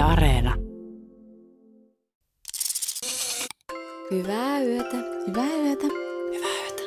Yle 0.00 0.08
Areena. 0.08 0.54
Hyvää 4.10 4.60
yötä. 4.60 4.96
Hyvää 5.26 5.56
yötä. 5.56 5.86
Hyvää 6.32 6.50
yötä. 6.62 6.84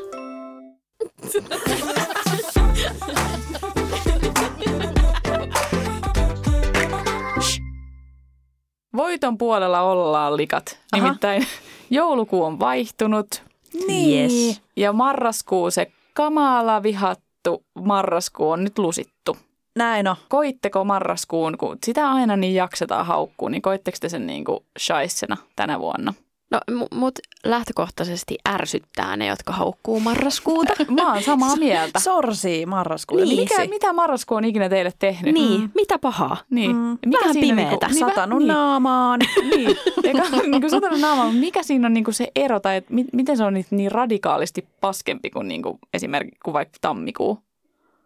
Voiton 8.96 9.38
puolella 9.38 9.82
ollaan 9.82 10.38
likat. 10.38 10.80
Aha. 10.92 11.04
Nimittäin 11.04 11.48
joulukuu 11.90 12.44
on 12.44 12.60
vaihtunut 12.60 13.44
Niin. 13.88 14.32
Yes. 14.32 14.62
ja 14.76 14.94
marraskuu, 14.94 15.72
se 15.72 15.92
kamala 16.14 16.84
vihattu 16.84 17.64
marraskuu 17.84 18.50
on 18.50 18.64
nyt 18.64 18.80
lusittu. 18.80 19.38
Näin 19.76 20.08
on. 20.08 20.16
Koitteko 20.30 20.84
marraskuun, 20.84 21.58
kun 21.58 21.78
sitä 21.86 22.12
aina 22.12 22.38
niin 22.38 22.56
jaksetaan 22.56 23.06
haukkuu, 23.06 23.50
niin 23.50 23.62
koitteko 23.62 23.98
te 24.02 24.10
sen 24.10 24.28
niin 24.28 24.46
kuin 24.46 24.60
shaissena 24.80 25.38
tänä 25.56 25.80
vuonna? 25.80 26.14
No, 26.52 26.60
mu- 26.72 26.98
mut 26.98 27.20
lähtökohtaisesti 27.46 28.38
ärsyttää 28.50 29.18
ne, 29.18 29.26
jotka 29.26 29.54
haukkuu 29.54 30.00
marraskuuta. 30.00 30.74
Mä 31.02 31.14
oon 31.14 31.24
samaa 31.24 31.56
mieltä. 31.56 32.00
Sorsii 32.10 32.66
marraskuuta. 32.66 33.26
Niin. 33.26 33.40
Mikä, 33.40 33.66
mitä 33.70 33.94
marraskuu 33.94 34.38
on 34.38 34.46
ikinä 34.46 34.70
teille 34.70 34.92
tehnyt? 35.00 35.34
niin, 35.34 35.72
mitä 35.76 36.00
pahaa? 36.00 36.38
Niin. 36.50 36.76
Mm. 36.76 36.98
Mikä 37.06 37.20
Vähän 37.20 37.34
siinä 37.34 37.48
pimeetä. 37.48 37.88
Niinku, 37.88 38.10
Satanut 38.10 38.40
niin, 38.40 38.48
naamaan. 38.48 39.20
niin. 39.56 39.78
Eikä 40.04 40.24
niin 40.48 40.70
satanut 40.70 41.00
naamaan, 41.00 41.36
mikä 41.36 41.64
siinä 41.64 41.86
on 41.88 41.94
niinku 41.94 42.12
se 42.12 42.32
ero 42.36 42.60
tai 42.60 42.76
et 42.78 42.90
mi- 42.90 43.06
miten 43.14 43.38
se 43.38 43.44
on 43.44 43.54
niin, 43.54 43.66
niin 43.72 43.92
radikaalisti 43.92 44.68
paskempi 44.82 45.30
kuin 45.30 45.48
niinku 45.48 45.80
esimerkiksi 45.94 46.40
kuin 46.46 46.54
vaikka 46.54 46.78
tammikuu? 46.82 47.40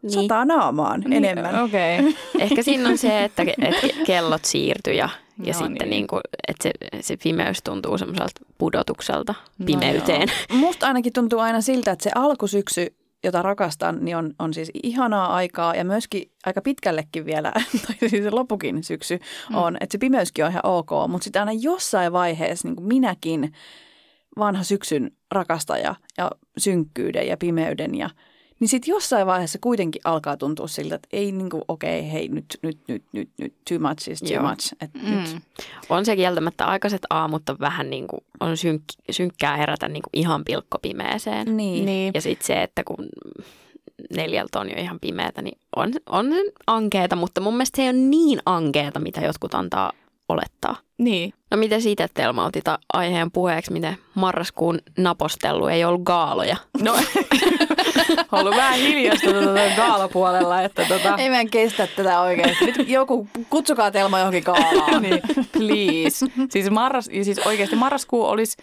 Niin. 0.08 0.22
Sataa 0.22 0.46
naamaan 0.46 1.14
enemmän. 1.14 1.64
Okei. 1.64 2.00
Okay. 2.00 2.14
Ehkä 2.40 2.64
siinä 2.64 2.90
on 2.90 2.98
se, 2.98 3.24
että, 3.24 3.44
että 3.62 3.88
kellot 4.06 4.46
siirtyy 4.46 4.94
ja, 4.94 5.10
ja 5.44 5.54
No 5.54 5.60
sitten 5.60 5.74
niin. 5.74 5.90
niin 5.90 6.08
kuin, 6.08 6.22
että 6.48 6.64
se, 6.64 6.72
se 7.02 7.18
pimeys 7.24 7.58
tuntuu 7.64 7.98
semmoiselta 7.98 8.42
pudotukselta 8.58 9.36
No 9.58 9.66
pimeyteen. 9.66 10.28
Musta 10.54 10.88
ainakin 10.88 11.14
tuntuu 11.14 11.40
aina 11.40 11.62
siltä, 11.62 11.92
että 11.92 12.04
se 12.04 12.12
alkusyksy, 12.16 12.96
jota 13.24 13.42
rakastan, 13.42 13.98
niin 14.02 14.18
on, 14.18 14.34
on 14.40 14.54
siis 14.54 14.72
ihanaa 14.84 15.36
aikaa 15.36 15.76
ja 15.76 15.86
myöskin 15.86 16.32
aika 16.46 16.62
pitkällekin 16.62 17.26
vielä, 17.26 17.52
tai 17.88 18.10
siis 18.10 18.24
se 18.24 18.32
lopukin 18.32 18.84
syksy 18.84 19.20
on, 19.54 19.78
että 19.80 19.92
se 19.92 19.98
pimeyskin 19.98 20.46
on 20.46 20.52
ihan 20.52 20.66
ok, 20.66 20.90
mutta 21.08 21.24
sitten 21.24 21.42
aina 21.42 21.62
jossain 21.62 22.14
vaiheessa 22.14 22.68
niin 22.68 22.76
kuin 22.76 22.88
minäkin, 22.88 23.54
vanha 24.38 24.64
syksyn 24.64 25.12
rakastaja 25.32 25.96
ja 26.18 26.32
synkkyyden 26.58 27.28
ja 27.28 27.38
pimeyden 27.38 27.96
ja 27.96 28.10
niin 28.60 28.68
sitten 28.68 28.92
jossain 28.92 29.28
vaiheessa 29.28 29.60
kuitenkin 29.62 30.02
alkaa 30.04 30.38
tuntua 30.38 30.68
siltä, 30.68 30.96
että 30.96 31.08
ei 31.12 31.32
niin 31.32 31.50
kuin, 31.50 31.64
okei, 31.68 32.00
okay, 32.00 32.12
hei, 32.12 32.28
nyt, 32.28 32.46
nyt, 32.62 32.78
nyt, 32.88 33.04
nyt, 33.14 33.30
nyt, 33.38 33.54
too 33.70 33.80
much 33.80 34.10
is 34.10 34.20
too 34.20 34.30
Joo. 34.34 34.50
much. 34.50 34.74
Et 34.82 34.94
nyt, 34.94 35.34
Mm. 35.34 35.42
On 35.90 36.06
se 36.06 36.16
kieltämättä 36.16 36.66
aikaiset 36.66 37.02
aamut 37.10 37.50
on 37.50 37.58
vähän 37.60 37.90
niin 37.90 38.08
kuin, 38.08 38.22
on 38.40 38.54
synk- 38.54 39.02
synkkää 39.12 39.58
herätä 39.58 39.88
niin 39.88 40.04
kuin 40.04 40.22
ihan 40.24 40.46
pilkkopimeeseen. 40.46 41.58
Niin. 41.58 41.86
Niin. 41.86 42.12
Ja 42.14 42.22
sitten 42.22 42.48
se, 42.48 42.64
että 42.64 42.84
kun 42.84 43.06
neljältä 44.16 44.60
on 44.60 44.70
jo 44.70 44.76
ihan 44.78 45.00
pimeätä, 45.00 45.42
niin 45.42 45.58
on, 45.76 45.92
on 46.10 46.26
ankeeta, 46.68 47.16
mutta 47.16 47.42
mun 47.42 47.54
mielestä 47.54 47.76
se 47.76 47.82
ei 47.82 47.90
ole 47.90 47.98
niin 47.98 48.40
ankeeta, 48.46 49.00
mitä 49.00 49.22
jotkut 49.22 49.54
antaa 49.54 49.92
olettaa. 50.30 50.76
niin. 50.98 51.34
No 51.52 51.58
miten 51.58 51.82
siitä 51.82 52.08
Telma 52.14 52.46
otit 52.46 52.66
aiheen 52.94 53.32
puheeksi, 53.32 53.74
miten 53.74 53.98
marraskuun 54.16 54.80
napostelu 54.98 55.68
ei 55.68 55.86
ollut 55.86 56.04
gaaloja? 56.04 56.56
No, 56.82 56.96
ollut 58.32 58.56
vähän 58.56 58.80
hiljasta 58.80 59.32
tuota 59.32 59.76
gaalapuolella, 59.76 60.62
että 60.62 60.86
tota, 60.86 61.16
Ei 61.18 61.30
mä 61.30 61.40
en 61.40 61.50
kestä 61.50 61.88
tätä 61.88 62.22
oikeasti. 62.22 62.66
Nyt 62.66 62.90
joku, 62.90 63.28
kutsukaa 63.50 63.92
Telma 63.92 64.20
johonkin 64.20 64.44
kaalaan. 64.44 65.02
niin, 65.04 65.22
please. 65.52 66.26
Siis, 66.50 66.70
marras, 66.70 67.10
ja 67.14 67.24
siis 67.24 67.40
oikeasti 67.40 67.76
marraskuu 67.76 68.26
olisi 68.26 68.58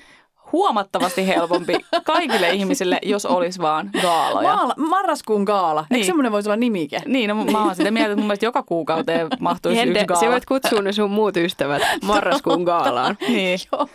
huomattavasti 0.55 1.27
helpompi 1.27 1.75
kaikille 2.05 2.51
ihmisille, 2.51 2.99
jos 3.03 3.27
olisi 3.27 3.61
vaan 3.61 3.91
gaaloja. 4.03 4.55
Maala, 4.55 4.75
marraskuun 4.77 5.43
gaala. 5.43 5.81
Eikö 5.81 5.95
Niin. 5.95 6.05
semmoinen 6.07 6.33
voisi 6.33 6.49
olla 6.49 6.57
nimike? 6.57 7.01
Niin, 7.07 7.29
no 7.29 7.45
mä 7.45 7.65
oon 7.65 7.77
sitä 7.77 7.91
mieltä, 7.91 8.11
että 8.13 8.17
mun 8.21 8.27
mielestä 8.27 8.47
joka 8.47 8.63
kuukauteen 8.63 9.27
mahtuisi 9.41 9.79
Hende, 9.81 9.93
yksi 9.99 10.07
gaala. 10.07 10.21
sä 10.21 10.31
voit 10.31 10.45
kutsua 10.47 10.83
ne 10.83 10.93
sun 10.93 11.11
muut 11.11 11.37
ystävät 11.37 11.83
marraskuun 12.05 12.63
gaalaan. 12.63 13.17
Niin. 13.29 13.59
Joo, 13.73 13.89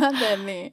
mä 0.00 0.18
teen 0.20 0.46
niin. 0.46 0.72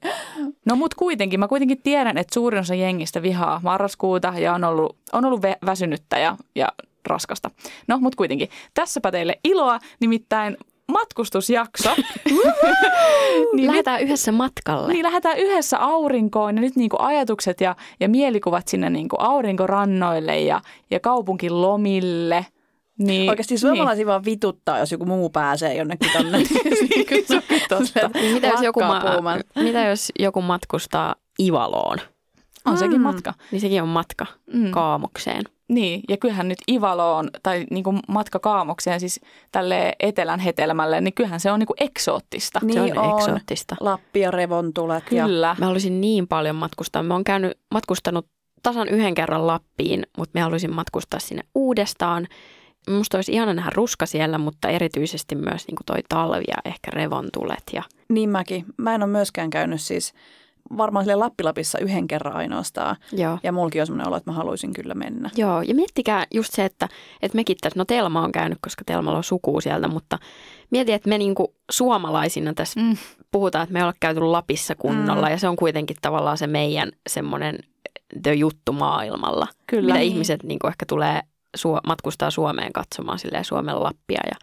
No 0.64 0.76
mut 0.76 0.94
kuitenkin, 0.94 1.40
mä 1.40 1.48
kuitenkin 1.48 1.82
tiedän, 1.82 2.18
että 2.18 2.34
suurin 2.34 2.60
osa 2.60 2.74
jengistä 2.74 3.22
vihaa 3.22 3.60
marraskuuta 3.64 4.32
ja 4.38 4.54
on 4.54 4.64
ollut, 4.64 4.96
on 5.12 5.24
ollut 5.24 5.40
vä- 5.44 5.58
väsynyttä 5.66 6.18
ja, 6.18 6.36
ja 6.54 6.68
raskasta. 7.06 7.50
No 7.88 7.98
mut 7.98 8.14
kuitenkin, 8.14 8.48
tässäpä 8.74 9.10
teille 9.10 9.38
iloa, 9.44 9.78
nimittäin 10.00 10.56
matkustusjakso. 10.92 11.90
niin 13.54 13.66
Lähdetään 13.66 14.00
yhdessä 14.00 14.32
matkalle. 14.32 14.92
Niin 14.92 15.02
lähdetään 15.02 15.38
yhdessä 15.38 15.78
aurinkoon 15.78 16.56
ja 16.56 16.60
nyt 16.60 16.76
niinku 16.76 16.96
ajatukset 17.00 17.60
ja, 17.60 17.76
ja 18.00 18.08
mielikuvat 18.08 18.68
sinne 18.68 18.90
niinku 18.90 19.16
aurinkorannoille 19.18 20.40
ja, 20.40 20.60
ja 20.90 21.00
kaupunkilomille. 21.00 22.46
Niin, 22.98 23.30
Oikeasti 23.30 23.58
suomalaisia 23.58 24.06
vaan 24.06 24.24
vituttaa, 24.24 24.78
jos 24.78 24.92
joku 24.92 25.04
muu 25.04 25.30
pääsee 25.30 25.74
jonnekin 25.74 26.10
tonne. 26.12 26.38
Niin, 26.88 27.24
totta. 27.68 28.10
Niin 28.14 28.34
mitä, 28.34 28.46
jos 28.46 28.62
joku 28.62 28.80
ma- 28.80 29.02
mitä 29.62 29.84
jos 29.84 30.12
joku 30.18 30.42
matkustaa 30.42 31.14
Ivaloon? 31.40 31.98
On 32.64 32.78
sekin 32.78 32.96
Mm. 32.96 33.02
matka. 33.02 33.34
Niin 33.52 33.60
sekin 33.60 33.82
on 33.82 33.88
matka 33.88 34.26
Mm. 34.52 34.70
Kaamokseen. 34.70 35.42
Niin, 35.68 36.00
ja 36.08 36.16
kyllähän 36.16 36.48
nyt 36.48 36.58
Ivaloon, 36.70 37.30
tai 37.42 37.66
niin 37.70 37.84
kuin 37.84 38.00
matka 38.08 38.38
Kaamokseen, 38.38 39.00
siis 39.00 39.20
tälle 39.52 39.92
etelän 40.00 40.40
hetelmälle, 40.40 41.00
niin 41.00 41.14
kyllähän 41.14 41.40
se 41.40 41.52
on 41.52 41.58
niin 41.58 41.66
kuin 41.66 41.76
eksoottista. 41.82 42.60
Niin 42.62 42.74
se 42.74 42.80
on, 42.80 42.98
on. 42.98 43.18
eksoottista. 43.18 43.76
Lappi 43.80 44.20
ja 44.20 44.30
revontulet. 44.30 45.04
Ja... 45.10 45.24
Kyllä. 45.24 45.56
Mä 45.58 45.66
haluaisin 45.66 46.00
niin 46.00 46.28
paljon 46.28 46.56
matkustaa. 46.56 47.02
Mä 47.02 47.14
oon 47.14 47.24
käynyt, 47.24 47.58
matkustanut 47.74 48.26
tasan 48.62 48.88
yhden 48.88 49.14
kerran 49.14 49.46
Lappiin, 49.46 50.06
mutta 50.18 50.38
mä 50.38 50.42
haluaisin 50.42 50.74
matkustaa 50.74 51.20
sinne 51.20 51.42
uudestaan. 51.54 52.26
Musta 52.90 53.18
olisi 53.18 53.32
ihana 53.32 53.54
nähdä 53.54 53.70
ruska 53.74 54.06
siellä, 54.06 54.38
mutta 54.38 54.68
erityisesti 54.68 55.34
myös 55.34 55.68
niin 55.68 55.76
toi 55.86 55.98
talvi 56.08 56.44
ja 56.48 56.56
ehkä 56.64 56.90
revontulet. 56.90 57.62
Ja... 57.72 57.82
Niin 58.08 58.30
mäkin. 58.30 58.64
Mä 58.76 58.94
en 58.94 59.02
ole 59.02 59.10
myöskään 59.10 59.50
käynyt 59.50 59.80
siis 59.80 60.14
varmaan 60.76 61.04
sille 61.04 61.14
Lappilapissa 61.16 61.78
yhden 61.78 62.08
kerran 62.08 62.36
ainoastaan. 62.36 62.96
Joo. 63.12 63.38
Ja 63.42 63.52
mulki 63.52 63.80
on 63.80 63.86
semmoinen 63.86 64.08
olo, 64.08 64.16
että 64.16 64.30
mä 64.30 64.36
haluaisin 64.36 64.72
kyllä 64.72 64.94
mennä. 64.94 65.30
Joo, 65.36 65.62
ja 65.62 65.74
miettikää 65.74 66.26
just 66.34 66.52
se, 66.54 66.64
että, 66.64 66.88
että 67.22 67.36
mekin 67.36 67.56
tässä, 67.60 67.78
no 67.80 67.84
Telma 67.84 68.22
on 68.22 68.32
käynyt, 68.32 68.58
koska 68.62 68.82
Telmalla 68.86 69.18
on 69.18 69.24
sukua 69.24 69.60
sieltä, 69.60 69.88
mutta 69.88 70.18
mieti, 70.70 70.92
että 70.92 71.08
me 71.08 71.18
niinku 71.18 71.54
suomalaisina 71.70 72.54
tässä 72.54 72.80
Mm. 72.80 72.96
puhutaan, 73.30 73.62
että 73.62 73.72
me 73.72 73.78
ei 73.78 73.82
olla 73.82 73.94
käyty 74.00 74.20
Lapissa 74.20 74.74
kunnolla, 74.74 75.26
Mm. 75.26 75.32
ja 75.32 75.38
se 75.38 75.48
on 75.48 75.56
kuitenkin 75.56 75.96
tavallaan 76.02 76.38
se 76.38 76.46
meidän 76.46 76.92
semmoinen 77.08 77.58
the 78.22 78.34
juttu 78.34 78.72
maailmalla. 78.72 79.46
Kyllä. 79.66 79.86
Mitä 79.86 79.98
Niin. 79.98 80.12
ihmiset 80.12 80.42
niinku 80.42 80.66
ehkä 80.66 80.86
tulee, 80.86 81.20
suo, 81.56 81.80
matkustaa 81.86 82.30
Suomeen 82.30 82.72
katsomaan 82.72 83.18
silleen 83.18 83.44
Suomen 83.44 83.82
Lappia 83.82 84.20
ja 84.26 84.36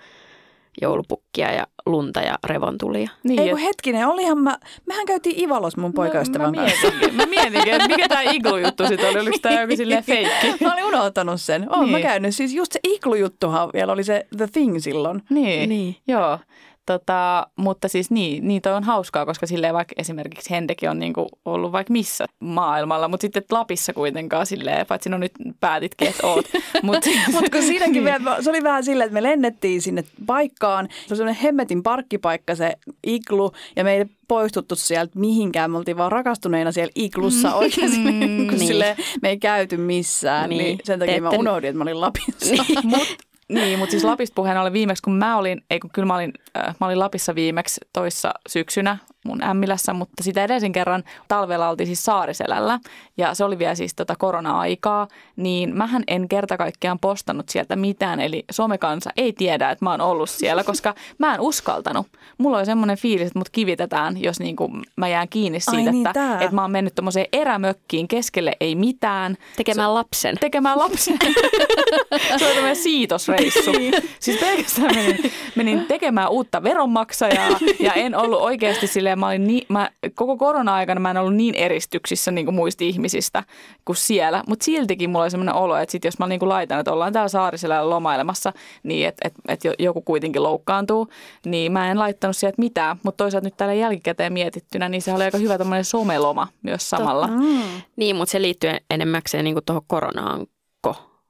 joulupukkia 0.81 1.51
ja 1.51 1.67
lunta 1.85 2.21
ja 2.21 2.35
revontulia. 2.45 3.09
Niin, 3.23 3.39
Ei 3.39 3.45
et- 3.45 3.51
kun 3.51 3.59
hetkinen, 3.61 4.07
olihan 4.07 4.37
mä, 4.37 4.57
mehän 4.85 5.05
käytiin 5.05 5.39
Ivalos 5.43 5.77
mun 5.77 5.93
poikaystävän 5.93 6.51
mä, 6.55 6.61
kanssa. 6.61 6.87
mä 6.87 6.91
mietinkin, 6.91 7.15
mä 7.17 7.25
mietinkin, 7.25 7.73
että 7.73 7.87
mikä 7.87 8.07
tämä 8.07 8.21
iglu-juttu 8.21 8.87
sitten 8.87 9.09
oli, 9.09 9.19
oliko 9.19 9.37
tämä 9.41 9.61
joku 9.61 9.75
silleen 9.75 10.03
feikki? 10.13 10.63
Mä 10.65 10.73
olin 10.73 10.85
unohtanut 10.85 11.41
sen. 11.41 11.67
Oon 11.69 11.79
Niin. 11.79 11.91
mä 11.91 11.99
käynyt. 12.01 12.35
Siis 12.35 12.53
just 12.53 12.71
se 12.71 12.79
iglujuttuhan 12.83 13.69
vielä 13.73 13.93
oli 13.93 14.03
se 14.03 14.27
The 14.37 14.47
Thing 14.47 14.79
silloin. 14.79 15.21
Niin, 15.29 15.69
Niin. 15.69 15.95
joo. 16.07 16.39
Tota, 16.85 17.47
mutta 17.55 17.87
siis 17.87 18.11
niin, 18.11 18.47
niin 18.47 18.61
toi 18.61 18.73
on 18.73 18.83
hauskaa, 18.83 19.25
koska 19.25 19.47
silleen 19.47 19.73
vaikka 19.73 19.93
esimerkiksi 19.97 20.49
Hendekin 20.49 20.89
on 20.89 20.99
niinku 20.99 21.27
ollut 21.45 21.71
vaikka 21.71 21.91
missä 21.93 22.25
maailmalla, 22.39 23.07
mutta 23.07 23.21
sitten 23.21 23.43
Lapissa 23.51 23.93
kuitenkaan 23.93 24.45
silleen, 24.45 24.85
paitsi 24.85 25.09
no 25.09 25.17
nyt 25.17 25.31
päätitkin, 25.59 26.07
että 26.07 26.27
oot. 26.27 26.45
Mut, 26.83 26.97
Mutta 27.31 27.49
kun 27.51 27.61
siinäkin 27.61 27.93
niin. 27.93 28.03
vielä, 28.03 28.41
se 28.41 28.49
oli 28.49 28.63
vähän 28.63 28.83
silleen, 28.83 29.05
että 29.05 29.13
me 29.13 29.23
lennettiin 29.23 29.81
sinne 29.81 30.03
paikkaan. 30.25 30.87
Se 30.91 31.13
oli 31.13 31.17
semmoinen 31.17 31.41
hemmetin 31.43 31.83
parkkipaikka 31.83 32.55
se 32.55 32.73
iglu 33.07 33.51
ja 33.75 33.83
me 33.83 33.93
ei 33.93 34.05
poistuttu 34.27 34.75
sieltä 34.75 35.19
mihinkään. 35.19 35.71
Me 35.71 35.77
oltiin 35.77 35.97
vaan 35.97 36.11
rakastuneina 36.11 36.71
siellä 36.71 36.91
iglussa 36.95 37.55
oikeasti, 37.55 37.97
kun 38.03 38.47
Niin. 38.47 38.59
silleen, 38.59 38.97
me 39.21 39.29
ei 39.29 39.37
käyty 39.37 39.77
missään. 39.77 40.49
Niin, 40.49 40.57
Niin. 40.63 40.79
sen 40.83 40.99
takia 40.99 41.15
Te 41.15 41.21
mä 41.21 41.29
unohdin, 41.29 41.67
että 41.69 41.77
mä 41.77 41.81
olin 41.83 42.01
Lapissa. 42.01 42.45
Niin. 42.45 42.65
Mut, 42.97 43.07
niin, 43.49 43.79
mutta 43.79 43.91
siis 43.91 44.03
Lapista 44.03 44.35
puheen 44.35 44.57
ollen 44.57 44.73
viimeksi, 44.73 45.03
kun 45.03 45.15
mä 45.15 45.37
olin, 45.37 45.61
ei 45.69 45.79
kun 45.79 45.89
kyllä 45.93 46.05
mä 46.05 46.15
olin, 46.15 46.33
äh, 46.57 46.75
mä 46.79 46.85
olin 46.85 46.99
Lapissa 46.99 47.35
viimeksi 47.35 47.81
toissa 47.93 48.33
syksynä 48.49 48.97
mun 49.25 49.43
ämmilässä, 49.43 49.93
mutta 49.93 50.23
sitä 50.23 50.43
edellisen 50.43 50.71
kerran 50.71 51.03
talvella 51.27 51.69
oltiin 51.69 51.87
siis 51.87 52.05
Saariselällä 52.05 52.79
ja 53.17 53.33
se 53.33 53.43
oli 53.43 53.59
vielä 53.59 53.75
siis 53.75 53.95
tota 53.95 54.15
korona-aikaa, 54.15 55.07
niin 55.35 55.77
mähän 55.77 56.03
en 56.07 56.27
kerta 56.27 56.57
kaikkiaan 56.57 56.99
postannut 56.99 57.49
sieltä 57.49 57.75
mitään, 57.75 58.19
eli 58.19 58.45
somekansa 58.51 59.09
ei 59.17 59.33
tiedä, 59.33 59.69
että 59.71 59.85
mä 59.85 59.91
oon 59.91 60.01
ollut 60.01 60.29
siellä, 60.29 60.63
koska 60.75 60.95
mä 61.17 61.33
en 61.35 61.41
uskaltanut. 61.41 62.07
Mulla 62.37 62.57
oli 62.57 62.65
semmoinen 62.65 62.97
fiilis, 62.97 63.27
että 63.27 63.39
mut 63.39 63.49
kivitetään, 63.49 64.21
jos 64.23 64.39
niinku 64.39 64.71
mä 64.95 65.07
jään 65.07 65.29
kiinni 65.29 65.59
Ai 65.67 65.75
siitä, 65.75 65.91
niin, 65.91 66.07
että, 66.07 66.13
tää. 66.19 66.41
että 66.41 66.55
mä 66.55 66.61
oon 66.61 66.71
mennyt 66.71 66.95
tommoseen 66.95 67.27
erämökkiin, 67.33 68.07
keskelle 68.07 68.51
ei 68.59 68.75
mitään, 68.75 69.37
Tekemään 69.55 69.93
lapsen. 69.93 70.37
tekemään 70.39 70.79
lapsen. 70.79 71.17
se 72.37 72.45
oli 72.45 72.53
tämmöinen 72.53 72.75
siitosreissu. 72.75 73.71
siis 74.19 74.39
pelkästään 74.39 74.95
menin, 74.95 75.31
menin 75.55 75.85
tekemään 75.85 76.29
uutta 76.29 76.63
veronmaksajaa 76.63 77.49
ja 77.79 77.93
en 77.93 78.15
ollut 78.15 78.41
oikeasti 78.41 78.87
silleen, 78.87 79.19
mä 79.19 79.27
olin 79.27 79.47
niin, 79.47 79.65
mä, 79.69 79.89
koko 80.15 80.37
korona-aikana 80.37 80.99
mä 80.99 81.11
en 81.11 81.17
ollut 81.17 81.35
niin 81.35 81.55
eristyksissä 81.55 82.31
niin 82.31 82.45
kuin 82.45 82.55
muista 82.55 82.83
ihmisistä 82.83 83.43
kuin 83.85 83.95
siellä, 83.95 84.43
mutta 84.47 84.63
siltikin 84.65 85.09
mulla 85.09 85.23
oli 85.23 85.31
sellainen 85.31 85.55
olo, 85.55 85.77
että 85.77 85.91
sit 85.91 86.05
jos 86.05 86.19
mä 86.19 86.27
niin 86.27 86.39
kuin 86.39 86.49
laitan, 86.49 86.79
että 86.79 86.93
ollaan 86.93 87.13
täällä 87.13 87.29
saarisella 87.29 87.89
lomailemassa, 87.89 88.53
niin 88.83 89.07
että 89.07 89.27
et, 89.27 89.33
et 89.47 89.59
joku 89.79 90.01
kuitenkin 90.01 90.43
loukkaantuu, 90.43 91.07
niin 91.45 91.71
mä 91.71 91.91
en 91.91 91.99
laittanut 91.99 92.37
sieltä 92.37 92.55
mitään, 92.61 92.97
mutta 93.03 93.23
toisaalta 93.23 93.47
nyt 93.47 93.57
täällä 93.57 93.73
jälkikäteen 93.73 94.33
mietittynä, 94.33 94.89
niin 94.89 95.01
se 95.01 95.13
oli 95.13 95.23
aika 95.23 95.37
hyvä 95.37 95.57
tämmöinen 95.57 95.85
someloma 95.85 96.47
myös 96.61 96.89
samalla. 96.89 97.27
Mm. 97.27 97.61
Niin, 97.95 98.15
mutta 98.15 98.31
se 98.31 98.41
liittyy 98.41 98.71
enemmäkseen 98.89 99.43
niin 99.43 99.55
kuin 99.55 99.65
tuohon 99.65 99.83
koronaan 99.87 100.47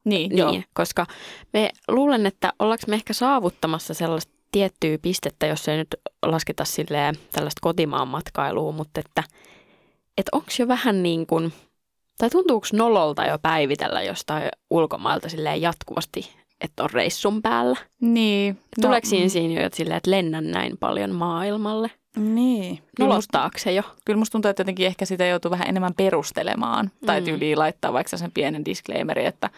niin, 0.06 0.30
niin 0.30 0.38
joo. 0.38 0.62
koska 0.74 1.06
me 1.54 1.70
luulen, 1.88 2.26
että 2.26 2.54
ollaanko 2.60 2.84
me 2.88 2.96
ehkä 2.96 3.14
saavuttamassa 3.14 3.94
sellaista 3.94 4.34
tiettyä 4.52 4.98
pistettä, 5.02 5.46
jos 5.46 5.68
ei 5.68 5.78
nyt 5.78 5.96
lasketa 6.26 6.66
silleen 6.66 7.16
tällaista 7.32 7.60
kotimaan 7.62 8.08
matkailua, 8.08 8.72
mutta 8.72 9.00
että, 9.00 9.24
että 10.18 10.30
onko 10.32 10.48
jo 10.60 10.68
vähän 10.68 11.04
niin 11.04 11.28
kuin, 11.28 11.54
tai 12.18 12.30
tuntuuko 12.30 12.68
nololta 12.74 13.26
jo 13.26 13.40
päivitellä 13.40 14.02
jostain 14.02 14.50
ulkomailta 14.70 15.30
silleen 15.30 15.62
jatkuvasti, 15.62 16.30
että 16.62 16.84
on 16.84 16.90
reissun 16.94 17.42
päällä? 17.42 17.78
Niin. 18.02 18.60
Tuleeko 18.82 19.06
no, 19.06 19.10
siinä, 19.10 19.30
siinä 19.30 19.62
jo 19.62 19.70
silleen, 19.74 19.98
että 19.98 20.12
lennän 20.12 20.52
näin 20.52 20.78
paljon 20.78 21.12
maailmalle? 21.12 21.92
Niin. 22.16 22.80
Nolottaako 23.00 23.58
se 23.58 23.72
jo? 23.72 23.84
Kyllä 24.06 24.18
musta 24.20 24.32
tuntuu, 24.32 24.50
että 24.50 24.62
jotenkin 24.62 24.88
ehkä 24.88 25.06
sitä 25.06 25.26
joutuu 25.26 25.52
vähän 25.52 25.68
enemmän 25.68 25.94
perustelemaan. 25.94 26.86
Mm. 26.86 27.06
Tai 27.06 27.22
tyyliin 27.22 27.60
laittaa 27.60 27.94
vaikka 27.94 28.18
sen 28.18 28.32
pienen 28.32 28.66
disclaimeri, 28.66 29.26
että 29.26 29.50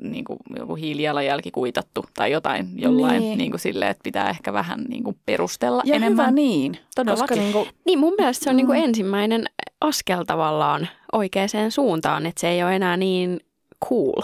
niin 0.00 0.24
kuin 0.24 0.38
joku 0.58 0.74
hiilijalanjälki 0.74 1.50
kuitattu 1.50 2.04
tai 2.14 2.32
jotain 2.32 2.68
jollain 2.76 3.20
niin. 3.20 3.38
Niin 3.38 3.50
kuin 3.50 3.60
sille, 3.60 3.88
että 3.88 4.02
pitää 4.02 4.30
ehkä 4.30 4.52
vähän 4.52 4.84
niin 4.88 5.04
kuin 5.04 5.16
perustella 5.26 5.82
ja 5.86 5.94
enemmän. 5.94 6.26
hyvä 6.26 6.30
niin. 6.30 6.78
Todellakin. 6.94 7.38
niin, 7.38 7.52
kuin... 7.52 7.68
niin 7.86 7.98
mun 7.98 8.14
mielestä 8.18 8.44
se 8.44 8.50
on 8.50 8.54
mm. 8.54 8.56
niin 8.56 8.66
kuin 8.66 8.84
ensimmäinen 8.84 9.44
askel 9.80 10.24
tavallaan 10.24 10.88
oikeaan 11.12 11.48
suuntaan, 11.68 12.26
että 12.26 12.40
se 12.40 12.48
ei 12.48 12.62
ole 12.62 12.76
enää 12.76 12.96
niin 12.96 13.40
cool 13.88 14.22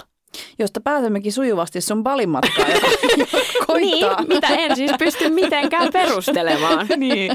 josta 0.58 0.80
pääsemmekin 0.80 1.32
sujuvasti 1.32 1.80
sun 1.80 2.02
balimatkaan, 2.02 2.69
niin, 3.80 4.06
mitä 4.28 4.46
en 4.46 4.76
siis 4.76 4.90
pysty 4.98 5.28
mitenkään 5.28 5.92
perustelemaan. 5.92 6.86
niin, 6.96 7.32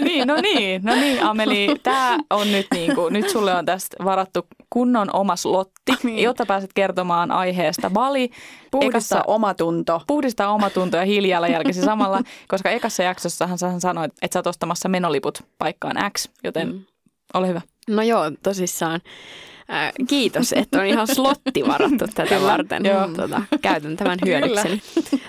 niin, 0.00 0.28
no 0.28 0.36
niin, 0.40 0.82
no 0.84 0.94
niin 0.94 1.22
Ameli, 1.22 1.68
tämä 1.82 2.18
on 2.30 2.52
nyt 2.52 2.66
niin 2.74 2.94
kuin, 2.94 3.12
nyt 3.12 3.28
sulle 3.28 3.54
on 3.54 3.64
tästä 3.64 4.04
varattu 4.04 4.46
kunnon 4.70 5.08
oma 5.12 5.36
slotti, 5.36 5.92
niin. 6.02 6.22
jotta 6.22 6.46
pääset 6.46 6.70
kertomaan 6.74 7.30
aiheesta 7.30 7.90
Bali. 7.90 8.30
Puhdistaa 8.70 8.88
ekassa, 8.88 9.22
omatunto. 9.26 10.02
Puhdistaa 10.06 10.52
omatunto 10.52 10.96
ja 10.96 11.04
hiilijalanjälkisi 11.04 11.82
samalla, 11.82 12.20
koska 12.48 12.70
ekassa 12.70 13.02
jaksossahan 13.02 13.58
sä 13.58 13.80
sanoit, 13.80 14.12
että 14.22 14.32
sä 14.32 14.38
oot 14.38 14.46
ostamassa 14.46 14.88
menoliput 14.88 15.42
paikkaan 15.58 16.10
X, 16.12 16.28
joten 16.44 16.72
mm. 16.72 16.84
ole 17.34 17.48
hyvä. 17.48 17.60
No 17.88 18.02
joo, 18.02 18.30
tosissaan. 18.42 19.00
Äh, 19.70 19.92
kiitos, 20.08 20.52
että 20.52 20.78
on 20.78 20.86
ihan 20.86 21.06
slotti 21.06 21.66
varattu 21.66 22.04
tätä 22.14 22.40
varten. 22.42 22.84
Joo. 22.84 23.08
Tota, 23.08 23.42
käytän 23.62 23.96
tämän 23.96 24.18
hyödykseni. 24.26 24.82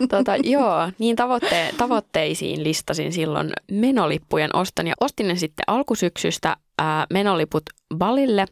Tota, 0.10 0.36
joo, 0.44 0.92
niin 1.00 1.16
tavoitte, 1.16 1.74
tavoitteisiin 1.78 2.64
listasin 2.64 3.14
silloin 3.14 3.52
menolippujen 3.72 4.56
oston 4.56 4.88
ja 4.88 4.94
ostin 5.00 5.28
ne 5.28 5.36
sitten 5.36 5.64
alkusyksystä 5.68 6.58
ää, 6.80 7.02
äh, 7.02 7.08
menoliput 7.10 7.64
Balille. 7.96 8.46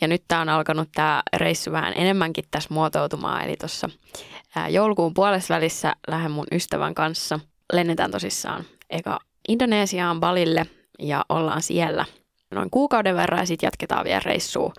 Ja 0.00 0.08
nyt 0.08 0.22
tämä 0.28 0.40
on 0.40 0.48
alkanut 0.48 0.88
tämä 0.94 1.22
reissu 1.36 1.72
vähän 1.72 1.92
enemmänkin 1.96 2.44
tässä 2.50 2.74
muotoutumaan. 2.74 3.44
Eli 3.44 3.56
tuossa 3.56 3.88
äh, 4.56 4.70
joulukuun 4.72 5.14
puolessa 5.14 5.54
välissä 5.54 5.92
lähden 6.08 6.30
mun 6.30 6.46
ystävän 6.52 6.94
kanssa. 6.94 7.40
Lennetään 7.72 8.10
tosissaan 8.10 8.64
eka 8.90 9.18
Indonesiaan 9.48 10.20
Balille 10.20 10.66
ja 10.98 11.24
ollaan 11.28 11.62
siellä 11.62 12.04
noin 12.50 12.70
kuukauden 12.70 13.16
verran 13.16 13.40
ja 13.40 13.46
sitten 13.46 13.66
jatketaan 13.66 14.04
vielä 14.04 14.20
reissua 14.24 14.72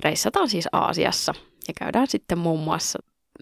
reissataan 0.00 0.48
siis 0.48 0.68
Aasiassa 0.72 1.34
ja 1.68 1.74
käydään 1.78 2.06
sitten 2.06 2.38
muun 2.38 2.60
muassa 2.60 2.98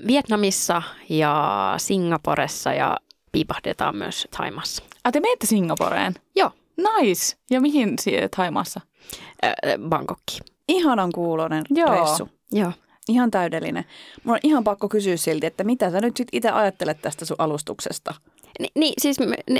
Vietnamissa 0.06 0.82
ja 1.08 1.74
Singaporessa 1.78 2.72
ja 2.72 2.96
piipahdetaan 3.32 3.96
myös 3.96 4.28
Taimassa. 4.36 4.82
Ah, 5.04 5.12
te 5.12 5.20
menette 5.20 5.46
Singaporeen? 5.46 6.14
Joo. 6.36 6.50
Nice. 6.76 7.36
Ja 7.50 7.60
mihin 7.60 7.96
Taimassa? 8.36 8.80
Äh, 9.44 9.52
Bangkokki. 9.88 10.38
Ihanan 10.68 11.12
kuulonen 11.12 11.62
Joo. 11.70 11.90
reissu. 11.90 12.28
Joo. 12.52 12.72
Ihan 13.08 13.30
täydellinen. 13.30 13.84
Mulla 14.24 14.36
on 14.36 14.40
ihan 14.42 14.64
pakko 14.64 14.88
kysyä 14.88 15.16
silti, 15.16 15.46
että 15.46 15.64
mitä 15.64 15.90
sä 15.90 16.00
nyt 16.00 16.16
sit 16.16 16.28
itse 16.32 16.50
ajattelet 16.50 17.02
tästä 17.02 17.24
sun 17.24 17.36
alustuksesta? 17.38 18.14
Ni, 18.60 18.68
niin, 18.74 18.94
siis 18.98 19.16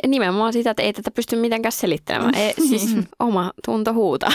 nimenomaan 0.06 0.52
sitä, 0.52 0.70
että 0.70 0.82
ei 0.82 0.92
tätä 0.92 1.10
pysty 1.10 1.36
mitenkään 1.36 1.72
selittelemään. 1.72 2.34
Ei, 2.34 2.54
siis 2.68 2.96
oma 3.18 3.52
tunto 3.64 3.92
huuta. 3.92 4.26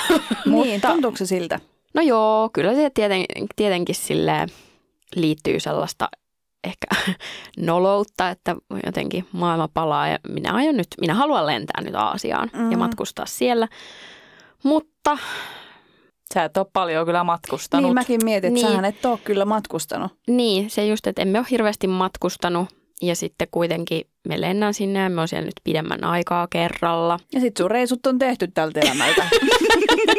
niin, 0.45 0.81
tuntuuko 0.81 1.17
se 1.17 1.25
siltä? 1.25 1.59
No 1.93 2.01
joo, 2.01 2.49
kyllä 2.53 2.75
se 2.75 2.89
tieten, 2.89 3.25
tietenkin 3.55 3.95
sille 3.95 4.47
liittyy 5.15 5.59
sellaista 5.59 6.09
ehkä 6.63 6.88
noloutta, 7.59 8.29
että 8.29 8.55
jotenkin 8.85 9.27
maailma 9.31 9.69
palaa 9.73 10.07
ja 10.07 10.19
minä 10.29 10.53
aion 10.53 10.77
nyt, 10.77 10.88
minä 11.01 11.13
haluan 11.13 11.45
lentää 11.45 11.81
nyt 11.81 11.95
Aasiaan 11.95 12.49
mm-hmm. 12.53 12.71
ja 12.71 12.77
matkustaa 12.77 13.25
siellä. 13.25 13.67
Mutta 14.63 15.17
Sä 16.33 16.43
et 16.43 16.57
ole 16.57 16.65
paljon 16.73 17.05
kyllä 17.05 17.23
matkustanut. 17.23 17.83
Niin 17.83 17.93
mäkin 17.93 18.19
mietin, 18.23 18.47
että 18.47 18.53
niin, 18.53 18.67
sähän 18.67 18.85
et 18.85 19.05
ole 19.05 19.19
kyllä 19.23 19.45
matkustanut. 19.45 20.11
Niin, 20.27 20.69
se 20.69 20.85
just, 20.85 21.07
että 21.07 21.21
emme 21.21 21.39
ole 21.39 21.47
hirveästi 21.51 21.88
matkustanut 21.88 22.69
ja 23.01 23.15
sitten 23.15 23.47
kuitenkin 23.51 24.01
me 24.27 24.41
lennän 24.41 24.73
sinne 24.73 24.99
ja 24.99 25.09
me 25.09 25.21
on 25.21 25.27
siellä 25.27 25.45
nyt 25.45 25.61
pidemmän 25.63 26.03
aikaa 26.03 26.47
kerralla. 26.49 27.19
Ja 27.33 27.39
sitten 27.39 27.63
sun 27.63 27.71
reisut 27.71 28.07
on 28.07 28.19
tehty 28.19 28.47
tältä 28.47 28.79
elämältä. 28.79 29.23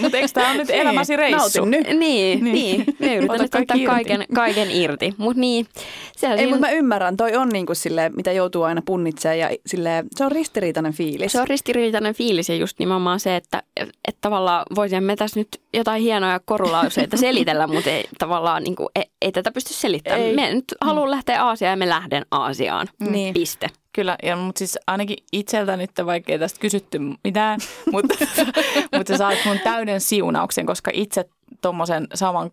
Mutta 0.00 0.16
eikö 0.16 0.28
tämä 0.32 0.50
on 0.50 0.56
nyt 0.56 0.68
niin. 0.68 0.80
elämäsi 0.80 1.16
reissu? 1.16 1.58
Nautin 1.64 1.70
nyt. 1.70 1.98
Niin, 1.98 2.44
niin. 2.44 2.52
niin. 2.52 2.96
Me 2.98 3.16
yritän 3.16 3.40
nyt 3.40 3.54
ottaa 3.54 3.76
kaiken, 3.86 4.24
kaiken 4.34 4.70
irti. 4.70 5.14
Mut 5.16 5.36
niin, 5.36 5.66
Ei, 5.76 5.82
siinä... 6.16 6.42
mutta 6.42 6.66
mä 6.66 6.70
ymmärrän. 6.70 7.16
Toi 7.16 7.36
on 7.36 7.48
niin 7.48 7.66
kuin 7.66 7.76
sille, 7.76 8.08
mitä 8.16 8.32
joutuu 8.32 8.62
aina 8.62 8.82
punnitsemaan 8.86 9.38
ja 9.38 9.50
sille, 9.66 10.04
se 10.16 10.24
on 10.24 10.32
ristiriitainen 10.32 10.92
fiilis. 10.92 11.32
Se 11.32 11.40
on 11.40 11.48
ristiriitainen 11.48 12.14
fiilis 12.14 12.48
ja 12.48 12.54
just 12.54 12.78
nimenomaan 12.78 13.20
se, 13.20 13.36
että, 13.36 13.62
että 13.76 14.18
tavallaan 14.20 14.66
voisimme 14.74 15.16
tässä 15.16 15.40
nyt 15.40 15.48
jotain 15.74 16.02
hienoja 16.02 16.40
korulauseita 16.44 17.16
selitellä, 17.26 17.66
mutta 17.66 17.90
ei 17.90 18.04
tavallaan 18.18 18.62
niin 18.62 18.76
kuin, 18.76 18.88
ei, 18.96 19.04
ei 19.22 19.32
tätä 19.32 19.52
pysty 19.52 19.74
selittämään. 19.74 20.22
Ei. 20.22 20.34
Me 20.34 20.54
nyt 20.54 20.74
haluan 20.80 21.10
lähteä 21.10 21.44
Aasiaan 21.44 21.72
ja 21.72 21.76
me 21.76 21.88
lähden 21.88 22.26
Aasiaan. 22.30 22.88
Niin. 23.00 23.34
Piste. 23.34 23.68
Kyllä, 23.98 24.16
ja, 24.22 24.36
mutta 24.36 24.58
siis 24.58 24.78
ainakin 24.86 25.16
itseltä 25.32 25.76
nyt, 25.76 25.90
vaikka 26.06 26.32
ei 26.32 26.38
tästä 26.38 26.60
kysytty 26.60 26.98
mitään, 27.24 27.60
mutta, 27.92 28.14
mutta 28.96 29.12
sä 29.12 29.16
saat 29.16 29.38
mun 29.44 29.58
täyden 29.64 30.00
siunauksen, 30.00 30.66
koska 30.66 30.90
itse 30.94 31.28
tuommoisen 31.60 32.06
saman, 32.14 32.50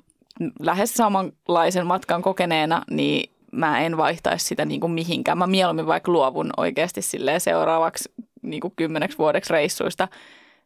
lähes 0.60 0.94
samanlaisen 0.94 1.88
matkan 1.88 2.22
kokeneena, 2.22 2.82
niin 2.92 3.32
mä 3.52 3.82
en 3.82 3.98
vaihtaisi 3.98 4.46
sitä 4.46 4.66
niin 4.66 4.82
kuin 4.82 4.92
mihinkään. 4.92 5.38
Mä 5.38 5.48
mieluummin 5.48 5.88
vaikka 5.88 6.12
luovun 6.12 6.50
oikeasti 6.58 7.02
seuraavaksi 7.38 8.12
niin 8.42 8.62
kuin 8.62 8.74
kymmeneksi 8.75 9.18
vuodeksi 9.18 9.54
reissuista, 9.54 10.08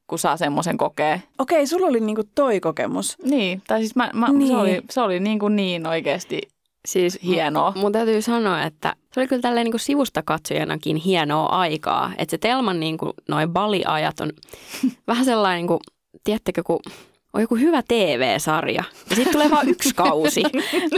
kun 0.08 0.20
saa 0.20 0.38
semmoisen 0.38 0.78
kokea. 0.78 1.20
Okei, 1.40 1.68
sulla 1.68 1.88
oli 1.88 2.00
niinku 2.00 2.24
toi 2.36 2.60
kokemus. 2.60 3.18
Niin, 3.24 3.62
tai 3.68 3.80
siis 3.80 3.96
mä, 3.96 4.10
mä, 4.14 4.28
niin. 4.32 4.48
se 4.48 4.56
oli, 4.56 4.82
se 4.90 5.02
oli 5.02 5.20
niinku 5.20 5.48
niin 5.48 5.88
oikeasti 5.88 6.42
Siis 6.88 7.20
hienoa. 7.24 7.74
Mun 7.76 7.92
täytyy 7.92 8.22
sanoa, 8.22 8.64
että 8.64 8.96
se 9.14 9.20
oli 9.20 9.28
kyllä 9.28 9.42
tälleen 9.42 9.64
niin 9.64 9.72
kuin 9.72 9.82
sivusta 9.82 10.24
katsojanakin 10.24 10.96
hienoa 10.96 11.46
aikaa. 11.46 12.12
Että 12.18 12.32
se 12.32 12.38
Telman 12.38 12.80
niin 12.80 12.98
kuin, 12.98 13.14
noin 13.28 13.50
baliajat 13.50 14.20
on 14.20 14.32
vähän 15.08 15.26
sellainen, 15.26 15.58
niin 15.58 15.68
kuin, 15.68 15.80
tiedättekö, 16.24 16.64
kun 16.64 16.80
on 17.34 17.42
joku 17.42 17.56
hyvä 17.56 17.82
TV-sarja 17.88 18.84
ja 19.10 19.16
sitten 19.16 19.34
tulee 19.34 19.50
vain 19.50 19.70
yksi 19.70 19.94
kausi 19.96 20.44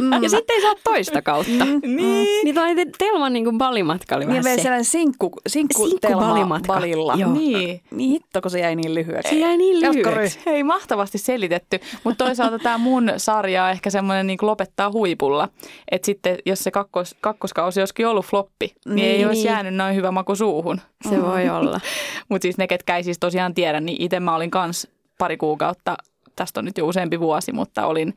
mm. 0.02 0.14
ja 0.24 0.30
sitten 0.30 0.56
ei 0.56 0.62
saa 0.62 0.76
toista 0.84 1.22
kautta. 1.22 1.66
Mm. 1.66 1.96
Niin. 1.96 2.28
Niin 2.44 2.56
toi 2.56 2.76
Telman 2.98 3.34
niin 3.34 3.58
ballimatka 3.58 4.16
oli 4.16 4.26
niin 4.26 4.44
vähän 4.44 4.58
se. 4.60 4.64
sellainen 4.64 4.86
sinkku, 4.86 5.32
sinkku, 5.48 5.88
sinkku 5.88 6.00
Telma 6.08 6.60
balilla. 6.68 7.16
Joo. 7.18 7.34
Niin. 7.34 7.82
niin 7.92 8.10
hitto, 8.10 8.42
kun 8.42 8.52
se 8.52 8.60
jäi 8.60 8.76
niin 8.76 8.96
lyhyeksi. 8.96 9.30
Se 9.30 9.40
jäi 9.40 9.58
niin 9.58 9.80
lyhyeksi. 9.80 10.40
Hei, 10.46 10.64
mahtavasti 10.64 11.18
selitetty. 11.18 11.80
Mutta 12.04 12.26
toisaalta 12.26 12.60
tämä 12.60 12.78
mun 12.78 13.12
sarja 13.18 13.64
on 13.64 13.72
ehkä 13.72 13.90
semmoinen 13.90 14.28
niin 14.28 14.38
lopettaa 14.42 14.92
huipulla. 14.92 15.50
Että 15.92 16.06
sitten 16.06 16.38
jos 16.46 16.60
se 16.60 16.72
kakkos, 16.72 17.16
kakkoskausi 17.22 17.82
olisikin 17.82 18.08
ollut 18.08 18.26
floppi, 18.26 18.74
niin, 18.86 18.96
niin 18.96 19.08
ei 19.08 19.26
olisi 19.26 19.42
niin. 19.42 19.52
jäänyt 19.52 19.76
noin 19.76 19.96
hyvä 19.96 20.12
maku 20.12 20.36
suuhun. 20.36 20.82
Se 21.10 21.22
voi 21.22 21.50
olla. 21.50 21.80
Mutta 22.30 22.46
siis 22.46 22.58
ne, 22.58 22.68
ketkä 22.68 22.98
ei 22.98 23.04
siis 23.04 23.20
tosiaan 23.20 23.54
tiedä, 23.54 23.80
niin 23.80 24.02
itse 24.02 24.20
mä 24.20 24.36
olin 24.36 24.52
kans 24.52 24.88
pari 25.18 25.38
kuukautta 25.38 25.96
tästä 26.42 26.60
on 26.60 26.66
nyt 26.66 26.78
jo 26.78 26.88
useampi 26.88 27.20
vuosi, 27.20 27.52
mutta 27.52 27.86
olin 27.86 28.16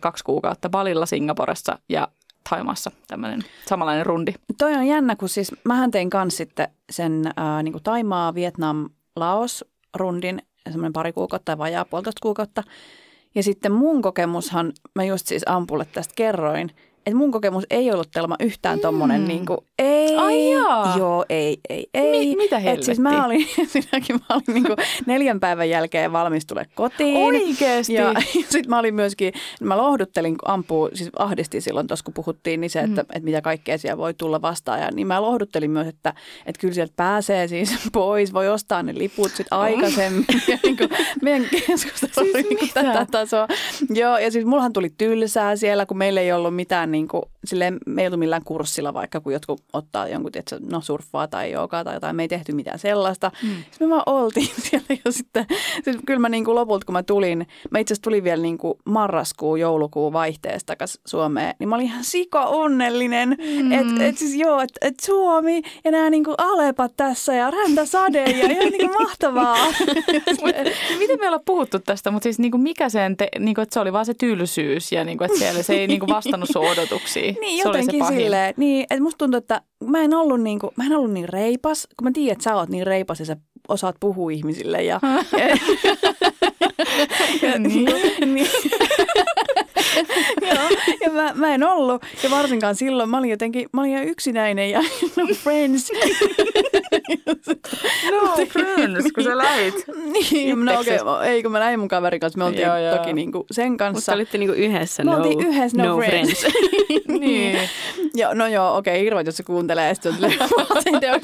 kaksi 0.00 0.24
kuukautta 0.24 0.68
Balilla 0.68 1.06
Singaporessa 1.06 1.78
ja 1.88 2.08
Taimassa 2.50 2.90
tämmöinen 3.06 3.44
samanlainen 3.68 4.06
rundi. 4.06 4.32
Toi 4.58 4.74
on 4.74 4.86
jännä, 4.86 5.16
kun 5.16 5.28
siis 5.28 5.52
mähän 5.64 5.90
tein 5.90 6.10
kanssa 6.10 6.36
sitten 6.36 6.68
sen 6.90 7.26
äh, 7.26 7.62
niin 7.62 7.72
kuin 7.72 7.82
Taimaa, 7.82 8.34
Vietnam, 8.34 8.88
Laos 9.16 9.64
rundin, 9.96 10.42
semmoinen 10.64 10.92
pari 10.92 11.12
kuukautta 11.12 11.44
tai 11.44 11.58
vajaa 11.58 11.84
puolitoista 11.84 12.22
kuukautta. 12.22 12.62
Ja 13.34 13.42
sitten 13.42 13.72
mun 13.72 14.02
kokemushan, 14.02 14.72
mä 14.94 15.04
just 15.04 15.26
siis 15.26 15.42
Ampulle 15.46 15.86
tästä 15.92 16.14
kerroin, 16.16 16.70
että 17.10 17.18
mun 17.18 17.30
kokemus 17.30 17.64
ei 17.70 17.92
ollut 17.92 18.10
Telma 18.10 18.36
yhtään 18.40 18.78
mm. 18.78 18.82
tommonen 18.82 19.24
niin 19.24 19.46
kuin, 19.46 19.58
ei. 19.78 20.16
Ai 20.16 20.52
jaa. 20.52 20.94
Joo, 20.98 21.24
ei, 21.28 21.58
ei, 21.68 21.86
ei. 21.94 22.10
Mi- 22.10 22.36
mitä 22.36 22.58
Et 22.58 22.82
siis 22.82 22.98
mä 22.98 23.26
olin, 23.26 23.46
sinäkin 23.72 24.16
mä 24.16 24.34
olin 24.34 24.54
niin 24.54 24.64
kuin 24.64 24.76
neljän 25.06 25.40
päivän 25.40 25.68
jälkeen 25.68 26.12
valmis 26.12 26.46
tulee 26.46 26.64
kotiin. 26.74 27.16
Oikeesti? 27.16 27.94
Ja, 27.94 28.02
ja 28.12 28.22
sitten 28.40 28.68
mä 28.68 28.78
olin 28.78 28.94
myöskin, 28.94 29.32
mä 29.60 29.76
lohduttelin, 29.76 30.38
kun 30.38 30.50
ampuu, 30.50 30.90
siis 30.94 31.10
ahdisti 31.18 31.60
silloin 31.60 31.86
tuossa 31.86 32.04
kun 32.04 32.14
puhuttiin, 32.14 32.60
niin 32.60 32.70
se, 32.70 32.80
että, 32.80 33.02
mm. 33.02 33.08
että 33.10 33.24
mitä 33.24 33.40
kaikkea 33.40 33.78
siellä 33.78 33.98
voi 33.98 34.14
tulla 34.14 34.42
vastaan. 34.42 34.80
Ja 34.80 34.90
niin 34.90 35.06
mä 35.06 35.22
lohduttelin 35.22 35.70
myös, 35.70 35.86
että, 35.86 36.14
että 36.46 36.60
kyllä 36.60 36.74
sieltä 36.74 36.92
pääsee 36.96 37.48
siis 37.48 37.74
pois, 37.92 38.32
voi 38.32 38.48
ostaa 38.48 38.82
ne 38.82 38.94
liput 38.98 39.30
sitten 39.30 39.58
aikaisemmin. 39.58 40.24
ja 40.48 40.58
niin 40.62 40.76
kuin, 40.76 40.90
meidän 41.22 41.48
keskustelu 41.50 42.12
siis 42.12 42.18
oli 42.18 42.42
niin 42.42 42.58
kuin 42.58 42.70
tätä 42.74 43.06
tasoa. 43.10 43.48
Joo, 43.94 44.18
ja 44.18 44.30
siis 44.30 44.44
mullahan 44.44 44.72
tuli 44.72 44.90
tylsää 44.98 45.56
siellä, 45.56 45.86
kun 45.86 45.98
meillä 45.98 46.20
ei 46.20 46.32
ollut 46.32 46.56
mitään, 46.56 46.90
niin 46.92 46.99
kuin, 47.08 47.22
silleen, 47.44 47.78
me 47.86 48.02
ei 48.02 48.06
ollut 48.06 48.18
millään 48.18 48.44
kurssilla 48.44 48.94
vaikka, 48.94 49.20
kun 49.20 49.32
jotkut 49.32 49.62
ottaa 49.72 50.08
jonkun, 50.08 50.32
tietysti, 50.32 50.66
no 50.70 50.80
surffaa 50.80 51.28
tai 51.28 51.52
joogaa 51.52 51.84
tai 51.84 51.94
jotain, 51.94 52.16
me 52.16 52.22
ei 52.22 52.28
tehty 52.28 52.52
mitään 52.52 52.78
sellaista. 52.78 53.32
Mm. 53.42 53.48
Sitten 53.70 53.88
me 53.88 53.94
vaan 53.94 54.02
oltiin 54.06 54.50
siellä 54.70 54.86
ja 55.04 55.12
sitten, 55.12 55.46
siis 55.84 55.96
kyllä 56.06 56.20
mä 56.20 56.28
niin 56.28 56.44
kuin 56.44 56.54
lopulta, 56.54 56.86
kun 56.86 56.92
mä 56.92 57.02
tulin, 57.02 57.46
mä 57.70 57.78
itse 57.78 57.92
asiassa 57.92 58.02
tulin 58.02 58.24
vielä 58.24 58.42
niin 58.42 58.58
kuin 58.58 58.74
marraskuu, 58.84 59.56
joulukuu 59.56 60.12
vaihteesta 60.12 60.66
takaisin 60.66 61.00
Suomeen, 61.06 61.54
niin 61.58 61.68
mä 61.68 61.74
olin 61.74 61.86
ihan 61.86 62.04
sika 62.04 62.44
onnellinen, 62.44 63.28
mm. 63.28 63.72
että 63.72 64.06
et 64.06 64.18
siis 64.18 64.34
joo, 64.34 64.60
että 64.60 64.86
et 64.86 65.00
Suomi 65.00 65.62
ja 65.84 65.90
nämä 65.90 66.10
niin 66.10 66.24
kuin 66.24 66.34
alepat 66.38 66.92
tässä 66.96 67.34
ja 67.34 67.50
räntäsade 67.50 68.24
ja 68.24 68.46
ihan 68.50 68.72
niin 68.72 68.90
kuin 68.90 69.02
mahtavaa. 69.02 69.56
Miten 70.98 71.20
me 71.20 71.26
ollaan 71.26 71.42
puhuttu 71.44 71.78
tästä, 71.78 72.10
mutta 72.10 72.22
siis 72.22 72.38
niin 72.38 72.50
kuin 72.50 72.60
mikä 72.60 72.88
sen, 72.88 73.16
te, 73.16 73.28
niin 73.38 73.54
kuin, 73.54 73.62
että 73.62 73.74
se 73.74 73.80
oli 73.80 73.92
vaan 73.92 74.06
se 74.06 74.14
tylsyys 74.14 74.92
ja 74.92 75.04
niin 75.04 75.18
kuin, 75.18 75.26
että 75.26 75.38
siellä 75.38 75.62
se 75.62 75.74
ei 75.74 75.86
niin 75.86 76.00
kuin 76.00 76.10
vastannut 76.10 76.48
sun 76.52 76.62
odotuksiin. 76.80 77.36
niin, 77.40 77.58
jotenkin 77.58 78.06
silleen. 78.06 78.54
Niin, 78.56 78.86
että 78.90 79.02
musta 79.02 79.18
tuntuu, 79.18 79.38
että 79.38 79.62
mä 79.84 80.02
en 80.02 80.14
ollut 80.14 80.40
niin, 80.40 80.58
kuin, 80.58 80.70
mä 80.76 80.84
en 80.84 80.92
ollut 80.92 81.12
niin 81.12 81.28
reipas, 81.28 81.88
kun 81.96 82.04
mä 82.04 82.10
tiedän, 82.14 82.32
että 82.32 82.44
sä 82.44 82.56
oot 82.56 82.68
niin 82.68 82.86
reipas 82.86 83.20
ja 83.20 83.26
sä 83.26 83.36
osaat 83.68 83.96
puhua 84.00 84.30
ihmisille. 84.30 84.82
Ja, 84.82 85.00
ja, 85.38 85.56
ja, 87.48 87.58
niin. 87.58 87.88
niin. 88.34 88.48
Joo, 90.54 90.68
ja 91.00 91.10
mä, 91.10 91.32
mä 91.34 91.54
en 91.54 91.64
ollut. 91.64 92.02
Ja 92.22 92.30
varsinkaan 92.30 92.76
silloin 92.76 93.10
mä 93.10 93.18
olin 93.18 93.30
jotenkin, 93.30 93.68
mä 93.72 93.80
olin 93.80 93.92
ihan 93.92 94.04
yksinäinen 94.04 94.70
ja 94.70 94.80
no 95.16 95.26
friends. 95.34 95.90
no 98.10 98.36
friends, 98.52 99.12
kun 99.14 99.24
sä 99.24 99.38
lähit. 99.38 99.84
niin, 100.12 100.64
no 100.64 100.80
okei, 100.80 100.98
okay, 101.00 101.26
ei 101.26 101.42
kun 101.42 101.52
mä 101.52 101.60
lähdin 101.60 101.78
mun 101.78 101.88
kaverin 101.88 102.20
kanssa, 102.20 102.38
me 102.38 102.44
oltiin 102.44 102.66
joo, 102.66 102.78
joo. 102.78 102.96
toki 102.96 103.12
niinku 103.12 103.46
sen 103.50 103.76
kanssa. 103.76 103.98
Mutta 103.98 104.14
olitte 104.14 104.38
niinku 104.38 104.54
yhdessä, 104.54 105.04
me 105.04 105.10
no, 105.10 105.16
oltiin 105.16 105.40
yhdessä, 105.40 105.76
no, 105.76 105.88
no 105.88 105.96
friends. 105.96 106.40
friends. 106.40 107.08
niin. 107.20 107.58
Joo, 108.14 108.34
no 108.34 108.46
joo, 108.46 108.76
okei, 108.76 108.94
okay, 108.94 109.04
hirveet, 109.04 109.26
jos 109.26 109.36
se 109.36 109.42
kuuntelee, 109.42 109.94
sitten 109.94 110.14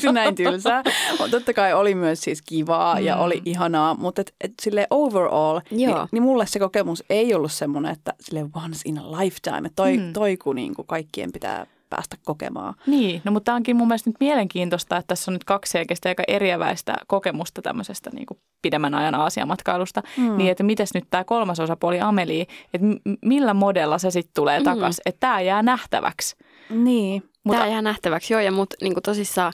on 0.08 0.14
näin 0.14 0.34
tylsää. 0.34 0.82
Totta 1.30 1.52
kai 1.54 1.74
oli 1.74 1.94
myös 1.94 2.20
siis 2.20 2.42
kivaa 2.42 2.94
mm. 2.94 3.04
ja 3.04 3.16
oli 3.16 3.42
ihanaa, 3.44 3.94
mutta 3.94 4.20
et, 4.20 4.34
et 4.40 4.52
sille 4.62 4.86
overall, 4.90 5.60
niin, 5.70 5.90
niin 6.12 6.22
mulle 6.22 6.46
se 6.46 6.58
kokemus 6.58 7.04
ei 7.10 7.34
ollut 7.34 7.52
semmoinen, 7.52 7.92
että 7.92 8.14
sille 8.20 8.52
once 8.66 8.80
in 8.84 8.98
a 8.98 9.12
lifetime, 9.12 9.66
että 9.66 9.76
toi, 9.76 9.96
mm. 9.96 10.12
toi 10.12 10.36
kun 10.36 10.56
niin 10.56 10.74
kuin 10.74 10.86
kaikkien 10.86 11.32
pitää 11.32 11.66
päästä 11.90 12.16
kokemaan. 12.24 12.74
Niin, 12.86 13.22
no 13.24 13.32
mutta 13.32 13.44
tämä 13.44 13.56
onkin 13.56 13.76
mun 13.76 13.88
mielestä 13.88 14.10
nyt 14.10 14.16
mielenkiintoista, 14.20 14.96
että 14.96 15.06
tässä 15.06 15.30
on 15.30 15.32
nyt 15.32 15.44
kaksi 15.44 15.72
selkeästi 15.72 16.08
aika 16.08 16.22
eriäväistä 16.28 16.94
kokemusta 17.06 17.62
tämmöisestä 17.62 18.10
niin 18.10 18.26
kuin 18.26 18.38
pidemmän 18.62 18.94
ajan 18.94 19.14
Aasiamatkailusta. 19.14 20.02
Mm. 20.16 20.36
Niin, 20.36 20.50
että 20.50 20.62
miten 20.62 20.86
nyt 20.94 21.04
tämä 21.10 21.24
kolmas 21.24 21.60
osapuoli 21.60 22.00
Ameli, 22.00 22.40
että 22.74 22.86
millä 23.24 23.54
modella 23.54 23.98
se 23.98 24.10
sitten 24.10 24.34
tulee 24.34 24.58
mm. 24.58 24.64
takaisin, 24.64 25.02
että 25.06 25.20
tämä 25.20 25.40
jää 25.40 25.62
nähtäväksi. 25.62 26.36
Niin. 26.70 27.22
Mutta, 27.44 27.58
tämä 27.58 27.72
jää 27.72 27.82
nähtäväksi, 27.82 28.34
joo, 28.34 28.40
ja 28.40 28.52
mut 28.52 28.74
niin 28.82 28.94
kuin 28.94 29.02
tosissaan 29.02 29.52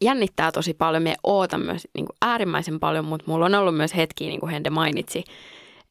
jännittää 0.00 0.52
tosi 0.52 0.74
paljon. 0.74 1.02
Me 1.02 1.14
ootan 1.22 1.60
myös 1.60 1.88
niin 1.94 2.06
kuin 2.06 2.16
äärimmäisen 2.22 2.80
paljon, 2.80 3.04
mutta 3.04 3.30
mulla 3.30 3.46
on 3.46 3.54
ollut 3.54 3.76
myös 3.76 3.96
hetki, 3.96 4.26
niin 4.26 4.40
kuin 4.40 4.50
Hende 4.50 4.70
mainitsi, 4.70 5.24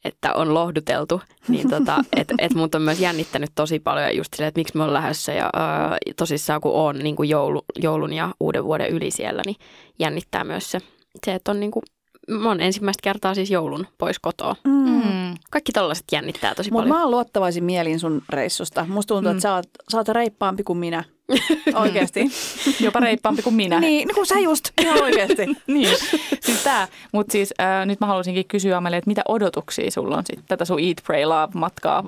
että 0.07 0.33
on 0.33 0.53
lohduteltu, 0.53 1.21
niin 1.47 1.69
tota, 1.69 2.03
että 2.17 2.35
et 2.39 2.53
mut 2.53 2.75
on 2.75 2.81
myös 2.81 2.99
jännittänyt 2.99 3.49
tosi 3.55 3.79
paljon 3.79 4.17
just 4.17 4.33
silleen, 4.33 4.47
että 4.47 4.59
miksi 4.59 4.77
me 4.77 4.83
on 4.83 4.93
lähdössä 4.93 5.33
ja 5.33 5.49
ää, 5.53 5.97
tosissaan 6.15 6.61
kun 6.61 6.73
on 6.73 6.99
niin 6.99 7.15
kuin 7.15 7.29
joulu, 7.29 7.61
joulun 7.75 8.13
ja 8.13 8.35
uuden 8.39 8.63
vuoden 8.63 8.89
yli 8.89 9.11
siellä, 9.11 9.41
niin 9.45 9.55
jännittää 9.99 10.43
myös 10.43 10.71
se, 10.71 10.79
se 11.25 11.33
että 11.33 11.51
on 11.51 11.59
niin 11.59 11.71
kuin, 11.71 11.83
mä 12.29 12.47
oon 12.47 12.61
ensimmäistä 12.61 13.03
kertaa 13.03 13.35
siis 13.35 13.51
joulun 13.51 13.87
pois 13.97 14.19
kotoa. 14.19 14.55
Mm. 14.63 15.35
Kaikki 15.51 15.71
tällaiset 15.71 16.05
jännittää 16.11 16.55
tosi 16.55 16.71
Mut 16.71 16.77
paljon. 16.77 16.95
mä 16.95 17.01
oon 17.01 17.11
luottavaisin 17.11 17.63
mielin 17.63 17.99
sun 17.99 18.21
reissusta. 18.29 18.85
Musta 18.89 19.13
tuntuu, 19.13 19.31
mm. 19.31 19.37
että 19.37 19.41
sä 19.41 19.55
oot, 19.55 19.65
sä 19.91 19.97
oot 19.97 20.07
reippaampi 20.07 20.63
kuin 20.63 20.79
minä. 20.79 21.03
Oikeasti. 21.81 22.21
Jopa 22.85 22.99
reippaampi 22.99 23.41
kuin 23.41 23.55
minä. 23.55 23.79
niin, 23.79 24.07
niin 24.07 24.15
kuin 24.15 24.25
sä 24.25 24.39
just. 24.39 24.69
Ihan 24.81 25.03
oikeasti. 25.03 25.45
niin. 25.67 25.97
Siis 26.41 26.63
tää. 26.63 26.87
Mutta 27.11 27.31
siis 27.31 27.53
äh, 27.61 27.85
nyt 27.85 27.99
mä 27.99 28.07
haluaisinkin 28.07 28.47
kysyä 28.47 28.77
Amelie, 28.77 28.97
että 28.97 29.09
mitä 29.09 29.21
odotuksia 29.27 29.91
sulla 29.91 30.17
on 30.17 30.23
sitten 30.25 30.45
tätä 30.47 30.65
sun 30.65 30.79
Eat, 30.79 30.97
Pray, 31.05 31.25
Love-matkaa 31.25 32.03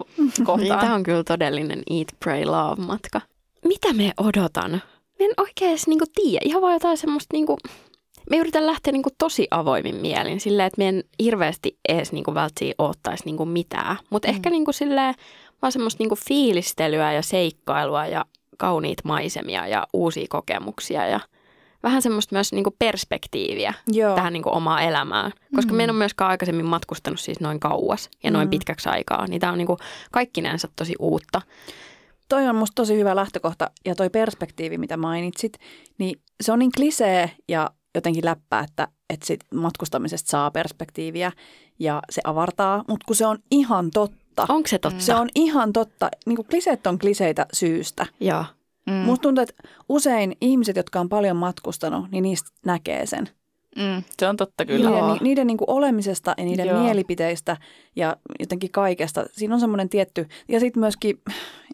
kohtaan? 0.46 0.60
Niin, 0.60 0.80
tämä 0.80 0.96
on 0.96 1.04
kyllä 1.04 1.24
todellinen 1.24 1.84
Eat, 1.90 2.08
Pray, 2.20 2.46
Love-matka. 2.46 3.22
Mitä 3.66 3.94
me 3.94 4.12
odotan? 4.18 4.72
Mä 4.72 5.26
en 5.26 5.32
oikeasti 5.38 5.90
niinku 5.90 6.06
tiedä. 6.16 6.42
Ihan 6.46 6.62
vaan 6.62 6.74
jotain 6.74 6.98
semmoista 6.98 7.34
niinku 7.34 7.58
me 8.30 8.38
yritän 8.38 8.66
lähteä 8.66 8.92
niin 8.92 9.04
kuin 9.04 9.14
tosi 9.18 9.48
avoimin 9.52 9.96
mielin 9.96 10.40
silleen, 10.40 10.68
että 10.68 10.78
me 10.78 10.88
en 10.88 11.04
hirveästi 11.24 11.78
edes 11.90 12.12
niin 12.12 12.24
kuin 12.24 12.36
välttämättä 12.36 12.76
ottaisi 12.84 13.26
niin 13.26 13.38
kuin 13.38 13.50
mitään. 13.50 13.98
Mutta 14.10 14.28
mm. 14.28 14.34
ehkä 14.34 14.50
niin 14.50 14.66
kuin 14.66 14.76
silleen, 14.76 15.16
vaan 15.62 15.72
semmoista 15.72 16.02
niin 16.02 16.10
kuin 16.10 16.20
fiilistelyä 16.28 17.14
ja 17.14 17.22
seikkailua 17.22 18.06
ja 18.06 18.26
kauniit 18.60 18.98
maisemia 19.04 19.68
ja 19.68 19.88
uusia 19.94 20.26
kokemuksia 20.30 21.08
ja 21.08 21.20
vähän 21.84 22.02
semmoista 22.02 22.36
myös 22.36 22.54
niin 22.54 22.64
kuin 22.64 22.76
perspektiiviä 22.80 23.74
Joo. 23.88 24.16
tähän 24.16 24.34
niin 24.34 24.44
omaan 24.46 24.84
elämään. 24.84 25.32
Koska 25.56 25.72
mm. 25.72 25.78
me 25.78 25.84
en 25.84 25.90
ole 25.90 25.98
myöskään 25.98 26.32
aikaisemmin 26.32 26.66
matkustanut 26.66 27.20
siis 27.20 27.40
noin 27.40 27.60
kauas 27.60 28.10
ja 28.24 28.32
noin 28.32 28.48
mm. 28.48 28.50
pitkäksi 28.50 28.90
aikaa, 28.90 29.28
niin 29.28 29.42
tämä 29.42 29.52
on 29.52 29.58
niin 29.58 29.68
kaikkinensa 30.12 30.68
tosi 30.76 30.94
uutta. 31.00 31.42
Toi 32.30 32.48
on 32.48 32.56
musta 32.56 32.76
tosi 32.76 32.96
hyvä 32.96 33.16
lähtökohta 33.16 33.72
ja 33.86 33.96
toi 33.96 34.10
perspektiivi, 34.10 34.78
mitä 34.78 34.98
mainitsit, 34.98 35.54
niin 35.98 36.22
se 36.42 36.52
on 36.52 36.60
niin 36.60 36.72
klisee 36.76 37.32
ja 37.48 37.72
jotenkin 37.96 38.26
läppää, 38.26 38.60
että, 38.60 38.88
että 39.10 39.26
sit 39.26 39.40
matkustamisesta 39.54 40.30
saa 40.30 40.52
perspektiiviä 40.52 41.32
ja 41.80 42.02
se 42.10 42.22
avartaa, 42.24 42.84
mutta 42.88 43.06
kun 43.08 43.16
se 43.16 43.26
on 43.26 43.40
ihan 43.52 43.92
totta. 43.92 44.19
Onko 44.50 44.68
se 44.68 44.80
totta? 44.80 45.00
Se 45.00 45.16
on 45.16 45.30
ihan 45.36 45.74
totta. 45.74 46.10
Niin 46.26 46.36
kuin 46.36 46.46
kliseet 46.46 46.88
on 46.88 47.00
kliseitä 47.00 47.46
syystä. 47.54 48.06
Joo. 48.20 48.46
Mm. 48.86 48.94
Musta 48.94 49.22
tuntuu, 49.22 49.42
että 49.42 49.64
usein 49.90 50.36
ihmiset, 50.42 50.76
jotka 50.76 51.00
on 51.00 51.10
paljon 51.10 51.38
matkustanut, 51.38 52.12
niin 52.12 52.22
niistä 52.22 52.50
näkee 52.66 53.06
sen. 53.06 53.30
Mm, 53.76 54.04
se 54.20 54.28
on 54.28 54.38
totta 54.38 54.66
kyllä. 54.66 54.90
Niiden, 54.90 55.08
ni, 55.08 55.18
niiden 55.22 55.48
niin 55.48 55.58
kuin 55.58 55.70
olemisesta 55.70 56.34
ja 56.38 56.46
niiden 56.46 56.68
Joo. 56.68 56.84
mielipiteistä 56.84 57.58
ja 57.96 58.18
jotenkin 58.40 58.72
kaikesta. 58.72 59.26
Siinä 59.32 59.54
on 59.54 59.60
semmoinen 59.60 59.90
tietty, 59.90 60.28
ja 60.48 60.60
sitten 60.60 60.80
myöskin, 60.80 61.22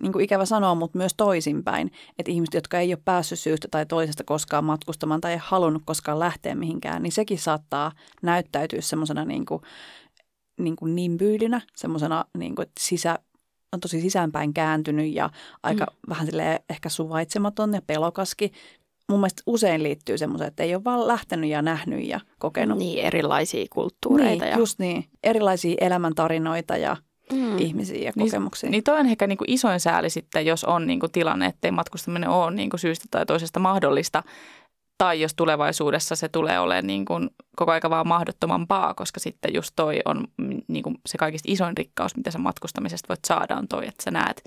niin 0.02 0.12
kuin 0.12 0.26
ikävä 0.26 0.46
sanoa, 0.46 0.76
mutta 0.76 0.98
myös 0.98 1.14
toisinpäin, 1.18 1.92
että 2.20 2.32
ihmiset, 2.32 2.54
jotka 2.54 2.80
ei 2.80 2.94
ole 2.94 3.02
päässyt 3.06 3.40
syystä 3.40 3.68
tai 3.72 3.86
toisesta 3.86 4.24
koskaan 4.24 4.64
matkustamaan 4.64 5.22
tai 5.22 5.32
ei 5.32 5.40
halunnut 5.42 5.82
koskaan 5.86 6.20
lähteä 6.20 6.56
mihinkään, 6.56 7.04
niin 7.04 7.12
sekin 7.12 7.40
saattaa 7.40 7.92
näyttäytyä 8.22 8.82
semmoisena 8.82 9.26
niin 9.26 9.46
kuin, 9.46 9.62
niin 10.60 10.76
kuin 10.76 10.96
nimbyylinä, 10.96 11.62
semmoisena 11.76 12.26
niin 12.38 12.56
kuin, 12.56 12.64
että 12.64 12.82
sisä, 12.84 13.20
on 13.74 13.80
tosi 13.80 14.02
sisäänpäin 14.02 14.54
kääntynyt 14.54 15.14
ja 15.14 15.30
aika 15.64 15.86
mm. 15.86 16.10
vähän 16.10 16.28
ehkä 16.70 16.90
suvaitsematon 16.90 17.74
ja 17.74 17.82
pelokaskin, 17.88 18.52
mun 19.10 19.20
mielestä 19.20 19.44
usein 19.46 19.84
liittyy 19.84 20.18
semmoiseen, 20.18 20.48
että 20.48 20.64
ei 20.64 20.76
ole 20.76 20.84
vaan 20.84 21.08
lähtenyt 21.08 21.50
ja 21.50 21.62
nähnyt 21.62 22.08
ja 22.08 22.20
kokenut. 22.40 22.78
Niin, 22.78 23.06
erilaisia 23.06 23.66
kulttuureita. 23.70 24.46
Niin, 24.46 24.52
ja... 24.52 24.58
just 24.58 24.80
niin. 24.80 25.06
Erilaisia 25.24 25.76
elämäntarinoita 25.82 26.78
ja 26.78 26.98
mm. 27.34 27.58
ihmisiä 27.58 28.04
ja 28.04 28.12
niin 28.16 28.28
kokemuksia. 28.28 28.68
Niin, 28.68 28.72
niin 28.72 28.84
toi 28.84 29.00
on 29.00 29.06
ehkä 29.06 29.28
niin 29.28 29.38
kuin 29.38 29.52
isoin 29.52 29.80
sääli 29.80 30.10
sitten, 30.10 30.46
jos 30.46 30.64
on 30.64 30.88
niin 30.88 31.00
kuin 31.00 31.12
tilanne, 31.12 31.46
että 31.46 31.68
ei 31.68 31.72
matkustaminen 31.72 32.30
ole 32.30 32.52
niin 32.52 32.70
kuin 32.70 32.80
syystä 32.80 33.06
tai 33.12 33.26
toisesta 33.26 33.60
mahdollista. 33.60 34.24
Tai 34.98 35.22
jos 35.22 35.34
tulevaisuudessa 35.36 36.16
se 36.16 36.30
tulee 36.30 36.60
olemaan 36.60 36.88
niin 36.88 37.06
kuin 37.06 37.30
koko 37.56 37.72
aika 37.72 37.90
vaan 37.90 38.08
mahdottomampaa, 38.08 38.94
koska 38.94 39.20
sitten 39.20 39.54
just 39.54 39.72
toi 39.76 40.00
on 40.06 40.28
niin 40.68 40.84
kuin 40.84 40.96
se 41.06 41.18
kaikista 41.18 41.52
isoin 41.52 41.78
rikkaus, 41.78 42.18
mitä 42.18 42.32
sä 42.32 42.40
matkustamisesta 42.40 43.08
voit 43.10 43.26
saada, 43.28 43.58
on 43.58 43.68
toi, 43.68 43.88
että 43.88 44.04
sä 44.04 44.12
näet 44.12 44.44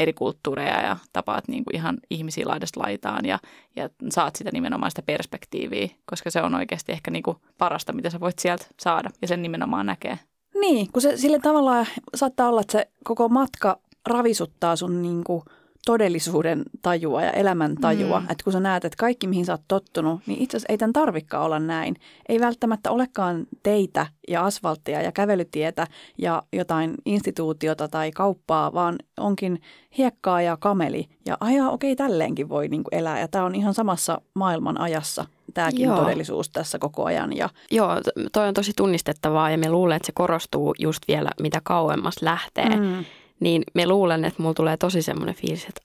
eri 0.00 0.12
kulttuureja 0.12 0.82
ja 0.82 0.96
tapaat 1.12 1.48
niin 1.48 1.64
kuin 1.64 1.76
ihan 1.76 1.98
ihmisiä 2.10 2.48
laidasta 2.48 2.80
laitaan 2.80 3.26
ja, 3.26 3.38
ja 3.76 3.88
saat 4.10 4.36
sitä 4.36 4.50
nimenomaan 4.52 4.90
sitä 4.90 5.02
perspektiiviä, 5.02 5.88
koska 6.04 6.30
se 6.30 6.42
on 6.42 6.54
oikeasti 6.54 6.92
ehkä 6.92 7.10
niin 7.10 7.22
kuin 7.22 7.36
parasta, 7.58 7.92
mitä 7.92 8.10
sä 8.10 8.20
voit 8.20 8.38
sieltä 8.38 8.66
saada 8.80 9.10
ja 9.22 9.28
sen 9.28 9.42
nimenomaan 9.42 9.86
näkee. 9.86 10.18
Niin, 10.60 10.92
kun 10.92 11.02
se 11.02 11.16
sille 11.16 11.38
tavallaan 11.38 11.86
saattaa 12.14 12.48
olla, 12.48 12.60
että 12.60 12.72
se 12.72 12.90
koko 13.04 13.28
matka 13.28 13.78
ravisuttaa 14.06 14.76
sun 14.76 15.02
niin 15.02 15.24
kuin 15.24 15.42
todellisuuden 15.86 16.62
tajua 16.82 17.22
ja 17.22 17.30
elämän 17.30 17.76
tajua. 17.80 18.20
Mm. 18.20 18.26
Että 18.30 18.44
kun 18.44 18.52
sä 18.52 18.60
näet, 18.60 18.84
että 18.84 18.96
kaikki 18.96 19.26
mihin 19.26 19.44
sä 19.44 19.52
oot 19.52 19.62
tottunut, 19.68 20.20
niin 20.26 20.42
itse 20.42 20.56
asiassa 20.56 20.72
ei 20.72 20.78
tämän 20.78 20.92
tarvikaan 20.92 21.44
olla 21.44 21.58
näin. 21.58 21.96
Ei 22.28 22.40
välttämättä 22.40 22.90
olekaan 22.90 23.46
teitä 23.62 24.06
ja 24.28 24.44
asfalttia 24.44 25.02
ja 25.02 25.12
kävelytietä 25.12 25.86
ja 26.18 26.42
jotain 26.52 26.94
instituutiota 27.04 27.88
tai 27.88 28.10
kauppaa, 28.10 28.72
vaan 28.72 28.96
onkin 29.18 29.60
hiekkaa 29.98 30.42
ja 30.42 30.56
kameli. 30.56 31.08
Ja 31.26 31.36
ajaa, 31.40 31.70
okei, 31.70 31.96
tälleenkin 31.96 32.48
voi 32.48 32.68
niin 32.68 32.84
kuin 32.84 32.94
elää. 32.94 33.20
Ja 33.20 33.28
tämä 33.28 33.44
on 33.44 33.54
ihan 33.54 33.74
samassa 33.74 34.20
maailman 34.34 34.80
ajassa 34.80 35.24
tämäkin 35.54 35.86
Joo. 35.86 35.96
todellisuus 35.96 36.50
tässä 36.50 36.78
koko 36.78 37.04
ajan. 37.04 37.36
Ja 37.36 37.48
Joo, 37.70 37.90
toi 38.32 38.48
on 38.48 38.54
tosi 38.54 38.72
tunnistettavaa 38.76 39.50
ja 39.50 39.58
me 39.58 39.70
luulen, 39.70 39.96
että 39.96 40.06
se 40.06 40.12
korostuu 40.12 40.74
just 40.78 41.02
vielä 41.08 41.30
mitä 41.42 41.60
kauemmas 41.64 42.14
lähtee. 42.22 42.76
mm, 42.76 43.04
Niin 43.40 43.62
me 43.74 43.86
luulen, 43.86 44.24
että 44.24 44.42
mulla 44.42 44.54
tulee 44.54 44.76
tosi 44.76 45.02
semmoinen 45.02 45.34
fiilis, 45.34 45.64
että 45.64 45.80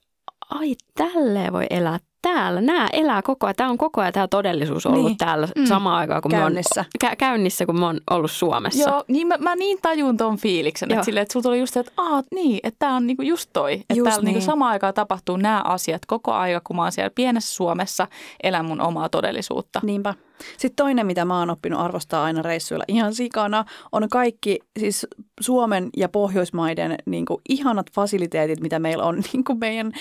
ai 0.50 0.74
tälleen 0.94 1.52
voi 1.52 1.66
elää 1.70 1.98
täällä. 2.34 2.60
Nää 2.60 2.88
elää 2.92 3.22
koko 3.22 3.46
ajan. 3.46 3.54
Tämä 3.56 3.70
on 3.70 3.78
koko 3.78 4.00
ajan 4.00 4.12
tämä 4.12 4.28
todellisuus 4.28 4.86
ollut 4.86 5.04
Niin. 5.04 5.16
täällä 5.16 5.48
Mm. 5.56 5.66
samaan 5.66 5.96
aikaan, 5.98 6.22
kun 6.22 6.30
Käynnissä. 6.30 6.84
me 7.02 7.06
on 7.06 7.12
kä- 7.12 7.16
käynnissä, 7.16 7.66
kun 7.66 7.80
mä 7.80 7.86
oon 7.86 8.00
ollut 8.10 8.30
Suomessa. 8.30 8.90
Joo, 8.90 9.04
niin 9.08 9.26
mä, 9.26 9.36
mä 9.38 9.56
niin 9.56 9.78
tajun 9.82 10.16
ton 10.16 10.36
fiiliksen, 10.36 10.88
Joo. 10.90 10.94
että, 10.94 11.04
silleen, 11.04 11.22
että 11.22 11.32
sulla 11.32 11.42
tuli 11.42 11.58
just 11.60 11.76
että 11.76 11.92
Aa, 11.96 12.22
niin, 12.34 12.60
että 12.62 12.78
tämä 12.78 12.96
on 12.96 13.06
niinku 13.06 13.22
just 13.22 13.50
toi. 13.52 13.72
Että 13.72 13.94
Just 13.94 14.04
täällä 14.08 14.24
niinku 14.24 14.38
niin. 14.38 14.46
samaan 14.46 14.70
aikaan 14.72 14.94
tapahtuu 14.94 15.36
nämä 15.36 15.62
asiat 15.64 16.06
koko 16.06 16.32
aika, 16.32 16.60
kun 16.64 16.76
mä 16.76 16.82
oon 16.82 16.92
siellä 16.92 17.10
pienessä 17.14 17.54
Suomessa, 17.54 18.08
elän 18.42 18.64
mun 18.64 18.80
omaa 18.80 19.08
todellisuutta. 19.08 19.80
Niinpä. 19.82 20.14
Sitten 20.58 20.76
toinen, 20.84 21.06
mitä 21.06 21.24
mä 21.24 21.38
oon 21.38 21.50
oppinut 21.50 21.80
arvostaa 21.80 22.24
aina 22.24 22.42
reissuilla 22.42 22.84
ihan 22.88 23.14
sikana, 23.14 23.64
on 23.92 24.08
kaikki 24.10 24.58
siis 24.78 25.06
Suomen 25.40 25.88
ja 25.96 26.08
Pohjoismaiden 26.08 26.94
niin 27.06 27.26
kuin, 27.26 27.40
ihanat 27.48 27.86
fasiliteetit, 27.92 28.60
mitä 28.60 28.78
meillä 28.78 29.04
on 29.04 29.22
niin 29.32 29.44
kuin 29.44 29.58
meidän 29.58 29.92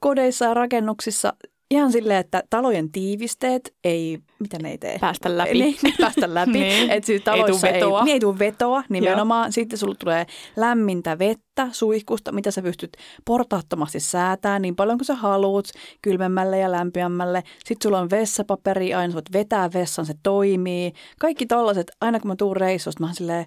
kodeissa 0.00 0.44
ja 0.44 0.54
rakennuksissa. 0.54 1.32
Ihan 1.70 1.92
silleen, 1.92 2.20
että 2.20 2.42
talojen 2.50 2.92
tiivisteet 2.92 3.74
ei, 3.84 4.18
mitä 4.38 4.58
ne 4.62 4.70
ei 4.70 4.78
tee? 4.78 4.98
Päästä 4.98 5.36
läpi. 5.38 5.52
Niin, 5.52 5.76
ne 5.82 5.92
päästä 6.00 6.34
läpi. 6.34 6.52
Niin. 6.52 6.90
Et 6.90 7.04
siis 7.04 7.20
Ei 7.20 7.24
taloissa 7.24 7.66
vetoa. 7.66 7.98
Ei, 7.98 8.04
niin 8.04 8.14
ei 8.14 8.20
tule 8.20 8.38
vetoa 8.38 8.82
nimenomaan. 8.88 9.52
Sitten 9.52 9.78
sulla 9.78 9.94
tulee 9.94 10.26
lämmintä 10.56 11.18
vettä 11.18 11.68
suihkusta, 11.72 12.32
mitä 12.32 12.50
sä 12.50 12.62
pystyt 12.62 12.96
portaattomasti 13.24 14.00
säätämään 14.00 14.62
niin 14.62 14.76
paljon 14.76 14.98
kuin 14.98 15.06
sä 15.06 15.14
haluat, 15.14 15.64
kylmemmälle 16.02 16.58
ja 16.58 16.72
lämpimämmälle. 16.72 17.42
Sitten 17.64 17.88
sulla 17.88 18.00
on 18.00 18.10
vessapaperi, 18.10 18.94
aina 18.94 19.10
sä 19.10 19.14
voit 19.14 19.32
vetää 19.32 19.70
vessan, 19.72 20.06
se 20.06 20.14
toimii. 20.22 20.92
Kaikki 21.20 21.46
tollaset, 21.46 21.90
aina 22.00 22.20
kun 22.20 22.28
mä 22.28 22.36
tuun 22.36 22.56
reissusta, 22.56 23.00
mä 23.00 23.06
oon 23.06 23.14
silleen, 23.14 23.46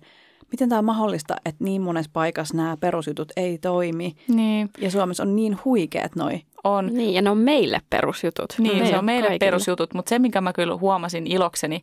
miten 0.52 0.70
tämä 0.70 0.80
on 0.80 0.86
mahdollista, 0.86 1.36
että 1.46 1.64
niin 1.64 1.82
monessa 1.82 2.12
paikassa 2.14 2.58
nämä 2.58 2.78
perusjutut 2.78 3.32
ei 3.38 3.58
toimi. 3.58 4.16
Niin, 4.28 4.70
Ja 4.78 4.92
Suomessa 4.92 5.24
on 5.24 5.36
niin 5.36 5.58
huikeat 5.66 6.16
noi. 6.16 6.42
On. 6.68 6.94
Niin, 6.94 7.14
ja 7.14 7.22
ne 7.22 7.30
on 7.30 7.38
meille 7.38 7.82
perusjutut. 7.90 8.54
Niin, 8.58 8.80
Ne 8.80 8.90
se 8.90 8.98
on 8.98 9.06
meille 9.06 9.28
kaikille. 9.28 9.52
perusjutut, 9.52 9.94
mutta 9.94 10.10
se, 10.10 10.20
mikä 10.20 10.42
mä 10.42 10.54
kyllä 10.54 10.76
huomasin 10.76 11.28
ilokseni 11.28 11.82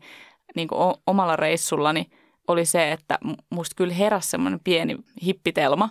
niin 0.57 0.69
kuin 0.69 0.95
omalla 1.07 1.37
reissullani, 1.37 2.07
oli 2.49 2.65
se, 2.65 2.93
että 2.93 3.19
musta 3.51 3.75
kyllä 3.77 3.95
heräsi 3.95 4.31
semmoinen 4.31 4.61
pieni 4.65 4.97
hippitelma. 5.25 5.89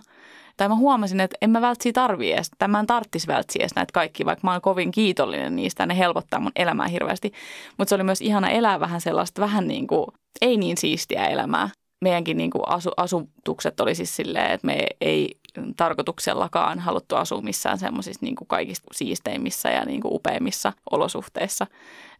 Tai 0.56 0.68
mä 0.68 0.74
huomasin, 0.74 1.20
että 1.20 1.36
en 1.42 1.50
mä 1.50 1.60
välttämättä 1.60 2.00
tarvii 2.00 2.32
edes, 2.32 2.50
tai 2.58 2.68
mä 2.68 2.80
en 2.80 2.86
tarttisi 2.86 3.26
välttämättä 3.26 3.58
edes 3.60 3.74
näitä 3.74 3.92
kaikki, 3.92 4.24
vaikka 4.24 4.46
mä 4.46 4.52
oon 4.52 4.60
kovin 4.60 4.90
kiitollinen 4.90 5.56
niistä 5.56 5.86
ne 5.86 5.98
helpottaa 5.98 6.40
mun 6.40 6.52
elämää 6.56 6.88
hirveästi. 6.88 7.32
Mutta 7.78 7.88
se 7.88 7.94
oli 7.94 8.04
myös 8.04 8.20
ihana 8.20 8.50
elää 8.50 8.80
vähän 8.80 9.00
sellaista, 9.00 9.42
vähän 9.42 9.68
niin 9.68 9.86
kuin, 9.86 10.06
ei 10.40 10.56
niin 10.56 10.76
siistiä 10.76 11.26
elämää. 11.26 11.70
Meidänkin 12.04 12.36
niin 12.36 12.50
kuin 12.50 12.68
asu, 12.68 12.90
asutukset 12.96 13.80
oli 13.80 13.94
siis 13.94 14.16
silleen, 14.16 14.50
että 14.50 14.66
me 14.66 14.86
ei 15.00 15.38
tarkoituksellakaan 15.76 16.78
haluttu 16.78 17.16
asua 17.16 17.42
missään 17.42 17.78
semmoisissa 17.78 18.26
niin 18.26 18.34
kaikista 18.46 18.86
siisteimmissä 18.92 19.70
ja 19.70 19.84
niin 19.84 20.00
kuin 20.00 20.14
upeimmissa 20.14 20.72
olosuhteissa. 20.90 21.66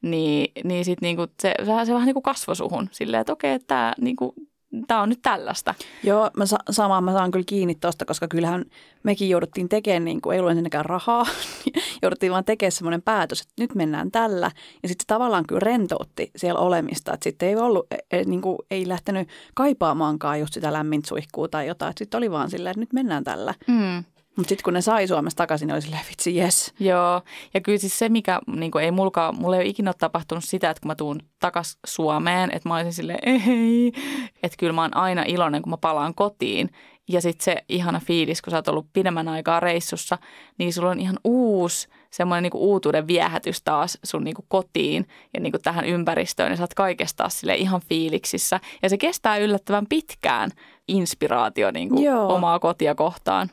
Niin, 0.03 0.53
niin 0.65 0.85
sit 0.85 1.01
niin 1.01 1.17
kuin 1.17 1.31
se, 1.43 1.55
se, 1.59 1.85
se 1.85 1.95
vähän 1.95 2.07
niin 2.07 2.15
kuin 2.15 2.23
kasvoi 2.23 2.57
suhun 2.57 2.89
silleen, 2.93 3.21
että 3.21 3.33
okei, 3.33 3.53
että 3.53 3.67
tämä 3.67 3.93
niin 4.01 4.17
kuin, 4.17 4.33
tää 4.87 5.03
on 5.03 5.09
nyt 5.09 5.23
tällaista. 5.23 5.75
Joo, 6.03 6.31
mä 6.37 6.47
sa- 6.47 6.59
samaan 6.71 7.05
mä 7.05 7.13
saan 7.13 7.31
kyllä 7.31 7.45
kiinni 7.47 7.75
tosta, 7.75 8.05
koska 8.05 8.29
kyllähän 8.29 8.65
mekin 9.03 9.29
jouduttiin 9.29 9.69
tekemään, 9.69 10.05
niin 10.05 10.21
kuin 10.21 10.35
ei 10.35 10.41
ollut 10.41 10.51
ensinnäkään 10.51 10.85
rahaa, 10.85 11.27
jouduttiin 12.03 12.33
vaan 12.33 12.45
tekemään 12.45 12.73
semmoinen 12.73 13.03
päätös, 13.03 13.41
että 13.41 13.55
nyt 13.59 13.75
mennään 13.75 14.11
tällä. 14.11 14.51
Ja 14.83 14.89
sitten 14.89 15.03
se 15.03 15.07
tavallaan 15.07 15.45
kyllä 15.47 15.61
rentoutti 15.61 16.31
siellä 16.37 16.61
olemista, 16.61 17.15
että 17.15 17.25
sitten 17.25 17.49
ei 17.49 17.57
ollut, 17.57 17.87
e- 17.91 18.19
e- 18.19 18.25
niin 18.25 18.43
kuin, 18.43 18.59
ei 18.71 18.89
lähtenyt 18.89 19.29
kaipaamaankaan 19.55 20.41
just 20.41 20.55
sitä 20.55 20.73
lämmintä 20.73 21.09
suihkua 21.09 21.49
tai 21.49 21.67
jotain. 21.67 21.93
Sitten 21.99 22.19
oli 22.19 22.31
vaan 22.31 22.51
silleen, 22.51 22.71
että 22.71 22.81
nyt 22.81 22.93
mennään 22.93 23.25
tällä. 23.25 23.55
Mm. 23.67 24.05
Mutta 24.37 24.49
sitten 24.49 24.65
kun 24.65 24.75
ne 24.75 24.81
sai 24.81 25.07
Suomesta 25.07 25.37
takaisin, 25.37 25.67
niin 25.67 25.75
oli 25.75 25.83
silleen, 25.83 26.05
vitsi, 26.11 26.41
yes. 26.41 26.75
Joo, 26.81 27.23
ja 27.55 27.61
kyllä 27.61 27.79
siis 27.79 27.99
se, 27.99 28.09
mikä 28.09 28.41
niin 28.57 28.79
ei 28.83 28.91
mulkaan, 28.91 29.37
mulle 29.39 29.57
ei 29.57 29.61
ole 29.61 29.69
ikinä 29.69 29.93
tapahtunut 29.99 30.45
sitä, 30.45 30.71
että 30.71 30.81
kun 30.81 30.89
mä 30.89 30.95
tuun 30.95 31.21
takas 31.41 31.79
Suomeen, 31.87 32.51
että 32.53 32.69
mä 32.69 32.75
olisin 32.75 32.93
silleen, 32.93 33.19
ei, 33.23 33.93
että 34.43 34.57
kyllä 34.59 34.73
mä 34.73 34.83
oon 34.83 34.97
aina 34.97 35.23
iloinen, 35.27 35.63
kun 35.63 35.71
mä 35.71 35.77
palaan 35.77 36.15
kotiin. 36.15 36.71
Ja 37.09 37.21
sitten 37.21 37.45
se 37.45 37.57
ihana 37.69 38.01
fiilis, 38.07 38.43
kun 38.43 38.51
sä 38.51 38.57
oot 38.57 38.69
ollut 38.69 38.87
pidemmän 38.93 39.29
aikaa 39.29 39.61
reissussa, 39.61 40.19
niin 40.59 40.73
sulla 40.73 40.91
on 40.91 41.01
ihan 41.01 41.19
uusi 41.25 41.89
semmoinen 42.11 42.43
niin 42.43 42.63
uutuuden 42.63 43.07
viehätys 43.07 43.63
taas 43.63 43.99
sun 44.05 44.25
niin 44.25 44.35
kuin 44.35 44.47
kotiin 44.49 45.07
ja 45.35 45.41
niin 45.41 45.53
kuin 45.53 45.63
tähän 45.63 45.85
ympäristöön. 45.85 46.51
Ja 46.51 46.57
sä 46.57 46.63
oot 46.63 46.75
kaikesta 46.75 47.29
sille 47.29 47.55
ihan 47.55 47.81
fiiliksissä. 47.89 48.61
Ja 48.83 48.89
se 48.89 48.99
kestää 48.99 49.37
yllättävän 49.37 49.87
pitkään 49.89 50.51
inspiraatio 50.89 51.71
niin 51.71 51.89
kuin 51.89 52.05
Joo. 52.05 52.35
omaa 52.35 52.59
kotia 52.59 52.95
kohtaan. 52.95 53.51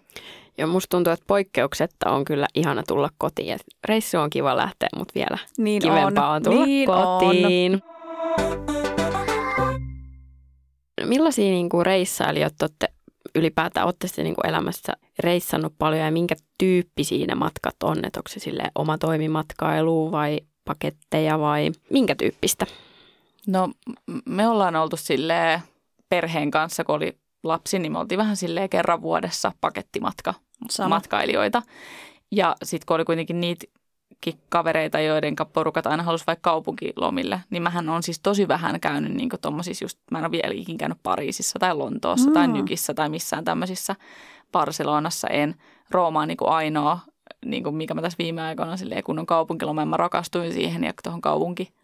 Ja 0.61 0.67
musta 0.67 0.97
tuntuu, 0.97 1.13
että 1.13 1.25
poikkeuksetta 1.27 2.09
on 2.11 2.25
kyllä 2.25 2.47
ihana 2.55 2.83
tulla 2.87 3.09
kotiin. 3.17 3.53
Et 3.53 3.61
reissu 3.87 4.17
on 4.17 4.29
kiva 4.29 4.57
lähteä, 4.57 4.89
mutta 4.95 5.11
vielä 5.15 5.37
Niin 5.57 5.81
kivempaa 5.81 6.29
on, 6.29 6.35
on. 6.35 6.43
tulla 6.43 6.65
niin 6.65 6.87
kotiin. 6.87 7.81
Millaisia 11.05 11.45
niin 11.51 11.69
kuin 11.69 11.85
reissailijoita 11.85 12.65
olette 12.65 12.87
ylipäätään, 13.35 13.85
olette 13.85 14.07
sitten 14.07 14.25
niin 14.25 14.35
kuin 14.35 14.47
elämässä 14.49 14.93
reissannut 15.19 15.73
paljon 15.77 16.05
ja 16.05 16.11
minkä 16.11 16.35
tyyppisiä 16.57 17.25
ne 17.27 17.35
matkat 17.35 17.75
on? 17.83 17.97
Että 18.05 18.19
onko 18.19 18.29
se 18.29 18.39
sille 18.39 18.63
oma 18.75 18.97
toimimatkailu 18.97 20.11
vai 20.11 20.39
paketteja 20.65 21.39
vai 21.39 21.71
minkä 21.89 22.15
tyyppistä? 22.15 22.65
No 23.47 23.71
me 24.25 24.47
ollaan 24.47 24.75
oltu 24.75 24.97
silleen 24.97 25.61
perheen 26.09 26.51
kanssa, 26.51 26.83
kun 26.83 26.95
oli 26.95 27.20
lapsi, 27.43 27.79
niin 27.79 27.91
me 27.91 27.99
oltiin 27.99 28.17
vähän 28.17 28.35
silleen 28.35 28.69
kerran 28.69 29.01
vuodessa 29.01 29.51
pakettimatka 29.61 30.33
Sama. 30.69 30.89
matkailijoita. 30.89 31.61
Ja 32.31 32.55
sitten 32.63 32.85
kun 32.85 32.95
oli 32.95 33.05
kuitenkin 33.05 33.41
niitäkin 33.41 34.39
kavereita, 34.49 34.99
joiden 34.99 35.35
porukat 35.53 35.87
aina 35.87 36.03
halusi 36.03 36.23
vaikka 36.27 36.49
kaupunkilomille, 36.49 37.41
niin 37.49 37.63
mähän 37.63 37.89
on 37.89 38.03
siis 38.03 38.19
tosi 38.19 38.47
vähän 38.47 38.79
käynyt 38.79 39.13
niin 39.13 39.29
tuommoisissa 39.41 39.85
just, 39.85 39.99
mä 40.11 40.17
en 40.17 40.25
ole 40.25 40.31
vielä 40.31 40.53
ikin 40.53 40.77
käynyt 40.77 40.97
Pariisissa 41.03 41.59
tai 41.59 41.75
Lontoossa 41.75 42.27
mm. 42.27 42.33
tai. 42.33 42.47
Nykissä 42.47 42.93
tai 42.93 43.09
missään 43.09 43.45
tämmöisissä. 43.45 43.95
Barcelonassa 44.51 45.27
en. 45.27 45.55
Rooma 45.89 46.21
on 46.21 46.27
niin 46.27 46.37
ainoa, 46.41 46.99
niin 47.45 47.63
kuin 47.63 47.75
mikä 47.75 47.93
mä 47.93 48.01
tässä 48.01 48.17
viime 48.19 48.41
aikoina 48.41 48.77
silleen, 48.77 49.03
kun 49.03 49.19
on 49.19 49.25
kaupunkiloma, 49.25 49.85
mä 49.85 49.97
rakastuin 49.97 50.53
siihen 50.53 50.83
ja 50.83 50.93
tuohon 51.03 51.21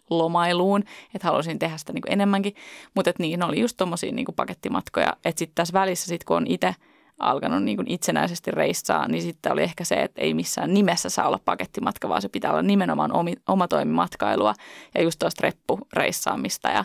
kaupunkilomailuun, 0.08 0.84
että 1.16 1.28
halusin 1.28 1.60
tehdä 1.60 1.78
sitä 1.78 1.94
niin 1.94 2.02
kuin 2.02 2.14
enemmänkin. 2.14 2.56
Mutta 2.96 3.12
niin, 3.20 3.40
ne 3.40 3.46
oli 3.46 3.60
just 3.60 3.78
tuommoisia 3.78 4.12
niin 4.12 4.28
pakettimatkoja, 4.36 5.14
että 5.26 5.40
sitten 5.40 5.56
tässä 5.56 5.74
välissä, 5.74 6.08
sit 6.08 6.24
kun 6.24 6.38
on 6.38 6.48
itse 6.48 6.76
alkanut 7.20 7.64
niin 7.64 7.78
kuin 7.78 7.92
itsenäisesti 7.92 8.52
reissaa, 8.52 9.08
niin 9.08 9.22
sitten 9.22 9.52
oli 9.52 9.64
ehkä 9.64 9.84
se, 9.84 9.96
että 9.96 10.22
ei 10.22 10.34
missään 10.34 10.74
nimessä 10.74 11.10
saa 11.10 11.28
olla 11.28 11.40
pakettimatka, 11.46 12.10
vaan 12.10 12.22
se 12.22 12.30
pitää 12.30 12.52
olla 12.52 12.62
nimenomaan 12.62 13.12
omi, 13.12 13.34
omatoimimatkailua 13.48 14.54
ja 14.96 15.04
just 15.04 15.20
tuosta 15.20 15.42
reppureissaamista 15.44 16.70
ja 16.70 16.84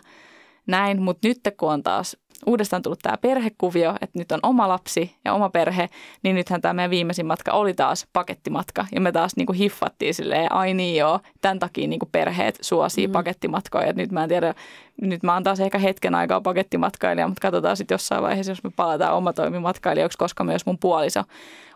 näin. 0.67 1.03
Mutta 1.03 1.29
nyt 1.29 1.41
kun 1.57 1.73
on 1.73 1.83
taas 1.83 2.17
uudestaan 2.47 2.83
tullut 2.83 2.99
tämä 3.03 3.17
perhekuvio, 3.17 3.91
että 4.01 4.19
nyt 4.19 4.33
on 4.33 4.41
oma 4.43 4.69
lapsi 4.69 5.17
ja 5.25 5.33
oma 5.33 5.51
perhe, 5.51 5.89
niin 6.23 6.37
nythän 6.37 6.61
tämä 6.61 6.75
meidän 6.75 6.91
viimeisin 6.91 7.27
matka 7.27 7.53
oli 7.53 7.75
taas 7.75 8.07
pakettimatka. 8.13 8.87
Ja 8.95 9.01
me 9.01 9.13
taas 9.13 9.37
niinku 9.37 9.53
hiffattiin 9.53 10.15
silleen, 10.15 10.53
ai 10.53 10.75
niin 10.75 10.97
joo, 10.97 11.21
tämän 11.41 11.59
takia 11.59 11.89
niinku 11.89 12.09
perheet 12.13 12.59
suosii 12.61 13.07
mm. 13.07 13.13
pakettimatkoja. 13.13 13.87
Et 13.87 13.97
nyt 13.97 14.13
mä 14.13 14.23
en 14.23 14.29
tiedä, 14.29 14.55
nyt 15.03 15.23
mä 15.23 15.35
oon 15.35 15.43
taas 15.43 15.61
ehkä 15.61 15.79
hetken 15.79 16.15
aikaa 16.15 16.41
pakettimatkailija, 16.41 17.29
mutta 17.29 17.43
katsotaan 17.43 17.77
sitten 17.77 17.95
jossain 17.95 18.23
vaiheessa, 18.23 18.53
jos 18.53 18.65
me 18.65 18.71
palataan 18.77 19.15
omatoimimatkailijoiksi, 19.15 20.19
koska 20.19 20.45
myös 20.45 20.67
mun 20.67 20.79
puoliso 20.79 21.23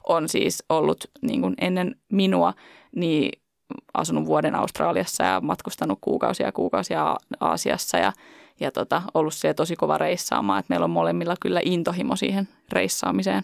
on 0.09 0.29
siis 0.29 0.65
ollut 0.69 1.11
niin 1.23 1.41
kuin 1.41 1.55
ennen 1.61 1.97
minua, 2.13 2.55
niin 2.97 3.43
asunut 3.95 4.27
vuoden 4.27 4.55
Australiassa 4.55 5.25
ja 5.25 5.41
matkustanut 5.41 5.99
kuukausia 6.01 6.47
ja 6.47 6.53
kuukausia 6.53 7.17
Aasiassa 7.41 7.99
ja 7.99 8.13
ja 8.61 8.71
tota, 8.71 9.03
ollut 9.15 9.35
siellä 9.35 9.55
tosi 9.55 9.77
kova 9.77 9.99
reissaamaan, 9.99 10.61
että 10.61 10.73
meillä 10.73 10.85
on 10.85 10.91
molemmilla 10.91 11.35
kyllä 11.41 11.61
intohimo 11.65 12.17
siihen 12.17 12.49
reissaamiseen. 12.73 13.43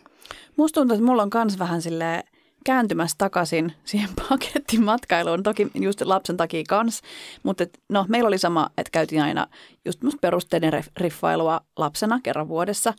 Musta 0.57 0.81
tuntuu, 0.81 0.95
että 0.95 1.07
mulla 1.07 1.23
on 1.23 1.31
kans 1.31 1.59
vähän 1.59 1.83
sille 1.83 2.25
kääntymässä 2.65 3.15
takaisin 3.19 3.73
siihen 3.85 4.11
pakettimatkailuun, 4.29 5.43
toki 5.43 5.71
just 5.75 6.01
lapsen 6.01 6.37
takia 6.37 6.63
kans, 6.69 7.01
mutta 7.43 7.63
et, 7.63 7.79
no, 7.89 8.07
meillä 8.09 8.29
oli 8.29 8.39
sama, 8.39 8.71
että 8.79 8.91
käytiin 8.91 9.23
aina 9.23 9.47
just 9.85 10.01
perusteiden 10.21 10.73
riffailua 10.97 11.61
lapsena 11.77 12.21
kerran 12.23 12.49
vuodessa, 12.49 12.95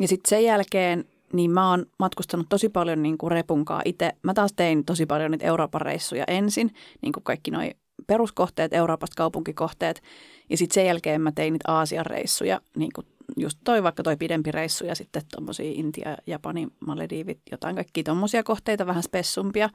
ja 0.00 0.08
sitten 0.08 0.28
sen 0.28 0.44
jälkeen 0.44 1.04
niin 1.32 1.50
mä 1.50 1.70
oon 1.70 1.86
matkustanut 1.98 2.46
tosi 2.48 2.68
paljon 2.68 3.02
niin 3.02 3.18
kuin 3.18 3.30
repunkaa 3.30 3.82
itse. 3.84 4.12
Mä 4.22 4.34
taas 4.34 4.52
tein 4.52 4.84
tosi 4.84 5.06
paljon 5.06 5.30
niitä 5.30 5.46
Euroopan 5.46 5.80
reissuja 5.80 6.24
ensin, 6.28 6.74
niin 7.02 7.12
kuin 7.12 7.24
kaikki 7.24 7.50
noi 7.50 7.70
peruskohteet, 8.06 8.72
Euroopasta 8.72 9.14
kaupunkikohteet. 9.16 10.02
Ja 10.50 10.56
sitten 10.56 10.74
sen 10.74 10.86
jälkeen 10.86 11.20
mä 11.20 11.32
tein 11.32 11.52
niitä 11.52 11.72
Aasian 11.72 12.06
reissuja, 12.06 12.60
niin 12.76 12.90
kuin 12.94 13.06
just 13.36 13.58
toi 13.64 13.82
vaikka 13.82 14.02
toi 14.02 14.16
pidempi 14.16 14.52
reissu 14.52 14.84
ja 14.84 14.94
sitten 14.94 15.22
tuommoisia 15.34 15.72
Intia, 15.74 16.16
Japani, 16.26 16.68
Malediivit, 16.86 17.40
jotain 17.50 17.74
kaikkia 17.74 18.04
tuommoisia 18.04 18.42
kohteita, 18.42 18.86
vähän 18.86 19.02
spessumpia. 19.02 19.70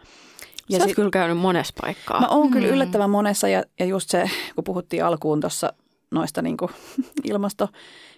Ja 0.70 0.80
Sä 0.80 0.86
sit, 0.86 0.96
kyllä 0.96 1.10
käynyt 1.10 1.38
monessa 1.38 1.74
paikkaa. 1.82 2.20
Mä 2.20 2.28
oon 2.28 2.48
mm. 2.48 2.52
kyllä 2.52 2.68
yllättävän 2.68 3.10
monessa 3.10 3.48
ja, 3.48 3.64
ja 3.80 3.86
just 3.86 4.10
se, 4.10 4.30
kun 4.56 4.64
puhuttiin 4.64 5.06
alkuun 5.06 5.42
tuossa 5.42 5.74
noista 6.12 6.42
niin 6.42 6.58
kuin 6.58 6.72
ilmasto, 7.32 7.70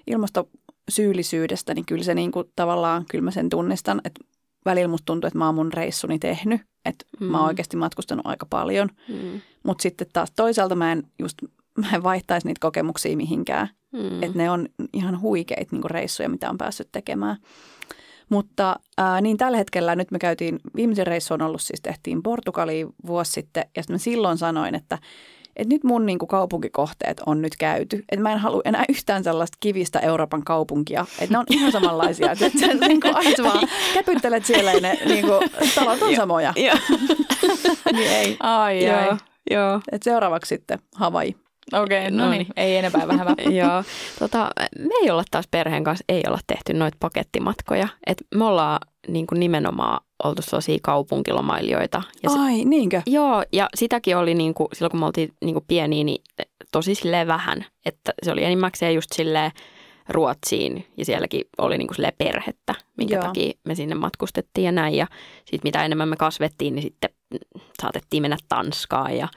ilmastosyyllisyydestä, 0.08 1.74
niin 1.74 1.86
kyllä 1.86 2.04
se 2.04 2.14
niin 2.14 2.32
kuin, 2.32 2.48
tavallaan, 2.56 3.06
kyllä 3.10 3.24
mä 3.24 3.32
sen 3.32 3.50
tunnistan, 3.50 4.02
että 4.04 4.24
välillä 4.66 4.88
musta 4.88 5.06
tuntuu, 5.06 5.28
että 5.28 5.38
mä 5.38 5.46
oon 5.46 5.56
mun 5.56 5.74
reissuni 5.74 6.20
tehnyt, 6.20 6.62
että 6.88 7.06
mm. 7.20 7.26
mä 7.26 7.38
oon 7.38 7.48
oikeasti 7.48 7.78
matkustanut 7.78 8.26
aika 8.26 8.46
paljon, 8.50 8.90
mm. 9.08 9.42
mutta 9.64 9.82
sitten 9.82 10.08
taas 10.14 10.32
toisaalta 10.36 10.76
mä 10.76 10.92
en 10.92 11.04
just, 11.20 11.38
mä 11.82 11.88
en 11.94 12.04
vaihtaisi 12.04 12.48
niitä 12.48 12.60
kokemuksia 12.62 13.18
mihinkään, 13.18 13.70
mm. 13.94 14.24
että 14.24 14.38
ne 14.38 14.50
on 14.50 14.70
ihan 14.94 15.22
huikeita 15.22 15.76
niin 15.76 15.90
reissuja, 15.90 16.30
mitä 16.30 16.50
on 16.50 16.58
päässyt 16.58 16.90
tekemään. 16.92 17.38
Mutta 18.30 18.80
ää, 18.98 19.22
niin 19.22 19.38
tällä 19.38 19.58
hetkellä 19.58 19.96
nyt 19.96 20.12
me 20.12 20.20
käytiin, 20.20 20.60
viimeisen 20.76 21.08
reissu 21.08 21.34
on 21.34 21.42
ollut 21.42 21.62
siis 21.62 21.82
tehtiin 21.82 22.24
Portugaliin 22.24 22.88
vuosi 23.06 23.32
sitten 23.32 23.66
ja 23.76 23.84
sitten 23.84 23.94
mä 23.94 23.98
silloin 23.98 24.38
sanoin, 24.38 24.76
että 24.76 24.98
että 25.58 25.74
nyt 25.74 25.84
mun 25.84 26.06
niin 26.06 26.20
kuin, 26.20 26.30
kaupunkikohteet 26.30 27.22
on 27.26 27.42
nyt 27.42 27.58
käyty. 27.60 28.04
Että 28.12 28.24
mä 28.24 28.32
en 28.32 28.40
halua 28.40 28.62
enää 28.66 28.86
yhtään 28.90 29.24
sellaista 29.24 29.58
kivistä 29.60 30.00
Euroopan 30.00 30.44
kaupunkia. 30.44 31.06
Että 31.20 31.34
ne 31.34 31.38
on 31.38 31.46
ihan 31.50 31.72
samanlaisia. 31.72 32.32
Että 32.32 32.50
sä 32.60 32.68
niin 32.88 33.02
kuin, 33.02 33.16
aina 33.16 33.44
vaan 33.44 33.68
käpyttelet 33.94 34.46
siellä 34.46 34.74
ja 34.74 34.80
ne 34.80 35.00
niin 35.06 35.26
kuin, 35.26 35.50
talot 35.76 36.02
on 36.02 36.16
samoja. 36.16 36.54
niin 37.94 38.12
ei. 38.12 38.38
Ai, 38.40 38.90
ai. 38.90 39.06
Joo. 39.06 39.18
Joo. 39.52 39.82
Et 39.92 40.04
seuraavaksi 40.04 40.50
sitten 40.50 40.80
Hawaii. 40.96 41.36
Okei, 41.74 42.00
okay, 42.00 42.12
no, 42.12 42.24
no 42.24 42.30
niin. 42.32 42.40
niin, 42.40 42.54
ei 42.56 42.78
enempää 42.78 43.08
vähemmän. 43.08 43.36
Joo, 43.56 43.84
tota, 44.20 44.52
me 44.80 44.94
ei 45.02 45.12
olla 45.12 45.24
taas 45.32 45.48
perheen 45.52 45.84
kanssa, 45.84 46.06
ei 46.10 46.24
olla 46.28 46.40
tehty 46.48 46.74
noita 46.74 46.98
pakettimatkoja. 47.00 47.88
Et 48.08 48.18
me 48.36 48.46
ollaan 48.46 48.80
niin 49.08 49.28
kuin 49.28 49.40
nimenomaan 49.40 50.07
oltu 50.24 50.42
sellaisia 50.42 50.78
kaupunkilomailijoita. 50.82 52.04
Ja 52.24 52.30
se, 52.30 52.40
Ai, 52.40 52.66
niinkö? 52.66 53.02
Joo, 53.06 53.44
ja 53.54 53.68
sitäkin 53.76 54.18
oli 54.18 54.34
niin 54.34 54.54
kuin, 54.54 54.68
silloin 54.74 54.92
kun 54.92 55.00
me 55.00 55.06
oltiin 55.06 55.34
niin 55.42 55.54
kuin 55.54 55.66
pieniä, 55.68 56.04
niin 56.04 56.24
tosi 56.72 56.96
silleen 56.96 57.28
vähän. 57.28 57.66
Että 57.86 58.14
se 58.24 58.32
oli 58.32 58.44
enimmäkseen 58.44 58.96
just 58.96 59.12
silleen 59.14 59.52
Ruotsiin 60.10 60.86
ja 60.98 61.06
sielläkin 61.06 61.42
oli 61.58 61.78
niin 61.78 61.88
kuin 61.88 62.12
perhettä, 62.18 62.76
minkä 62.98 63.16
Joo. 63.16 63.24
takia 63.24 63.54
me 63.64 63.76
sinne 63.76 63.96
matkustettiin 63.96 64.66
ja 64.66 64.72
näin. 64.72 64.96
Ja 64.96 65.08
sitten 65.38 65.62
mitä 65.64 65.86
enemmän 65.86 66.10
me 66.10 66.16
kasvettiin, 66.16 66.76
niin 66.76 66.84
sitten 66.84 67.10
saatettiin 67.82 68.22
mennä 68.22 68.38
Tanskaan 68.50 69.18
ja 69.18 69.28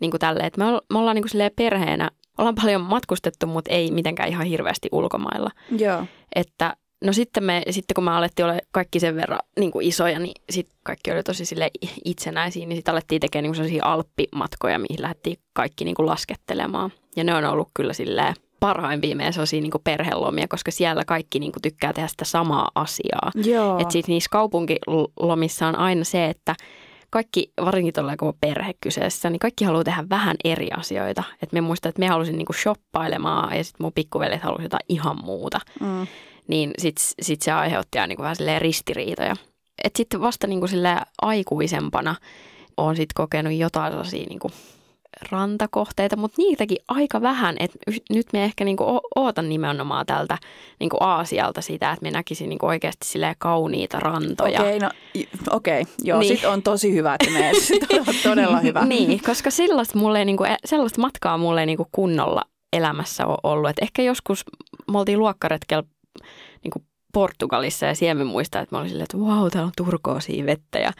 niin 0.00 0.10
kuin 0.10 0.20
tälleen. 0.20 0.46
Että 0.46 0.64
me, 0.64 0.64
me 0.92 0.98
ollaan 0.98 1.14
niin 1.14 1.24
kuin 1.30 1.50
perheenä, 1.56 2.10
ollaan 2.38 2.54
paljon 2.54 2.80
matkustettu, 2.80 3.46
mutta 3.46 3.70
ei 3.70 3.90
mitenkään 3.90 4.28
ihan 4.28 4.46
hirveästi 4.46 4.88
ulkomailla. 4.92 5.50
Joo. 5.78 6.04
Että 6.34 6.76
No 7.02 7.12
sitten, 7.12 7.44
me, 7.44 7.62
sitten 7.70 7.94
kun 7.94 8.04
me 8.04 8.10
alettiin 8.10 8.46
olla 8.46 8.58
kaikki 8.70 9.00
sen 9.00 9.16
verran 9.16 9.38
niin 9.58 9.70
kuin 9.70 9.86
isoja, 9.86 10.18
niin 10.18 10.34
sitten 10.50 10.76
kaikki 10.82 11.12
oli 11.12 11.22
tosi 11.22 11.44
sille 11.44 11.70
itsenäisiä, 12.04 12.66
niin 12.66 12.76
sitten 12.76 12.92
alettiin 12.92 13.20
tekemään 13.20 13.42
niin 13.42 13.54
sellaisia 13.54 13.84
alppimatkoja, 13.84 14.78
mihin 14.78 15.02
lähdettiin 15.02 15.38
kaikki 15.52 15.84
niin 15.84 15.94
kuin 15.94 16.06
laskettelemaan. 16.06 16.92
Ja 17.16 17.24
ne 17.24 17.34
on 17.34 17.44
ollut 17.44 17.68
kyllä 17.74 17.92
silleen 17.92 18.34
parhaimpia 18.60 19.16
meidän 19.16 19.32
sellaisia 19.32 19.60
niin 19.60 19.70
kuin 19.70 19.82
perhelomia, 19.84 20.48
koska 20.48 20.70
siellä 20.70 21.04
kaikki 21.04 21.38
niin 21.38 21.52
kuin 21.52 21.62
tykkää 21.62 21.92
tehdä 21.92 22.08
sitä 22.08 22.24
samaa 22.24 22.70
asiaa. 22.74 23.30
Että 23.80 23.92
sitten 23.92 24.12
niissä 24.12 24.28
kaupunkilomissa 24.30 25.66
on 25.66 25.78
aina 25.78 26.04
se, 26.04 26.26
että 26.26 26.54
kaikki, 27.10 27.52
varsinkin 27.64 27.94
tuolla 27.94 28.16
kun 28.16 28.34
perhe 28.40 28.72
kyseessä, 28.80 29.30
niin 29.30 29.38
kaikki 29.38 29.64
haluaa 29.64 29.84
tehdä 29.84 30.04
vähän 30.10 30.36
eri 30.44 30.70
asioita. 30.70 31.22
Et 31.42 31.52
me 31.52 31.60
muistan, 31.60 31.90
että 31.90 32.00
me 32.00 32.06
halusin 32.06 32.36
niinku 32.38 32.52
shoppailemaan 32.52 33.56
ja 33.56 33.64
sitten 33.64 33.84
mun 33.84 33.92
pikkuveljet 33.92 34.42
halusivat 34.42 34.64
jotain 34.64 34.86
ihan 34.88 35.24
muuta. 35.24 35.60
Mm. 35.80 36.06
Niin 36.48 36.70
sitten 36.78 37.04
sit 37.22 37.42
se 37.42 37.52
aiheutti 37.52 37.98
aina 37.98 38.06
niinku 38.06 38.22
vähän 38.22 38.36
ristiriitoja. 38.58 39.36
Et 39.84 39.96
sitten 39.96 40.20
vasta 40.20 40.46
niinku 40.46 40.66
aikuisempana 41.22 42.14
olen 42.76 42.96
sitten 42.96 43.14
kokenut 43.14 43.52
jotain 43.52 43.92
sellaisia 43.92 44.26
niinku 44.28 44.50
rantakohteita, 45.30 46.16
mutta 46.16 46.42
niitäkin 46.42 46.76
aika 46.88 47.22
vähän. 47.22 47.56
Et 47.60 47.70
nyt 48.10 48.26
me 48.32 48.44
ehkä 48.44 48.64
niinku 48.64 49.00
ootan 49.16 49.48
nimenomaan 49.48 50.06
tältä 50.06 50.38
niinku 50.80 50.96
Aasialta 51.00 51.60
sitä, 51.60 51.92
että 51.92 52.02
me 52.02 52.10
näkisin 52.10 52.48
niinku 52.48 52.66
oikeasti 52.66 53.18
kauniita 53.38 54.00
rantoja. 54.00 54.60
Okei, 54.60 54.76
okay, 54.76 54.88
no 54.88 54.90
okei. 55.50 55.80
Okay, 55.80 55.94
joo, 56.02 56.20
niin. 56.20 56.36
sit 56.36 56.44
on 56.44 56.62
tosi 56.62 56.92
hyvä, 56.92 57.16
että 57.20 57.38
me 57.38 57.52
todella 58.22 58.60
hyvä. 58.60 58.84
niin, 58.84 59.22
koska 59.22 59.50
sellaista, 59.50 59.98
mulle 59.98 60.24
niinku, 60.24 60.44
e, 60.44 60.56
sellaista 60.64 61.00
matkaa 61.00 61.38
mulle 61.38 61.60
ei 61.60 61.66
niinku 61.66 61.88
kunnolla 61.92 62.42
elämässä 62.72 63.26
on 63.26 63.36
ollut. 63.42 63.70
Et 63.70 63.82
ehkä 63.82 64.02
joskus 64.02 64.44
me 64.92 64.98
oltiin 64.98 65.18
luokkaretkellä 65.18 65.82
niinku 66.62 66.82
Portugalissa 67.12 67.86
ja 67.86 67.94
siellä 67.94 68.24
muistaa, 68.24 68.62
että 68.62 68.76
mä 68.76 68.80
olin 68.80 68.88
silleen, 68.88 69.04
että 69.04 69.18
vau, 69.18 69.50
täällä 69.50 69.66
on 69.66 69.72
turkoosia 69.76 70.46
vettä 70.46 70.78
ja 70.78 70.92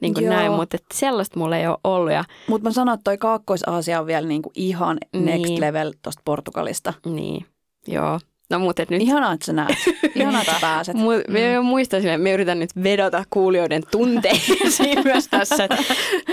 niin 0.00 0.14
kuin 0.14 0.26
näin, 0.26 0.52
mutta 0.52 0.76
että 0.76 0.94
sellaista 0.94 1.38
mulla 1.38 1.56
ei 1.56 1.66
ole 1.66 1.78
ollut. 1.84 2.12
Ja... 2.12 2.24
Mutta 2.48 2.68
mä 2.68 2.72
sanon, 2.72 2.94
että 2.94 3.04
toi 3.04 3.18
Kaakkois-Aasia 3.18 4.00
on 4.00 4.06
vielä 4.06 4.28
niin 4.28 4.42
kuin 4.42 4.52
ihan 4.54 4.98
niin. 5.12 5.24
next 5.24 5.58
level 5.58 5.92
tuosta 6.02 6.22
Portugalista. 6.24 6.94
Niin, 7.06 7.46
joo. 7.86 8.20
No 8.50 8.58
mutta 8.58 8.84
nyt... 8.90 9.02
Ihanaa, 9.02 9.32
että 9.32 9.46
sä 9.46 9.52
näet. 9.52 9.78
Ihanaa, 10.14 10.40
että 10.40 10.52
sä 10.52 10.58
pääset. 10.60 10.96
Mu- 10.96 11.24
mm. 11.28 11.32
Me 11.32 11.60
muistan 11.60 12.02
sille, 12.02 12.16
me 12.18 12.32
yritän 12.32 12.58
nyt 12.58 12.70
vedota 12.82 13.24
kuulijoiden 13.30 13.82
tunteisiin 13.90 15.04
myös 15.04 15.28
tässä, 15.28 15.64
että 15.64 15.84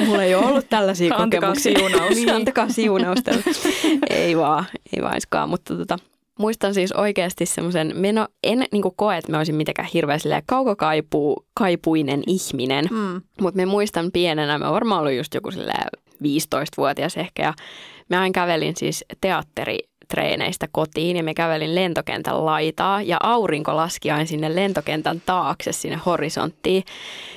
mulla 0.06 0.24
ei 0.24 0.36
ole 0.36 0.45
ollut 0.45 0.69
tällaisia 0.69 1.15
antakaa 1.15 1.50
kokemuksia. 1.50 1.80
Siunaus. 1.80 2.15
niin, 2.15 2.34
antakaa 2.34 2.69
siunausta. 2.69 3.32
ei 4.10 4.38
vaan, 4.38 4.65
ei 4.95 5.04
vaiskaan, 5.04 5.50
mutta 5.50 5.78
tota, 5.78 6.00
muistan 6.39 6.74
siis 6.74 6.91
oikeasti 6.91 7.45
semmoisen, 7.45 7.93
no, 8.13 8.28
en 8.43 8.65
niin 8.71 8.84
koe, 8.95 9.17
että 9.17 9.32
mä 9.32 9.38
olisin 9.38 9.56
mitenkään 9.56 9.89
hirveän 9.93 10.19
kaukokaipuinen 10.45 12.24
ihminen, 12.28 12.86
mm. 12.91 13.21
mutta 13.41 13.58
me 13.58 13.65
muistan 13.65 14.12
pienenä, 14.12 14.58
mä 14.58 14.71
varmaan 14.71 15.02
ollut 15.02 15.13
just 15.13 15.34
joku 15.34 15.50
15-vuotias 16.24 17.17
ehkä 17.17 17.43
ja 17.43 17.54
mä 18.10 18.21
aina 18.21 18.34
kävelin 18.34 18.76
siis 18.76 19.06
teatteri 19.21 19.80
treeneistä 20.08 20.67
kotiin 20.71 21.17
ja 21.17 21.24
me 21.24 21.34
kävelin 21.34 21.76
lentokentän 21.76 22.45
laitaa 22.45 23.02
ja 23.02 23.17
aurinko 23.24 23.76
laski 23.76 24.12
aina 24.12 24.26
sinne 24.26 24.56
lentokentän 24.56 25.21
taakse 25.26 25.71
sinne 25.71 26.00
horisonttiin. 26.06 26.84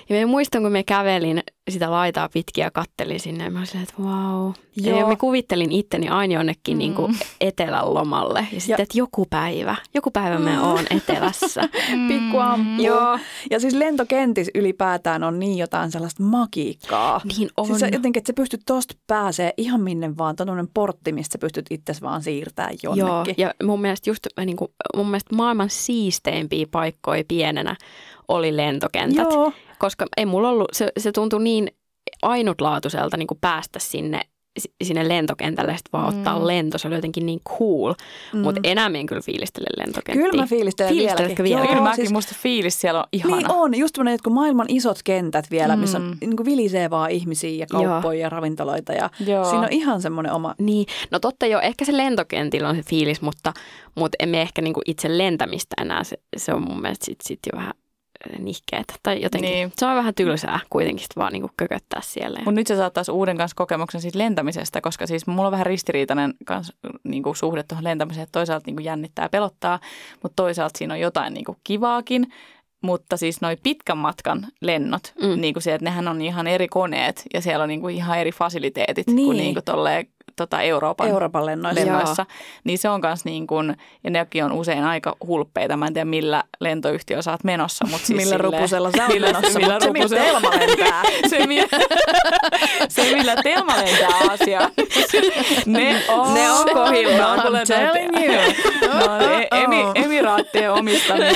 Ja 0.08 0.16
me 0.16 0.26
muistan, 0.26 0.62
kun 0.62 0.72
me 0.72 0.82
kävelin 0.82 1.42
sitä 1.70 1.90
laitaa 1.90 2.28
pitkin 2.28 2.62
ja 2.62 2.70
kattelin 2.70 3.20
sinne 3.20 3.44
ja 3.44 3.50
mä 3.50 3.58
olin 3.58 3.82
että 3.82 3.94
vau. 4.02 4.52
Ja 4.76 5.06
me 5.06 5.16
kuvittelin 5.16 5.72
itteni 5.72 6.08
aina 6.08 6.34
jonnekin 6.34 6.76
mm. 6.76 6.78
niin 6.78 6.94
kuin 6.94 7.16
etelän 7.40 7.94
lomalle. 7.94 8.46
Ja 8.52 8.60
sitten, 8.60 8.82
että 8.82 8.98
joku 8.98 9.26
päivä, 9.30 9.76
joku 9.94 10.10
päivä 10.10 10.38
me 10.38 10.50
mm. 10.50 10.62
oon 10.62 10.84
etelässä. 10.90 11.68
Mm. 11.88 12.08
Pikku. 12.08 12.36
Joo. 12.78 13.18
Ja 13.50 13.60
siis 13.60 13.74
lentokentissä 13.74 14.50
ylipäätään 14.54 15.24
on 15.24 15.38
niin 15.38 15.58
jotain 15.58 15.90
sellaista 15.90 16.22
magiikkaa. 16.22 17.20
Niin 17.24 17.50
on. 17.56 17.66
Siis 17.66 17.82
jotenkin, 17.92 18.20
että 18.20 18.26
sä 18.26 18.32
pystyt 18.32 18.60
tosta 18.66 18.94
pääsee 19.06 19.52
ihan 19.56 19.80
minne 19.80 20.16
vaan, 20.18 20.36
tuollainen 20.36 20.68
portti, 20.74 21.12
mistä 21.12 21.32
sä 21.32 21.38
pystyt 21.38 21.66
itse 21.70 21.92
vaan 22.02 22.22
siirtämään 22.22 22.74
jonnekin. 22.82 23.34
Joo, 23.38 23.50
ja 23.60 23.66
mun 23.66 23.80
mielestä 23.80 24.10
just 24.10 24.26
niin 24.44 24.56
kuin, 24.56 24.70
mun 24.96 25.06
mielestä 25.06 25.36
maailman 25.36 25.70
siisteimpiä 25.70 26.66
paikkoja 26.70 27.24
pienenä 27.28 27.76
oli 28.28 28.56
lentokentät. 28.56 29.32
Joo. 29.32 29.52
Koska 29.78 30.06
ei 30.16 30.26
mulla 30.26 30.48
ollut, 30.48 30.68
se, 30.72 30.92
se 30.98 31.12
tuntui 31.12 31.42
niin 31.42 31.68
ainutlaatuiselta 32.22 33.16
niin 33.16 33.26
kuin 33.26 33.38
päästä 33.40 33.78
sinne 33.78 34.20
sinne 34.84 35.08
lentokentälle 35.08 35.76
sitten 35.76 35.92
vaan 35.92 36.12
mm. 36.12 36.18
ottaa 36.18 36.46
lento. 36.46 36.78
Se 36.78 36.88
oli 36.88 36.94
jotenkin 36.94 37.26
niin 37.26 37.40
cool. 37.58 37.94
Mm. 38.32 38.40
Mutta 38.40 38.60
enää 38.64 38.90
en 38.94 39.06
kyllä 39.06 39.22
fiilistele 39.22 39.66
lentokenttiä. 39.76 40.30
Kyllä 40.30 40.42
mä 40.42 40.46
fiilistelen 40.46 40.94
vieläkin. 40.94 41.44
vielä? 41.44 41.60
Joo, 41.60 41.68
kyllä 41.68 41.82
mäkin, 41.82 41.96
siis, 41.96 42.12
musta 42.12 42.34
fiilis 42.38 42.80
siellä 42.80 43.00
on 43.00 43.06
ihana. 43.12 43.36
Niin 43.36 43.52
on, 43.52 43.78
just 43.78 43.94
semmoinen, 43.94 44.14
että 44.14 44.24
kun 44.24 44.32
maailman 44.32 44.66
isot 44.68 44.98
kentät 45.04 45.50
vielä, 45.50 45.76
mm. 45.76 45.80
missä 45.80 45.98
on 45.98 46.16
niin 46.20 46.36
kuin 46.36 46.46
vilisee 46.46 46.90
vaan 46.90 47.10
ihmisiä 47.10 47.50
ja 47.50 47.66
kauppoja 47.66 48.18
Joo. 48.18 48.22
ja 48.22 48.28
ravintoloita. 48.28 48.92
Ja 48.92 49.10
Joo. 49.26 49.44
siinä 49.44 49.62
on 49.62 49.72
ihan 49.72 50.02
semmoinen 50.02 50.32
oma... 50.32 50.54
Niin, 50.58 50.86
no 51.10 51.18
totta 51.18 51.46
jo, 51.46 51.60
ehkä 51.60 51.84
se 51.84 51.96
lentokentillä 51.96 52.68
on 52.68 52.76
se 52.76 52.82
fiilis, 52.82 53.22
mutta, 53.22 53.52
mutta 53.94 54.16
emme 54.20 54.42
ehkä 54.42 54.62
niin 54.62 54.74
kuin 54.74 54.84
itse 54.86 55.18
lentämistä 55.18 55.74
enää. 55.82 56.04
Se, 56.04 56.18
se 56.36 56.54
on 56.54 56.62
mun 56.62 56.80
mielestä 56.80 57.06
sitten 57.06 57.26
sit 57.26 57.40
jo 57.52 57.58
vähän 57.58 57.74
nihkeet. 58.38 58.84
Tai 59.02 59.22
jotenkin, 59.22 59.50
niin. 59.50 59.72
se 59.76 59.86
on 59.86 59.96
vähän 59.96 60.14
tylsää 60.14 60.60
kuitenkin 60.70 61.06
vaan 61.16 61.32
niin 61.32 61.48
kököttää 61.56 62.00
siellä. 62.04 62.38
Mutta 62.38 62.50
nyt 62.50 62.66
se 62.66 62.76
saattaisi 62.76 63.10
uuden 63.10 63.36
kanssa 63.36 63.54
kokemuksen 63.54 64.00
siitä 64.00 64.18
lentämisestä, 64.18 64.80
koska 64.80 65.06
siis 65.06 65.26
mulla 65.26 65.48
on 65.48 65.52
vähän 65.52 65.66
ristiriitainen 65.66 66.34
kans, 66.44 66.72
niin 67.04 67.22
kuin 67.22 67.36
suhde 67.36 67.62
tuohon 67.62 67.84
lentämiseen, 67.84 68.22
että 68.22 68.38
toisaalta 68.38 68.66
niin 68.66 68.76
kuin 68.76 68.84
jännittää 68.84 69.24
ja 69.24 69.28
pelottaa, 69.28 69.80
mutta 70.22 70.42
toisaalta 70.42 70.78
siinä 70.78 70.94
on 70.94 71.00
jotain 71.00 71.34
niin 71.34 71.44
kuin 71.44 71.58
kivaakin. 71.64 72.26
Mutta 72.82 73.16
siis 73.16 73.40
noi 73.40 73.56
pitkän 73.62 73.98
matkan 73.98 74.46
lennot, 74.60 75.12
mm. 75.22 75.40
niin 75.40 75.54
kuin 75.54 75.62
se, 75.62 75.74
että 75.74 75.84
nehän 75.84 76.08
on 76.08 76.22
ihan 76.22 76.46
eri 76.46 76.68
koneet 76.68 77.22
ja 77.34 77.40
siellä 77.40 77.62
on 77.62 77.68
niin 77.68 77.80
kuin 77.80 77.96
ihan 77.96 78.18
eri 78.18 78.32
fasiliteetit 78.32 79.06
niin. 79.06 79.26
kuin, 79.26 79.36
niin 79.36 79.54
kuin 79.54 79.64
tolleen 79.64 80.06
tota, 80.38 80.62
Euroopan 80.62 81.08
Euroopan 81.08 81.46
lennoissa. 81.46 81.80
lennoissa, 81.84 82.26
niin 82.64 82.78
se 82.78 82.88
on 82.88 83.00
myös 83.04 83.24
niin 83.24 83.46
kuin, 83.46 83.76
ja 84.04 84.10
nekin 84.10 84.44
on 84.44 84.52
usein 84.52 84.84
aika 84.84 85.16
hulppeita. 85.26 85.76
Mä 85.76 85.86
en 85.86 85.92
tiedä 85.94 86.04
millä 86.04 86.44
lentoyhtiö 86.60 87.22
sä 87.22 87.30
oot 87.30 87.44
menossa, 87.44 87.86
mutta 87.90 88.06
siis 88.06 88.16
millä 88.20 88.30
silleen- 88.36 88.54
rupusella 88.54 88.90
sä 88.96 89.02
oot 89.02 89.12
millä, 89.14 89.26
menossa, 89.26 89.58
millä 89.58 89.74
mutta 89.74 89.86
se, 89.86 89.92
millä 89.92 90.08
rupusella- 90.18 90.40
Telma 90.40 90.50
lentää. 90.50 91.02
se, 91.30 91.46
millä, 91.46 91.68
se, 92.88 93.02
millä 93.14 93.36
Telma 93.42 93.72
lentää 93.76 94.08
Aasiaan. 94.30 94.70
Ne 95.66 96.02
on, 96.08 96.34
Ne 96.34 96.50
on 96.50 96.64
Kuule, 96.72 97.18
I'm 97.18 97.66
telling 97.66 98.16
you. 98.26 98.42
No, 98.98 99.30
e- 99.40 99.48
emi, 99.64 99.84
emiraattien 99.94 100.72
omistamia. 100.72 101.32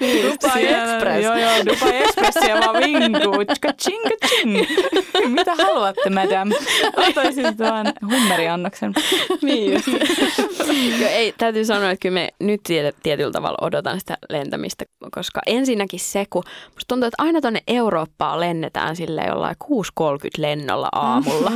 Dubai 0.00 0.66
Express. 0.66 1.24
Joo, 1.24 1.34
joo, 1.36 1.50
Dubai 1.66 1.96
Expressia 2.02 2.56
vaan 2.60 2.76
vinkuu. 2.84 3.34
Mitä 5.28 5.54
haluatte, 5.54 6.10
madam? 6.10 6.48
Ottaisin 7.08 7.56
tuon 7.56 7.86
hummeriannoksen. 8.10 8.94
Niin 9.42 9.72
just. 9.72 9.86
Joo, 11.00 11.08
ei, 11.10 11.34
täytyy 11.38 11.64
sanoa, 11.64 11.90
että 11.90 12.02
kyllä 12.02 12.14
me 12.14 12.28
nyt 12.40 12.60
tiet- 12.68 12.96
tietyllä 13.02 13.30
tavalla 13.32 13.58
odotan 13.66 14.00
sitä 14.00 14.18
lentämistä, 14.30 14.84
koska 15.10 15.40
ensinnäkin 15.46 16.00
se, 16.00 16.24
kun 16.30 16.42
musta 16.66 16.84
tuntuu, 16.88 17.06
että 17.06 17.22
aina 17.22 17.40
tuonne 17.40 17.62
Eurooppaan 17.68 18.40
lennetään 18.40 18.96
sille 18.96 19.22
jollain 19.28 19.56
6.30 19.64 19.70
lennolla 20.38 20.88
aamulla. 20.92 21.52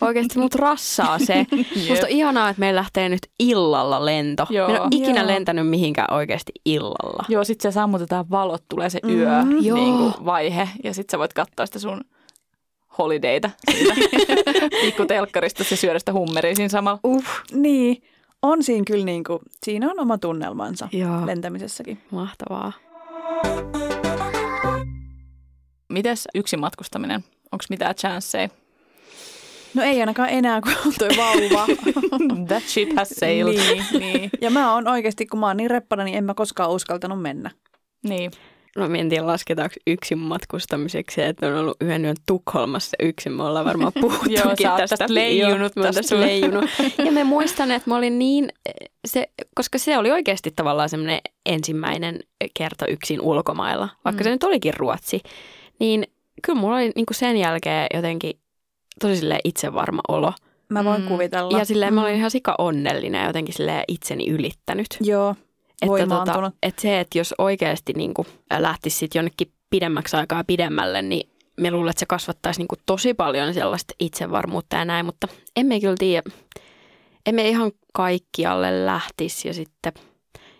Oikeasti 0.00 0.38
mut 0.38 0.54
rassaa 0.54 1.18
se. 1.18 1.46
Musta 1.88 2.06
on 2.06 2.12
ihanaa, 2.12 2.48
että 2.48 2.60
meillä 2.60 2.78
lähtee 2.78 3.08
nyt 3.08 3.22
illalla 3.40 4.04
lento. 4.04 4.46
Joo. 4.50 4.68
Mä 4.68 4.74
en 4.74 4.80
ole 4.80 4.88
ikinä 4.92 5.20
Joo. 5.20 5.26
lentänyt 5.26 5.68
mihinkään 5.68 6.14
oikeasti 6.14 6.52
illalla. 6.64 7.24
Joo, 7.28 7.44
sit 7.44 7.60
se 7.60 7.72
sammutetaan 7.72 8.30
valot, 8.30 8.62
tulee 8.68 8.90
se 8.90 8.98
yö 9.08 9.28
Mm, 9.42 9.48
mm, 9.48 9.64
joo. 9.64 9.76
niin 9.78 9.96
kuin 9.96 10.12
vaihe 10.24 10.68
ja 10.84 10.94
sit 10.94 11.10
sä 11.10 11.18
voit 11.18 11.32
katsoa 11.32 11.66
sitä 11.66 11.78
sun 11.78 12.00
holidayta 12.98 13.50
siitä 13.72 13.94
pikku 14.84 15.06
telkkarista 15.06 15.64
ja 15.70 15.76
syödä 15.76 15.98
sitä 15.98 16.12
hummeria 16.12 16.54
siinä 16.54 16.68
samalla. 16.68 17.00
Uh, 17.04 17.24
niin. 17.52 18.02
On 18.42 18.62
siinä 18.62 18.84
kyllä 18.86 19.04
niin 19.04 19.24
kuin, 19.24 19.38
siinä 19.62 19.90
on 19.90 20.00
oma 20.00 20.18
tunnelmansa 20.18 20.88
Joo. 20.92 21.26
lentämisessäkin. 21.26 21.98
Mahtavaa. 22.10 22.72
Mites 25.88 26.28
yksin 26.34 26.60
matkustaminen? 26.60 27.24
Onko 27.52 27.64
mitään 27.70 27.94
chanceja? 27.94 28.48
No 29.74 29.82
ei 29.82 30.00
ainakaan 30.00 30.28
enää, 30.28 30.60
kun 30.60 30.72
on 30.86 30.92
toi 30.98 31.08
vauva. 31.16 31.66
That 32.48 32.62
ship 32.62 32.88
has 32.96 33.08
sailed. 33.08 33.54
niin, 33.54 33.84
niin. 33.98 34.30
Ja 34.40 34.50
mä 34.50 34.74
oon 34.74 34.88
oikeasti, 34.88 35.26
kun 35.26 35.40
mä 35.40 35.46
oon 35.46 35.56
niin 35.56 35.70
reppana, 35.70 36.04
niin 36.04 36.18
en 36.18 36.24
mä 36.24 36.34
koskaan 36.34 36.70
uskaltanut 36.70 37.22
mennä. 37.22 37.50
niin. 38.04 38.30
No 38.76 38.88
mä 38.88 38.96
en 38.96 39.08
tiedä, 39.08 39.26
lasketaanko 39.26 39.74
yksin 39.86 40.18
matkustamiseksi 40.18 41.14
se, 41.14 41.26
että 41.26 41.46
on 41.46 41.54
ollut 41.56 41.76
yhden 41.80 42.04
yön 42.04 42.16
Tukholmassa 42.26 42.96
yksin. 43.02 43.32
Me 43.32 43.42
ollaan 43.44 43.64
varmaan 43.64 43.92
puhuttukin 44.00 44.32
Joo, 44.34 44.44
tästä. 44.56 44.86
tästä 44.96 45.14
leijunut 45.14 45.72
Joo, 45.76 45.86
mä 45.86 45.92
tästä 45.92 46.20
leijunut. 46.20 46.64
Ja 47.04 47.12
mä 47.12 47.24
muistan, 47.24 47.70
että 47.70 47.90
mä 47.90 47.96
olin 47.96 48.18
niin, 48.18 48.48
se, 49.06 49.28
koska 49.54 49.78
se 49.78 49.98
oli 49.98 50.10
oikeasti 50.10 50.52
tavallaan 50.56 50.88
semmoinen 50.88 51.20
ensimmäinen 51.46 52.20
kerta 52.58 52.86
yksin 52.86 53.20
ulkomailla, 53.20 53.88
vaikka 54.04 54.20
Mm. 54.20 54.24
se 54.24 54.30
nyt 54.30 54.44
olikin 54.44 54.74
Ruotsi. 54.76 55.20
Niin 55.80 56.04
kyllä 56.46 56.60
mulla 56.60 56.76
oli 56.76 56.92
niin 56.96 57.06
kuin 57.06 57.16
sen 57.16 57.36
jälkeen 57.36 57.86
jotenkin 57.94 58.32
tosi 59.00 59.26
itsevarma 59.44 60.00
olo. 60.08 60.32
Mä 60.68 60.84
voin 60.84 61.02
Mm. 61.02 61.08
kuvitella. 61.08 61.58
Ja 61.58 61.64
silleen 61.64 61.94
mä 61.94 62.00
Mm. 62.00 62.04
olin 62.04 62.16
ihan 62.16 62.30
sika 62.30 62.54
onnellinen 62.58 63.20
ja 63.20 63.26
jotenkin 63.26 63.54
silleen 63.54 63.84
itseni 63.88 64.28
ylittänyt. 64.30 64.86
Joo, 65.00 65.34
Että, 65.84 66.16
tota, 66.16 66.52
että 66.62 66.82
se, 66.82 67.00
että 67.00 67.18
jos 67.18 67.34
oikeasti 67.38 67.92
niin 67.92 68.14
kuin 68.14 68.28
lähtisi 68.58 68.98
sit 68.98 69.14
jonnekin 69.14 69.52
pidemmäksi 69.70 70.16
aikaa 70.16 70.44
pidemmälle, 70.44 71.02
niin 71.02 71.30
me 71.60 71.70
luulen, 71.70 71.90
että 71.90 72.00
se 72.00 72.06
kasvattaisi 72.06 72.60
niin 72.60 72.68
kuin 72.68 72.78
tosi 72.86 73.14
paljon 73.14 73.54
sellaista 73.54 73.94
itsevarmuutta 74.00 74.76
ja 74.76 74.84
näin, 74.84 75.06
mutta 75.06 75.28
emme 75.56 75.80
kyllä 75.80 75.96
tiedä. 75.98 76.30
Emme 77.26 77.48
ihan 77.48 77.72
kaikkialle 77.92 78.86
lähtisi 78.86 79.48
ja 79.48 79.54
sitten 79.54 79.92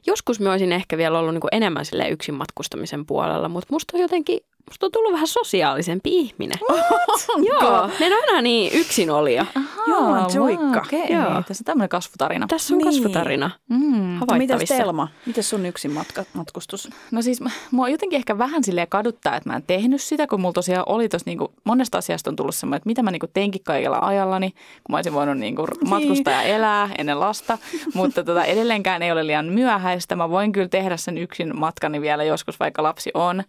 joskus 0.07 0.41
mä 0.41 0.51
olisin 0.51 0.73
ehkä 0.73 0.97
vielä 0.99 1.19
ollut 1.19 1.35
niin 1.35 1.41
kuin 1.41 1.55
enemmän 1.55 1.85
sille 1.85 2.09
yksin 2.09 2.35
matkustamisen 2.35 3.07
puolella, 3.07 3.49
mutta 3.49 3.69
musta 3.71 3.97
on 3.97 4.03
jotenkin, 4.03 4.41
musta 4.71 4.87
on 4.87 4.93
tullut 4.93 5.13
vähän 5.13 5.27
sosiaalisempi 5.27 6.11
ihminen. 6.19 6.59
Joo, 7.51 7.87
me 8.01 8.07
en 8.07 8.13
ole 8.13 8.25
enää 8.29 8.43
niin 8.43 8.73
yksin 8.73 9.11
olija. 9.11 9.47
Joo, 9.87 10.17
Juikka. 10.35 10.83
Okei, 10.87 11.13
Joo. 11.13 11.25
tässä 11.49 11.63
on 11.63 11.65
tämmöinen 11.65 11.89
kasvutarina. 11.89 12.47
Tässä 12.47 12.75
on 12.75 12.79
Niin. 12.79 12.85
kasvutarina 12.89 13.51
Mm. 13.71 13.79
Mitäs 13.79 14.21
havaittavissa. 14.31 14.77
Telma? 14.77 15.09
Mitäs 15.27 15.51
sun 15.51 15.67
yksin 15.67 15.93
matka, 15.93 16.25
matkustus? 16.35 16.89
No 17.11 17.23
siis 17.23 17.41
mua 17.71 17.89
jotenkin 17.89 18.17
ehkä 18.17 18.39
vähän 18.39 18.65
silleen 18.65 18.89
kaduttaa, 18.89 19.37
että 19.37 19.51
mä 19.51 19.57
en 19.57 19.63
tehnyt 19.67 20.03
sitä, 20.03 20.27
kun 20.27 20.41
mulla 20.41 20.53
tosiaan 20.53 20.85
oli 20.89 21.09
tossa 21.09 21.31
niinku, 21.31 21.53
monesta 21.65 21.99
asiasta 21.99 22.31
on 22.31 22.37
tullut 22.37 22.55
semmoinen, 22.55 22.77
että 22.77 22.89
mitä 22.89 23.03
mä 23.03 23.11
niinku 23.11 23.27
teinkin 23.35 23.61
kaikella 23.65 23.99
ajallani, 24.03 24.51
kun 24.51 24.59
mä 24.91 24.97
olisin 24.97 25.13
voinut 25.13 25.39
niinku 25.39 25.67
matkustaa 25.89 26.33
ja 26.35 26.43
elää 26.43 26.91
ennen 26.99 27.21
lasta, 27.21 27.59
mutta 27.95 28.25
tota, 28.25 28.45
edelleenkään 28.45 29.03
ei 29.03 29.13
ole 29.13 29.27
liian 29.27 29.47
myöhäistä. 29.47 30.17
Mä 30.17 30.31
voin 30.31 30.53
kyllä 30.53 30.69
tehdä 30.69 30.97
sen 30.97 31.19
yksin 31.19 31.59
matkani 31.59 32.01
vielä 32.01 32.25
joskus, 32.25 32.61
vaikka 32.61 32.83
lapsi 32.83 33.11
on, 33.15 33.45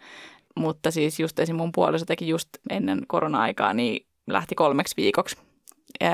mutta 0.56 0.92
siis 0.92 1.20
just 1.20 1.40
esim. 1.40 1.56
mun 1.56 1.72
puoliso 1.72 2.06
teki 2.06 2.28
just 2.28 2.50
ennen 2.70 3.02
korona-aikaa, 3.08 3.74
niin 3.74 4.06
lähti 4.28 4.56
kolmeksi 4.56 4.94
viikoksi 4.98 5.38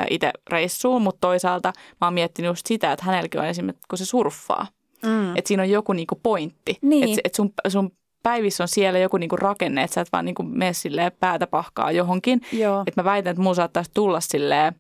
itse 0.10 0.32
reissuun, 0.50 1.02
mutta 1.02 1.28
toisaalta 1.28 1.74
mä 2.02 2.08
oon 2.08 2.14
miettinyt 2.14 2.50
just 2.50 2.66
sitä, 2.66 2.92
että 2.92 3.06
hänelläkin 3.06 3.40
on 3.40 3.46
esimerkiksi, 3.48 3.88
kun 3.90 3.98
se 3.98 4.06
surffaa, 4.06 4.68
Mm. 5.06 5.38
että 5.38 5.48
siinä 5.48 5.64
on 5.64 5.70
joku 5.70 5.94
niinku 5.94 6.20
pointti. 6.24 6.78
Niin. 6.82 7.04
Että 7.10 7.22
et 7.24 7.36
sun, 7.36 7.54
sun 7.68 7.92
päivissä 8.24 8.64
on 8.64 8.68
siellä 8.68 9.00
joku 9.00 9.18
niinku 9.18 9.36
rakenne, 9.36 9.84
että 9.84 9.94
sä 9.94 10.02
et 10.02 10.12
vaan 10.12 10.26
niinku 10.26 10.44
mene 10.44 10.74
silleen 10.74 11.12
päätä 11.20 11.48
pahkaa 11.48 11.92
johonkin. 11.92 12.42
Että 12.88 13.02
mä 13.02 13.06
väitän, 13.06 13.32
että 13.32 13.42
mulla 13.44 13.56
saattaisi 13.56 13.92
tulla 13.94 14.20
silleen 14.22 14.76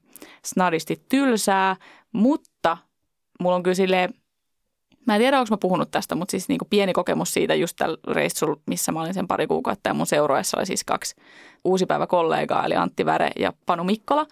snadisti 0.45 1.01
tylsää, 1.09 1.75
mutta 2.13 2.77
mulla 3.39 3.55
on 3.55 3.63
kyllä 3.63 3.75
silleen, 3.75 4.13
mä 5.07 5.15
en 5.15 5.21
tiedä, 5.21 5.39
onko 5.39 5.47
mä 5.51 5.57
puhunut 5.57 5.91
tästä, 5.91 6.15
mutta 6.15 6.31
siis 6.31 6.49
niinku 6.49 6.65
pieni 6.69 6.93
kokemus 6.93 7.33
siitä 7.33 7.55
just 7.55 7.75
tällä 7.77 7.97
reissulla, 8.07 8.61
missä 8.65 8.91
mä 8.91 9.01
olin 9.01 9.13
sen 9.13 9.27
pari 9.27 9.47
kuukautta 9.47 9.89
ja 9.89 9.93
mun 9.93 10.07
seurueessa 10.07 10.57
oli 10.57 10.65
siis 10.65 10.83
kaksi 10.83 11.15
uusi 11.63 11.85
päivä 11.85 12.07
kollegaa, 12.07 12.65
eli 12.65 12.75
Antti 12.75 13.05
Väre 13.05 13.31
ja 13.39 13.53
Panu 13.65 13.83
Mikkola. 13.83 14.25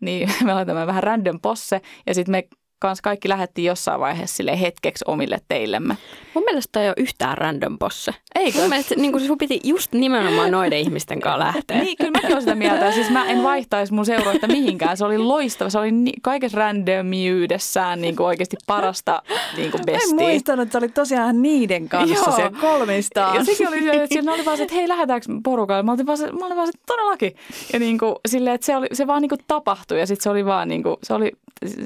Niin 0.00 0.28
me 0.44 0.52
tämmöinen 0.52 0.86
vähän 0.86 1.02
random 1.02 1.40
posse 1.40 1.80
ja 2.06 2.14
sitten 2.14 2.32
me 2.32 2.48
kanssa 2.82 3.02
kaikki 3.02 3.28
lähdettiin 3.28 3.66
jossain 3.66 4.00
vaiheessa 4.00 4.36
sille 4.36 4.60
hetkeksi 4.60 5.04
omille 5.08 5.38
teillemme. 5.48 5.96
Mun 6.34 6.44
mielestä 6.44 6.82
ei 6.82 6.88
ole 6.88 6.94
yhtään 6.96 7.38
random 7.38 7.78
bosse. 7.78 8.14
Eikö? 8.34 8.58
Mun 8.58 8.68
mielestä 8.68 8.94
niin 8.94 9.26
sun 9.26 9.38
piti 9.38 9.60
just 9.64 9.92
nimenomaan 9.92 10.50
noiden 10.50 10.78
ihmisten 10.78 11.20
kanssa 11.20 11.38
lähteä. 11.38 11.78
Niin, 11.78 11.96
kyllä 11.96 12.10
mäkin 12.10 12.30
olen 12.30 12.42
sitä 12.42 12.54
mieltä. 12.54 12.92
Siis 12.92 13.10
mä 13.10 13.24
en 13.26 13.42
vaihtaisi 13.42 13.92
mun 13.94 14.06
seuroita 14.06 14.46
mihinkään. 14.46 14.96
Se 14.96 15.04
oli 15.04 15.18
loistava. 15.18 15.70
Se 15.70 15.78
oli 15.78 15.92
ni- 15.92 16.12
kaikessa 16.22 16.58
randomiydessään 16.58 18.00
niin 18.00 18.16
kuin 18.16 18.26
oikeasti 18.26 18.56
parasta 18.66 19.22
niin 19.56 19.70
kuin 19.70 19.80
En 19.80 19.86
bestia. 19.86 20.14
muistanut, 20.14 20.62
että 20.62 20.72
sä 20.72 20.78
olit 20.78 20.94
tosiaan 20.94 21.42
niiden 21.42 21.88
kanssa 21.88 22.14
Joo. 22.16 22.32
siellä 22.36 22.58
kolmistaan. 22.60 23.36
Ja 23.36 23.44
sekin 23.44 23.68
oli 23.68 23.82
se, 23.82 23.90
että 23.90 24.06
siinä 24.08 24.32
oli 24.32 24.44
vaan 24.44 24.56
se, 24.56 24.62
että 24.62 24.74
hei, 24.74 24.88
lähdetäänkö 24.88 25.26
porukalle? 25.44 25.82
Mä 25.82 25.92
olin 25.92 26.06
vaan 26.06 26.18
se, 26.18 26.32
mä 26.32 26.46
olin 26.46 26.56
vaan 26.56 26.66
se, 26.66 26.72
että 26.74 26.86
todellakin. 26.86 27.36
Ja 27.72 27.78
niin 27.78 27.98
kuin, 27.98 28.14
silleen, 28.28 28.54
että 28.54 28.64
se, 28.64 28.76
oli, 28.76 28.86
se 28.92 29.06
vaan 29.06 29.22
niin 29.22 29.28
kuin 29.28 29.40
tapahtui 29.46 30.00
ja 30.00 30.06
sitten 30.06 30.22
se 30.22 30.30
oli 30.30 30.44
vaan 30.44 30.68
niin 30.68 30.82
kuin, 30.82 30.96
se 31.02 31.14
oli, 31.14 31.32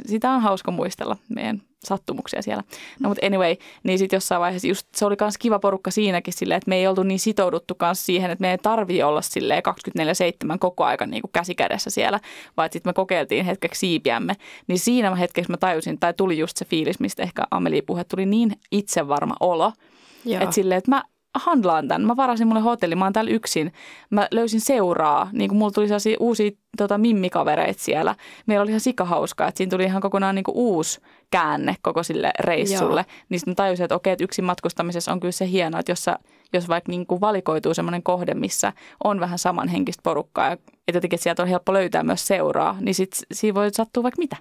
sitä 0.06 0.30
on 0.30 0.40
hauska 0.40 0.70
muistella 0.70 1.16
meidän 1.28 1.62
sattumuksia 1.84 2.42
siellä. 2.42 2.62
No 3.00 3.08
mutta 3.08 3.26
anyway, 3.26 3.56
niin 3.82 3.98
sitten 3.98 4.16
jossain 4.16 4.40
vaiheessa 4.40 4.68
just 4.68 4.86
se 4.94 5.06
oli 5.06 5.16
myös 5.20 5.38
kiva 5.38 5.58
porukka 5.58 5.90
siinäkin 5.90 6.34
silleen, 6.34 6.56
että 6.56 6.68
me 6.68 6.76
ei 6.76 6.86
oltu 6.86 7.02
niin 7.02 7.18
sitouduttu 7.18 7.74
kanssa 7.74 8.04
siihen, 8.04 8.30
että 8.30 8.42
me 8.42 8.50
ei 8.50 8.58
tarvii 8.58 9.02
olla 9.02 9.22
silleen 9.22 9.62
24-7 10.54 10.58
koko 10.58 10.84
aika 10.84 11.06
niin 11.06 11.22
kuin 11.22 11.32
käsi 11.32 11.54
kädessä 11.54 11.90
siellä, 11.90 12.20
vaan 12.56 12.68
sitten 12.72 12.90
me 12.90 12.94
kokeiltiin 12.94 13.44
hetkeksi 13.44 13.78
siipiämme. 13.78 14.36
Niin 14.66 14.78
siinä 14.78 15.14
hetkeksi 15.14 15.50
mä 15.50 15.56
tajusin, 15.56 15.98
tai 15.98 16.14
tuli 16.14 16.38
just 16.38 16.56
se 16.56 16.64
fiilis, 16.64 17.00
mistä 17.00 17.22
ehkä 17.22 17.46
Amelie 17.50 17.82
puhe, 17.82 18.04
tuli 18.04 18.26
niin 18.26 18.52
itsevarma 18.70 19.34
olo, 19.40 19.72
Joo. 20.24 20.42
että 20.42 20.54
silleen, 20.54 20.78
että 20.78 20.90
mä 20.90 21.02
handlaan 21.38 21.88
tämän. 21.88 22.06
Mä 22.06 22.16
varasin 22.16 22.46
mulle 22.46 22.60
hotelli, 22.60 22.94
mä 22.94 23.04
oon 23.04 23.12
täällä 23.12 23.30
yksin. 23.30 23.72
Mä 24.10 24.28
löysin 24.30 24.60
seuraa, 24.60 25.30
niin 25.32 25.48
kuin 25.48 25.58
mulla 25.58 25.70
tuli 25.70 25.88
sellaisia 25.88 26.16
uusia 26.20 26.50
tota, 26.76 26.98
mimmikavereita 26.98 27.82
siellä. 27.82 28.14
Meillä 28.46 28.62
oli 28.62 28.70
ihan 28.70 28.80
sikahauskaa, 28.80 29.48
että 29.48 29.58
siinä 29.58 29.70
tuli 29.70 29.84
ihan 29.84 30.02
kokonaan 30.02 30.34
niin 30.34 30.44
kuin 30.44 30.56
uusi 30.56 31.00
käänne 31.30 31.76
koko 31.82 32.02
sille 32.02 32.30
reissulle. 32.40 33.00
Joo. 33.00 33.24
Niin 33.28 33.40
sitten 33.40 33.52
mä 33.52 33.54
tajusin, 33.54 33.84
että 33.84 33.94
okei, 33.94 34.12
että 34.12 34.24
yksin 34.24 34.44
matkustamisessa 34.44 35.12
on 35.12 35.20
kyllä 35.20 35.32
se 35.32 35.50
hienoa, 35.50 35.80
että 35.80 35.92
jos, 35.92 36.04
sä, 36.04 36.18
jos 36.52 36.68
vaikka 36.68 36.92
niin 36.92 37.06
kuin 37.06 37.20
valikoituu 37.20 37.74
semmoinen 37.74 38.02
kohde, 38.02 38.34
missä 38.34 38.72
on 39.04 39.20
vähän 39.20 39.38
samanhenkistä 39.38 40.00
porukkaa, 40.02 40.46
ja 40.46 40.52
että 40.52 40.98
jotenkin 40.98 41.18
sieltä 41.18 41.42
on 41.42 41.48
helppo 41.48 41.72
löytää 41.72 42.02
myös 42.02 42.26
seuraa, 42.26 42.76
niin 42.80 42.94
sit 42.94 43.22
siinä 43.32 43.54
voi 43.54 43.70
sattua 43.72 44.02
vaikka 44.02 44.18
mitä. 44.18 44.36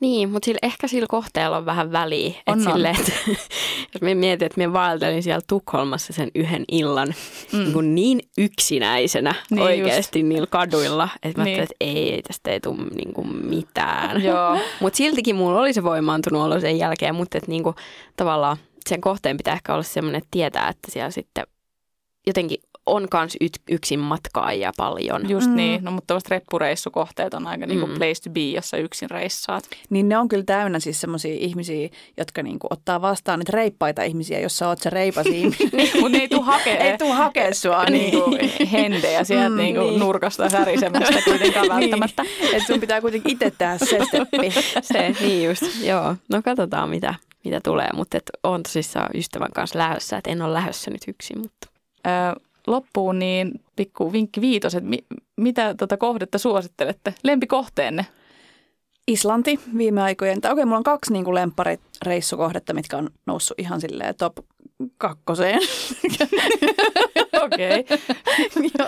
Niin, 0.00 0.30
mutta 0.30 0.46
sillä, 0.46 0.58
ehkä 0.62 0.88
sillä 0.88 1.06
kohteella 1.10 1.56
on 1.56 1.66
vähän 1.66 1.92
väliä. 1.92 2.28
On, 2.46 2.58
että 2.58 2.70
on. 2.70 2.76
sille, 2.76 2.90
että, 2.90 3.12
jos 3.94 4.02
me 4.02 4.14
mietin, 4.14 4.46
että 4.46 4.58
me 4.58 4.72
vaeltelin 4.72 5.22
siellä 5.22 5.40
Tukholmassa 5.46 6.12
sen 6.12 6.30
yhden 6.34 6.64
illan 6.72 7.14
mm. 7.52 7.58
niin, 7.58 7.94
niin 7.94 8.20
yksinäisenä 8.38 9.34
Niin 9.50 9.62
oikeasti 9.62 10.18
just. 10.18 10.28
niillä 10.28 10.46
kaduilla, 10.46 11.08
että 11.22 11.40
mä 11.40 11.44
Niin. 11.44 11.60
että 11.60 11.74
ei, 11.80 12.22
tästä 12.22 12.50
ei 12.50 12.60
tule 12.60 12.76
niin 12.76 13.12
kuin 13.12 13.46
mitään. 13.46 14.24
Joo. 14.24 14.58
Mutta 14.80 14.96
siltikin 14.96 15.36
mulla 15.36 15.60
oli 15.60 15.72
se 15.72 15.82
voimaantunut 15.82 16.42
olo 16.42 16.60
sen 16.60 16.78
jälkeen, 16.78 17.14
mutta 17.14 17.38
että 17.38 17.50
niin 17.50 17.62
kuin, 17.62 17.76
tavallaan 18.16 18.56
sen 18.88 19.00
kohteen 19.00 19.36
pitää 19.36 19.54
ehkä 19.54 19.72
olla 19.72 19.82
semmoinen, 19.82 20.18
että 20.18 20.28
tietää, 20.30 20.68
että 20.68 20.92
siellä 20.92 21.10
sitten 21.10 21.46
jotenkin 22.26 22.58
on 22.86 23.08
kans 23.10 23.36
y- 23.40 23.48
yksin 23.70 24.00
matkaajia 24.00 24.72
paljon. 24.76 25.30
Just 25.30 25.46
mm. 25.46 25.56
niin, 25.56 25.84
no 25.84 25.90
mutta 25.90 26.06
tämmöiset 26.06 26.30
reppureissukohteet 26.30 27.34
on 27.34 27.46
aika 27.46 27.66
niinku 27.66 27.86
place 27.86 28.22
to 28.24 28.30
be, 28.30 28.40
jossa 28.40 28.76
yksin 28.76 29.10
reissaat. 29.10 29.64
Niin 29.90 30.08
ne 30.08 30.18
on 30.18 30.28
kyllä 30.28 30.44
täynnä 30.44 30.80
siis 30.80 31.00
semmoisia 31.00 31.34
ihmisiä, 31.38 31.88
jotka 32.16 32.42
niinku 32.42 32.66
ottaa 32.70 33.00
vastaan 33.00 33.38
niitä 33.38 33.52
reippaita 33.52 34.02
ihmisiä, 34.02 34.40
jos 34.40 34.58
sä 34.58 34.68
oot 34.68 34.78
se 34.78 34.90
reipas 34.90 35.26
ihminen. 35.40 35.88
Mutta 35.94 36.08
ne 36.08 36.18
ei 36.18 36.28
tuu 36.28 36.42
hakee, 36.42 36.90
ei 36.90 36.98
tuu 36.98 37.12
hakea 37.12 37.54
sua. 37.54 37.84
niinku 37.84 38.36
hendejä 38.72 39.24
sieltä 39.24 39.48
mm, 39.48 39.56
niinku 39.56 39.80
niin. 39.80 40.00
nurkasta 40.00 40.50
särisemästä 40.50 41.22
kuitenkaan 41.24 41.68
välttämättä. 41.80 42.22
Niin. 42.22 42.54
Että 42.54 42.66
sun 42.66 42.80
pitää 42.80 43.00
kuitenkin 43.00 43.32
itse 43.32 43.52
tehdä 43.58 43.78
se 43.78 43.98
steppi. 44.08 44.50
se, 44.80 45.14
niin 45.20 45.44
just, 45.44 45.62
joo. 45.82 46.16
No 46.30 46.42
katsotaan 46.42 46.90
mitä, 46.90 47.14
mitä 47.44 47.60
tulee, 47.64 47.88
mutta 47.94 48.16
et 48.16 48.30
on 48.42 48.62
tosissaan 48.62 49.10
ystävän 49.14 49.52
kanssa 49.54 49.78
lähdössä, 49.78 50.16
että 50.16 50.30
en 50.30 50.42
ole 50.42 50.52
lähdössä 50.52 50.90
nyt 50.90 51.02
yksin. 51.08 51.38
Mutta. 51.38 51.68
Öö, 52.06 52.12
loppuun 52.66 53.18
niin 53.18 53.60
pikku 53.76 54.12
vinkki 54.12 54.40
viitos, 54.40 54.74
että 54.74 54.90
mi, 54.90 54.98
mitä 55.36 55.74
tota 55.74 55.96
kohdetta 55.96 56.38
suosittelette? 56.38 57.14
Lempikohteenne? 57.22 58.06
Islanti 59.06 59.60
viime 59.76 60.02
aikojen. 60.02 60.40
Tai 60.40 60.52
okei, 60.52 60.64
mulla 60.64 60.78
on 60.78 60.84
kaksi 60.84 61.12
niin 61.12 61.34
lemppareissukohdetta, 61.34 62.74
mitkä 62.74 62.96
on 62.96 63.10
noussut 63.26 63.58
ihan 63.58 63.80
silleen 63.80 64.14
top 64.14 64.36
kakkoseen. 64.98 65.60
Okei. 67.44 67.84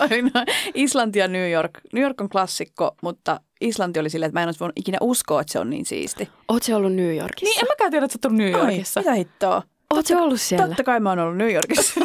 Okay. 0.05 0.21
no, 0.21 0.45
Islanti 0.73 1.19
ja 1.19 1.27
New 1.27 1.51
York. 1.51 1.71
New 1.93 2.03
York 2.03 2.21
on 2.21 2.29
klassikko, 2.29 2.95
mutta 3.01 3.39
Islanti 3.61 3.99
oli 3.99 4.09
silleen, 4.09 4.27
että 4.27 4.39
mä 4.39 4.43
en 4.43 4.47
olisi 4.47 4.59
voinut 4.59 4.77
ikinä 4.77 4.97
uskoa, 5.01 5.41
että 5.41 5.53
se 5.53 5.59
on 5.59 5.69
niin 5.69 5.85
siisti. 5.85 6.29
Oletko 6.47 6.75
ollut 6.75 6.93
New 6.93 7.15
Yorkissa? 7.15 7.53
Niin, 7.53 7.59
en 7.59 7.67
mäkään 7.71 7.91
tiedä, 7.91 8.05
että 8.05 8.17
sä 8.23 8.27
oot 8.29 8.37
New 8.37 8.51
Yorkissa. 8.51 8.99
Ai, 8.99 9.03
mitä 9.03 9.13
hittoa? 9.13 9.63
Oletko 9.93 10.13
ollut 10.23 10.41
siellä? 10.41 10.67
Totta 10.67 10.83
kai 10.83 10.99
mä 10.99 11.09
oon 11.09 11.19
ollut 11.19 11.37
New 11.37 11.53
Yorkissa. 11.53 11.99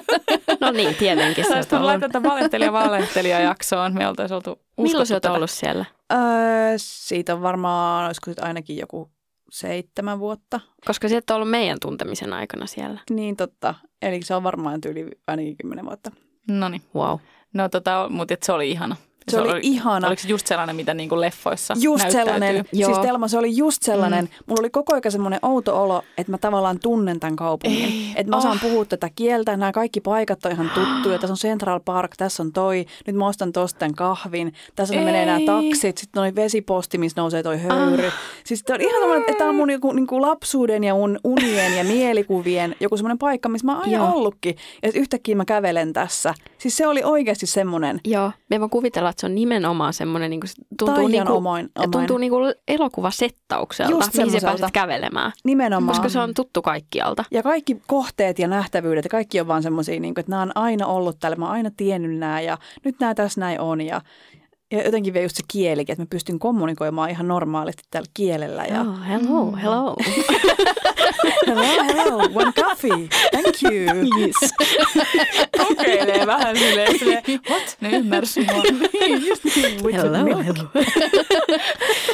no 0.60 0.70
niin, 0.70 0.94
tietenkin. 0.94 1.44
Sä 1.44 1.56
oot 1.56 1.82
laittaa 1.82 2.22
valehtelija 2.22 2.72
valehtelija 2.72 3.40
jaksoon. 3.40 3.94
Me 3.94 4.08
oltaisiin 4.08 4.36
oltu 4.36 4.60
Milloin 4.82 5.06
sä 5.06 5.14
oot 5.14 5.24
ollut 5.24 5.50
siellä? 5.50 5.84
Öö, 6.12 6.18
siitä 6.76 7.34
on 7.34 7.42
varmaan, 7.42 8.06
olisiko 8.06 8.30
ainakin 8.40 8.76
joku 8.76 9.10
seitsemän 9.50 10.18
vuotta. 10.18 10.60
Koska 10.86 11.08
sieltä 11.08 11.34
on 11.34 11.36
ollut 11.36 11.50
meidän 11.50 11.78
tuntemisen 11.82 12.32
aikana 12.32 12.66
siellä. 12.66 13.00
Niin 13.10 13.36
totta. 13.36 13.74
Eli 14.02 14.22
se 14.22 14.34
on 14.34 14.42
varmaan 14.42 14.80
yli 14.86 15.06
ainakin 15.26 15.56
kymmenen 15.56 15.84
vuotta. 15.84 16.10
No 16.48 16.68
niin. 16.68 16.82
Wow. 16.94 17.18
No 17.52 17.68
tota, 17.68 18.06
mutta 18.10 18.34
se 18.42 18.52
oli 18.52 18.70
ihana. 18.70 18.96
Se, 19.28 19.36
se 19.36 19.40
oli, 19.40 19.52
oli 19.52 19.60
ihana. 19.62 20.06
Oliko 20.06 20.22
se 20.22 20.28
just 20.28 20.46
sellainen, 20.46 20.76
mitä 20.76 20.94
niin 20.94 21.08
kuin 21.08 21.20
leffoissa 21.20 21.74
Just 21.80 22.10
sellainen. 22.10 22.54
Siis 22.54 22.68
Joo. 22.72 22.94
Siis 22.94 23.06
Telma, 23.06 23.28
se 23.28 23.38
oli 23.38 23.56
just 23.56 23.82
sellainen. 23.82 24.24
Mm. 24.24 24.30
Mulla 24.46 24.60
oli 24.60 24.70
koko 24.70 24.92
ajan 24.94 25.12
semmoinen 25.12 25.38
outo 25.42 25.82
olo, 25.82 26.02
että 26.18 26.32
mä 26.32 26.38
tavallaan 26.38 26.78
tunnen 26.78 27.20
tämän 27.20 27.36
kaupungin. 27.36 28.12
Että 28.16 28.30
mä 28.30 28.36
osaan 28.36 28.56
oh. 28.56 28.60
puhua 28.62 28.84
tätä 28.84 29.10
kieltä. 29.14 29.56
Nämä 29.56 29.72
kaikki 29.72 30.00
paikat 30.00 30.44
on 30.44 30.52
ihan 30.52 30.70
tuttuja. 30.74 31.18
Tässä 31.24 31.32
on 31.32 31.36
Central 31.36 31.80
Park, 31.84 32.16
tässä 32.16 32.42
on 32.42 32.52
toi. 32.52 32.86
Nyt 33.06 33.16
mä 33.16 33.26
ostan 33.26 33.52
tosta 33.52 33.78
tämän 33.78 33.94
kahvin. 33.94 34.52
Tässä 34.76 34.94
Ei. 34.94 35.04
menee 35.04 35.26
nämä 35.26 35.40
taksit. 35.46 35.98
Sitten 35.98 36.22
on 36.22 36.34
vesiposti, 36.34 36.98
missä 36.98 37.20
nousee 37.20 37.42
toi 37.42 37.58
höyry. 37.62 38.06
Ah. 38.06 38.12
Siis 38.44 38.64
on 38.70 38.80
ihan 38.80 39.00
semmoinen, 39.00 39.20
että 39.20 39.38
tämä 39.38 39.50
on 39.50 39.56
mun 39.56 39.70
joku, 39.70 39.92
niin 39.92 40.06
kuin 40.06 40.22
lapsuuden 40.22 40.84
ja 40.84 40.94
mun 40.94 41.18
unien 41.24 41.76
ja 41.76 41.84
mielikuvien 41.84 42.76
joku 42.80 42.96
semmoinen 42.96 43.18
paikka, 43.18 43.48
missä 43.48 43.66
mä 43.66 43.72
oon 43.72 43.82
aina 43.82 43.96
Joo. 43.96 44.12
ollutkin. 44.12 44.56
Ja 44.82 44.90
yhtäkkiä 44.94 45.36
mä 45.36 45.44
kävelen 45.44 45.92
tässä. 45.92 46.34
Siis 46.58 46.76
se 46.76 46.86
oli 46.86 47.02
oikeasti 47.04 47.46
semmoinen. 47.46 48.00
Joo, 48.04 48.32
me 48.50 48.60
voin 48.60 48.70
kuvitella, 48.70 49.13
että 49.14 49.20
se 49.20 49.26
on 49.26 49.34
nimenomaan 49.34 49.92
semmoinen, 49.92 50.30
niin 50.30 50.40
kuin, 50.40 50.50
tuntuu, 50.78 51.08
niin 51.08 51.26
kuin, 51.26 51.36
omain. 51.36 51.70
tuntuu 51.92 52.18
niin 52.18 52.30
kuin 52.30 52.54
elokuvasettaukselta, 52.68 53.92
Just 53.92 54.14
mihin 54.16 54.40
sä 54.40 54.46
pääset 54.46 54.70
kävelemään. 54.72 55.32
Nimenomaan. 55.44 55.96
Koska 55.96 56.08
se 56.08 56.18
on 56.18 56.34
tuttu 56.34 56.62
kaikkialta. 56.62 57.24
Ja 57.30 57.42
kaikki 57.42 57.82
kohteet 57.86 58.38
ja 58.38 58.48
nähtävyydet 58.48 59.04
ja 59.04 59.10
kaikki 59.10 59.40
on 59.40 59.48
vaan 59.48 59.62
semmoisia, 59.62 60.00
niin 60.00 60.14
että 60.16 60.30
nämä 60.30 60.42
on 60.42 60.52
aina 60.54 60.86
ollut 60.86 61.18
täällä, 61.18 61.36
mä 61.36 61.44
oon 61.44 61.54
aina 61.54 61.70
tiennyt 61.76 62.18
nämä 62.18 62.40
ja 62.40 62.58
nyt 62.84 62.96
nämä 63.00 63.14
tässä 63.14 63.40
näin 63.40 63.60
on. 63.60 63.80
Ja, 63.80 64.00
ja 64.72 64.84
jotenkin 64.84 65.14
vielä 65.14 65.24
just 65.24 65.36
se 65.36 65.42
kielikin, 65.52 65.92
että 65.92 66.02
mä 66.02 66.06
pystyn 66.10 66.38
kommunikoimaan 66.38 67.10
ihan 67.10 67.28
normaalisti 67.28 67.82
tällä 67.90 68.08
kielellä. 68.14 68.64
Ja... 68.64 68.80
Oh, 68.80 69.06
hello, 69.08 69.56
hello. 69.62 69.96
hello, 71.46 71.62
hello, 71.94 72.16
one 72.34 72.52
coffee, 72.52 73.08
thank 73.30 73.62
you. 73.62 74.10
Yes. 74.20 74.34
Kokeilee 75.68 76.26
vähän 76.26 76.56
silleen, 76.56 76.98
silleen 76.98 77.22
what? 77.50 77.76
Ne 77.80 77.90
ymmärsi 77.90 78.40
mua. 78.40 78.62
niin, 78.92 79.26
just 79.26 79.44
niin. 79.44 79.94
Hello, 79.94 80.42
hello. 80.42 80.68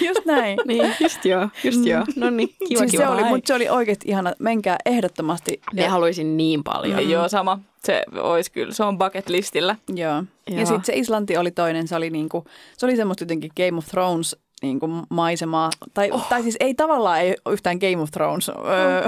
just 0.09 0.25
näin. 0.27 0.59
Niin, 0.67 0.95
just 1.01 1.25
joo, 1.25 1.49
just 1.65 1.87
joo. 1.87 2.05
No 2.17 2.31
niin, 2.31 2.49
kiva, 2.69 2.79
siis 2.81 2.91
kiva. 2.91 3.03
Se 3.03 3.09
oli, 3.09 3.25
mutta 3.25 3.49
se 3.49 3.55
oli 3.55 3.69
oikeasti 3.69 4.09
ihana. 4.09 4.33
Menkää 4.39 4.77
ehdottomasti. 4.87 5.61
Me 5.75 5.87
haluaisin 5.87 6.37
niin 6.37 6.65
paljon. 6.65 7.05
Mm. 7.05 7.11
Joo, 7.11 7.29
sama. 7.29 7.59
Se 7.85 8.05
olisi 8.17 8.53
kyllä, 8.53 8.75
se 8.75 8.85
on 8.85 8.99
bucket 8.99 9.29
listillä. 9.29 9.77
Joo. 9.95 10.25
Joo. 10.51 10.61
Ja 10.61 10.67
sitten 10.67 10.85
se 10.85 10.93
Islanti 10.93 11.37
oli 11.37 11.51
toinen, 11.51 11.89
se 11.89 11.97
oli, 11.97 12.11
niinku, 12.11 12.45
se 12.77 12.87
oli 12.87 12.97
semmoista 12.97 13.25
jotenkin 13.25 13.51
Game 13.57 13.79
of 13.79 13.87
Thrones 13.87 14.37
niin 14.63 14.81
kuin 14.81 15.03
maisemaa. 15.11 15.71
Tai, 15.95 16.11
oh. 16.11 16.29
tai 16.29 16.43
siis 16.43 16.57
ei 16.61 16.75
tavallaan 16.75 17.21
ei 17.21 17.35
yhtään 17.51 17.79
Game 17.79 18.03
of 18.03 18.11
Thrones. 18.11 18.49
No, 18.49 18.55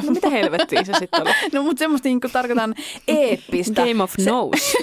no 0.07 0.13
mitä 0.13 0.31
helvettiä 0.31 0.85
se 0.85 0.93
sitten 0.99 1.23
oli? 1.23 1.31
no 1.53 1.63
mutta 1.63 1.79
semmoista 1.79 2.09
niin 2.09 2.21
kuin 2.21 2.31
tarkoitan 2.31 2.75
eeppistä. 3.09 3.83
Game 3.83 4.03
of 4.03 4.15
Nose. 4.27 4.79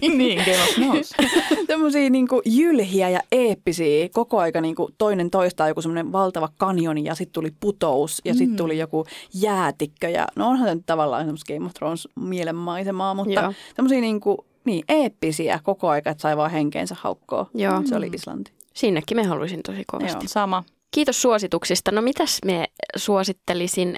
niin, 0.16 0.38
Game 0.38 0.62
of 0.62 0.78
Nose. 0.78 1.14
Semmoisia 1.66 2.10
niin 2.10 2.28
kuin 2.28 2.42
jylhiä 2.44 3.08
ja 3.08 3.20
eeppisiä. 3.32 4.08
Koko 4.12 4.38
aika 4.38 4.60
niin 4.60 4.74
kuin 4.74 4.94
toinen 4.98 5.30
toistaa 5.30 5.68
joku 5.68 5.82
semmoinen 5.82 6.12
valtava 6.12 6.48
kanjoni 6.56 7.04
ja 7.04 7.14
sitten 7.14 7.32
tuli 7.32 7.52
putous 7.60 8.22
ja 8.24 8.34
sitten 8.34 8.50
mm. 8.50 8.56
tuli 8.56 8.78
joku 8.78 9.04
jäätikkö. 9.34 10.08
Ja, 10.08 10.26
no 10.36 10.48
onhan 10.48 10.68
se 10.68 10.74
nyt 10.74 10.86
tavallaan 10.86 11.24
semmoista 11.24 11.54
Game 11.54 11.66
of 11.66 11.74
Thrones 11.74 12.08
mielenmaisemaa, 12.14 13.14
mutta 13.14 13.52
semmoisia 13.76 14.00
niin 14.00 14.20
kuin, 14.20 14.38
niin, 14.64 14.84
eeppisiä 14.88 15.60
koko 15.62 15.88
aika, 15.88 16.10
että 16.10 16.22
sai 16.22 16.36
vaan 16.36 16.50
henkeensä 16.50 16.96
haukkoa. 16.98 17.46
Joo. 17.54 17.82
Se 17.84 17.96
oli 17.96 18.10
Islanti. 18.12 18.61
Sinnekin 18.74 19.16
me 19.16 19.24
haluaisin 19.24 19.62
tosi 19.62 19.82
kovasti. 19.86 20.24
Joo, 20.24 20.28
sama. 20.28 20.64
Kiitos 20.90 21.22
suosituksista. 21.22 21.92
No 21.92 22.02
mitäs 22.02 22.38
me 22.44 22.66
suosittelisin? 22.96 23.96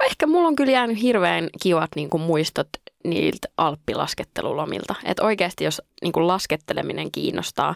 No 0.00 0.06
ehkä 0.06 0.26
mulla 0.26 0.48
on 0.48 0.56
kyllä 0.56 0.72
jäänyt 0.72 1.02
hirveän 1.02 1.48
kivat 1.62 1.90
niin 1.96 2.10
kuin 2.10 2.20
muistot 2.20 2.68
niiltä 3.04 3.48
alppilaskettelulomilta. 3.56 4.94
Että 5.04 5.24
oikeasti 5.24 5.64
jos 5.64 5.82
niin 6.02 6.12
kuin 6.12 6.26
lasketteleminen 6.26 7.10
kiinnostaa, 7.12 7.74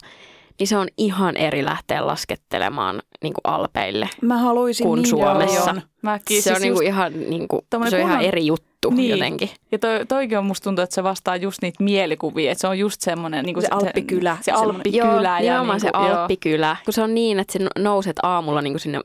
niin 0.59 0.67
se 0.67 0.77
on 0.77 0.89
ihan 0.99 1.37
eri 1.37 1.65
lähteä 1.65 2.07
laskettelemaan 2.07 3.03
niin 3.23 3.33
kuin 3.33 3.55
alpeille 3.55 4.09
Mä 4.23 4.39
haluaisin 4.39 4.87
kuin 4.87 5.03
niin 5.03 5.11
Suomessa. 5.11 5.75
Mä 6.03 6.19
se 6.27 6.35
on 6.37 6.43
siis 6.43 6.61
niin 6.61 6.75
kuin 6.75 6.87
ihan, 6.87 7.13
niin 7.13 7.49
kuin, 7.49 7.63
se 7.91 7.97
on 7.97 8.03
ihan 8.03 8.21
eri 8.23 8.47
juttu 8.47 8.70
niin. 8.91 9.11
jotenkin. 9.11 9.51
Ja 9.73 9.79
toi, 9.79 10.07
toikin 10.07 10.39
on 10.39 10.47
musta 10.47 10.65
tuntuu, 10.65 10.83
että 10.83 10.95
se 10.95 11.03
vastaa 11.03 11.37
just 11.37 11.63
niitä 11.63 11.85
mielikuvia. 11.85 12.53
Että 12.53 12.61
se 12.61 12.67
on 12.67 12.79
just 12.79 13.01
semmoinen... 13.01 13.45
Niin 13.45 13.63
se, 13.63 13.67
se 13.67 13.69
alppikylä. 13.71 14.37
Se, 14.37 14.45
se 14.45 14.53
alppikylä. 14.53 15.05
Joo, 15.05 15.21
ja 15.21 15.41
nimenomaan 15.41 15.81
niin 15.83 15.93
kuin, 15.93 16.05
se 16.05 16.13
alppikylä. 16.13 16.67
Joo. 16.67 16.85
Kun 16.85 16.95
se 16.95 17.03
on 17.03 17.15
niin, 17.15 17.41
että 17.41 17.53
sä 17.53 17.59
nouset 17.79 18.17
aamulla 18.23 18.63
niin 18.63 18.73
kuin 18.73 18.81
sinne 18.81 19.01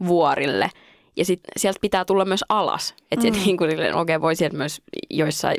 vuorille– 0.00 0.70
ja 1.16 1.24
sit 1.24 1.40
sieltä 1.56 1.78
pitää 1.80 2.04
tulla 2.04 2.24
myös 2.24 2.44
alas. 2.48 2.94
Että 3.10 3.26
mm. 3.26 3.32
niin 3.32 3.56
okei, 3.60 3.90
okay, 3.94 4.20
voi 4.20 4.36
sieltä 4.36 4.56
myös 4.56 4.82
joissain 5.10 5.56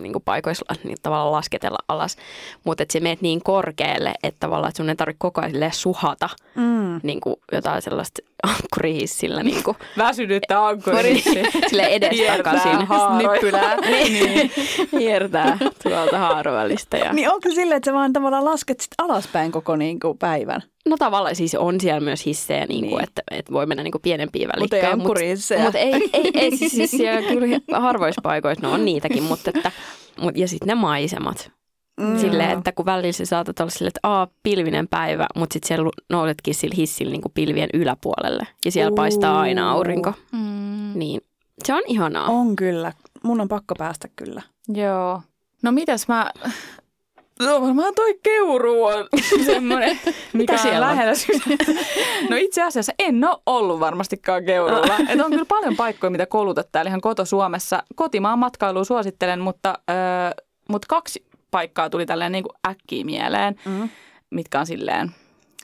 niin 0.00 0.12
kuin 0.12 0.22
paikoissa 0.22 0.64
niin 0.84 0.96
tavallaan 1.02 1.32
lasketella 1.32 1.78
alas. 1.88 2.16
Mutta 2.64 2.82
että 2.82 2.92
se 2.92 3.00
meet 3.00 3.20
niin 3.20 3.42
korkealle, 3.42 4.14
että 4.22 4.40
tavallaan 4.40 4.68
että 4.68 4.76
sun 4.76 4.88
ei 4.88 4.96
tarvitse 4.96 5.18
koko 5.18 5.40
ajan 5.40 5.72
suhata 5.72 6.28
mm. 6.54 7.00
niin 7.02 7.20
kuin 7.20 7.36
jotain 7.52 7.82
sellaista 7.82 8.22
ankkurihissillä. 8.42 9.42
Niin 9.42 9.62
kuin. 9.62 9.76
Väsynyttä 9.98 10.66
ankkurihissiä. 10.66 11.44
Sille 11.68 11.82
edestakaisin. 11.82 12.78
Nippylää. 13.18 13.76
niin. 13.90 14.50
Hiertää 14.92 15.58
tuolta 15.82 16.18
haarovälistä. 16.18 16.96
Ja... 16.96 17.12
Niin 17.12 17.30
onko 17.30 17.50
sille, 17.54 17.74
että 17.74 17.90
sä 17.90 17.94
vaan 17.94 18.12
tavallaan 18.12 18.44
lasket 18.44 18.80
sit 18.80 18.92
alaspäin 18.98 19.52
koko 19.52 19.76
niin 19.76 20.00
kuin 20.00 20.18
päivän? 20.18 20.62
No 20.88 20.96
tavallaan 20.96 21.36
siis 21.36 21.54
on 21.54 21.80
siellä 21.80 22.00
myös 22.00 22.26
hissejä, 22.26 22.66
niin 22.66 22.80
kuin, 22.88 22.98
niin. 22.98 23.04
Että, 23.08 23.22
että 23.30 23.52
voi 23.52 23.66
mennä 23.66 23.82
niin 23.82 23.92
kuin 23.92 24.02
pienempiä 24.02 24.48
välikköjä. 24.56 24.96
Mutta 24.96 25.20
ei 25.20 25.34
Mutta 25.36 25.64
mut 25.64 25.74
ei, 25.74 26.10
ei, 26.12 26.30
ei 26.34 26.56
siis, 26.56 26.72
siis 26.72 26.90
siellä 26.90 27.22
kyllä 27.32 27.80
harvoissa 27.80 28.20
paikoissa 28.22 28.66
no 28.66 28.72
on 28.72 28.84
niitäkin, 28.84 29.22
mutta 29.22 29.50
että, 29.54 29.72
mut, 30.20 30.36
ja 30.36 30.48
sitten 30.48 30.68
ne 30.68 30.74
maisemat. 30.74 31.57
Mm. 31.98 32.18
Silleen, 32.18 32.58
että 32.58 32.72
kun 32.72 32.86
välillä 32.86 33.12
sä 33.12 33.24
saatat 33.24 33.60
olla 33.60 33.70
silleen, 33.70 33.88
että 33.96 34.00
aa, 34.02 34.28
pilvinen 34.42 34.88
päivä, 34.88 35.26
mutta 35.36 35.52
sitten 35.52 35.68
siellä 35.68 35.90
nousetkin 36.10 36.54
sillä 36.54 36.74
hissillä 36.78 37.12
niin 37.12 37.22
kuin 37.22 37.32
pilvien 37.32 37.70
yläpuolelle. 37.74 38.46
Ja 38.64 38.72
siellä 38.72 38.90
uh. 38.90 38.96
paistaa 38.96 39.40
aina 39.40 39.70
aurinko. 39.70 40.12
Mm. 40.32 40.92
Niin 40.94 41.20
se 41.64 41.74
on 41.74 41.82
ihanaa. 41.86 42.26
On 42.26 42.56
kyllä. 42.56 42.92
Mun 43.22 43.40
on 43.40 43.48
pakko 43.48 43.74
päästä 43.74 44.08
kyllä. 44.16 44.42
Joo. 44.68 45.22
No 45.62 45.72
mitäs 45.72 46.08
mä 46.08 46.30
No 47.40 47.60
varmaan 47.62 47.94
toi 47.94 48.18
keuru 48.22 48.84
on 48.84 49.08
semmoinen, 49.46 50.00
mikä 50.32 50.52
on 50.52 50.58
siellä 50.58 50.80
lähellä 50.80 51.12
No 52.30 52.36
itse 52.36 52.62
asiassa 52.62 52.92
en 52.98 53.24
ole 53.24 53.38
ollut 53.46 53.80
varmastikaan 53.80 54.44
keurulla. 54.44 54.96
Et 55.08 55.20
on 55.20 55.30
kyllä 55.30 55.44
paljon 55.44 55.76
paikkoja, 55.76 56.10
mitä 56.10 56.26
koulutat 56.26 56.68
täällä 56.72 56.88
ihan 56.88 57.00
koto 57.00 57.24
Suomessa. 57.24 57.82
Kotimaan 57.94 58.38
matkailuun 58.38 58.86
suosittelen, 58.86 59.40
mutta, 59.40 59.68
äh, 59.90 60.34
mutta 60.68 60.86
kaksi 60.88 61.24
paikkaa 61.50 61.90
tuli 61.90 62.06
tälleen 62.06 62.32
niin 62.32 62.44
kuin 62.44 62.56
äkkiä 62.68 63.04
mieleen, 63.04 63.54
mm. 63.64 63.88
mitkä 64.30 64.60
on 64.60 64.66
silleen 64.66 65.10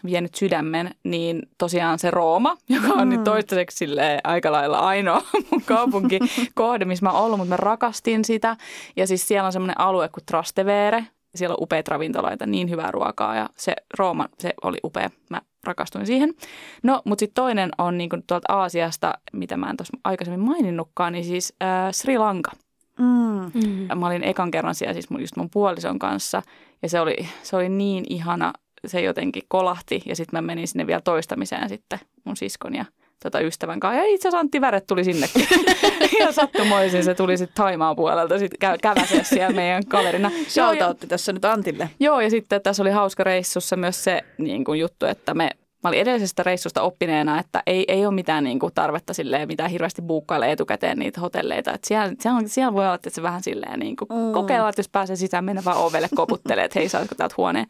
vienyt 0.04 0.34
sydämen, 0.34 0.94
niin 1.04 1.42
tosiaan 1.58 1.98
se 1.98 2.10
Rooma, 2.10 2.56
joka 2.74 2.88
on 2.88 3.08
mm. 3.08 3.14
nyt 3.14 3.24
toistaiseksi 3.24 3.76
silleen 3.76 4.20
aika 4.24 4.52
lailla 4.52 4.78
ainoa 4.78 5.22
mun 5.50 5.62
kaupunki 5.62 6.18
kohde, 6.54 6.84
missä 6.84 7.06
mä 7.06 7.12
oon 7.12 7.24
ollut, 7.24 7.38
mutta 7.38 7.50
mä 7.50 7.56
rakastin 7.56 8.24
sitä. 8.24 8.56
Ja 8.96 9.06
siis 9.06 9.28
siellä 9.28 9.46
on 9.46 9.52
semmoinen 9.52 9.80
alue 9.80 10.08
kuin 10.08 10.24
Trastevere, 10.26 11.06
siellä 11.34 11.54
on 11.54 11.62
upeita 11.62 11.90
ravintoloita, 11.90 12.46
niin 12.46 12.70
hyvää 12.70 12.90
ruokaa 12.90 13.36
ja 13.36 13.48
se 13.56 13.74
Rooma, 13.98 14.28
se 14.38 14.54
oli 14.62 14.78
upea. 14.84 15.10
Mä 15.30 15.42
rakastuin 15.64 16.06
siihen. 16.06 16.34
No, 16.82 17.02
mutta 17.04 17.20
sitten 17.20 17.42
toinen 17.42 17.70
on 17.78 17.98
niin 17.98 18.10
tuolta 18.26 18.52
Aasiasta, 18.52 19.14
mitä 19.32 19.56
mä 19.56 19.70
en 19.70 19.76
tuossa 19.76 19.98
aikaisemmin 20.04 20.46
maininnutkaan, 20.46 21.12
niin 21.12 21.24
siis 21.24 21.54
äh, 21.62 21.68
Sri 21.92 22.18
Lanka. 22.18 22.50
Mm. 22.98 23.50
Mm. 23.54 23.98
Mä 23.98 24.06
olin 24.06 24.24
ekan 24.24 24.50
kerran 24.50 24.74
siellä 24.74 24.92
siis 24.92 25.10
mun, 25.10 25.20
just 25.20 25.36
mun 25.36 25.50
puolison 25.50 25.98
kanssa 25.98 26.42
ja 26.82 26.88
se 26.88 27.00
oli, 27.00 27.16
se 27.42 27.56
oli 27.56 27.68
niin 27.68 28.04
ihana, 28.08 28.52
se 28.86 29.00
jotenkin 29.00 29.42
kolahti 29.48 30.02
ja 30.06 30.16
sitten 30.16 30.36
mä 30.36 30.46
menin 30.46 30.68
sinne 30.68 30.86
vielä 30.86 31.00
toistamiseen 31.00 31.68
sitten 31.68 31.98
mun 32.24 32.36
siskon 32.36 32.74
ja 32.74 32.84
tota 33.22 33.40
ystävän 33.40 33.80
kanssa. 33.80 34.02
Ja 34.02 34.04
itse 34.14 34.28
asiassa 34.28 34.38
Antti 34.38 34.60
Väret 34.60 34.86
tuli 34.86 35.04
sinnekin. 35.04 35.46
ja 36.20 36.32
sattumoisin 36.32 37.04
se 37.04 37.14
tuli 37.14 37.36
sitten 37.36 37.56
Taimaan 37.56 37.96
puolelta 37.96 38.38
sitten 38.38 38.70
kä- 38.70 38.78
käväsee 38.82 39.24
siellä 39.24 39.54
meidän 39.54 39.86
kaverina. 39.86 40.30
Shoutoutti 40.48 41.06
tässä 41.06 41.32
nyt 41.32 41.44
Antille. 41.44 41.90
Joo, 42.00 42.20
ja 42.20 42.30
sitten 42.30 42.62
tässä 42.62 42.82
oli 42.82 42.90
hauska 42.90 43.24
reissussa 43.24 43.76
myös 43.76 44.04
se 44.04 44.20
niin 44.38 44.64
kuin 44.64 44.80
juttu, 44.80 45.06
että 45.06 45.34
me 45.34 45.50
Mä 45.84 45.88
olin 45.88 46.00
edellisestä 46.00 46.42
reissusta 46.42 46.82
oppineena, 46.82 47.40
että 47.40 47.62
ei, 47.66 47.84
ei 47.88 48.06
ole 48.06 48.14
mitään 48.14 48.44
niin 48.44 48.58
kuin 48.58 48.74
tarvetta 48.74 49.14
silleen, 49.14 49.48
mitään 49.48 49.70
hirveästi 49.70 50.02
buukkailla 50.02 50.46
etukäteen 50.46 50.98
niitä 50.98 51.20
hotelleita. 51.20 51.72
Että 51.72 51.88
siellä, 51.88 52.12
siellä, 52.20 52.40
siellä, 52.46 52.72
voi 52.72 52.84
olla, 52.84 52.94
että 52.94 53.10
se 53.10 53.22
vähän 53.22 53.42
silleen 53.42 53.80
niin 53.80 53.96
kuin 53.96 54.08
mm. 54.08 54.32
kokeilla, 54.32 54.68
että 54.68 54.80
jos 54.80 54.88
pääsee 54.88 55.16
sisään, 55.16 55.44
mennä 55.44 55.64
vaan 55.64 55.76
ovelle 55.76 56.08
koputtelee, 56.14 56.64
että 56.64 56.78
hei, 56.78 56.88
saatko 56.88 57.14
täältä 57.14 57.34
huoneen. 57.38 57.66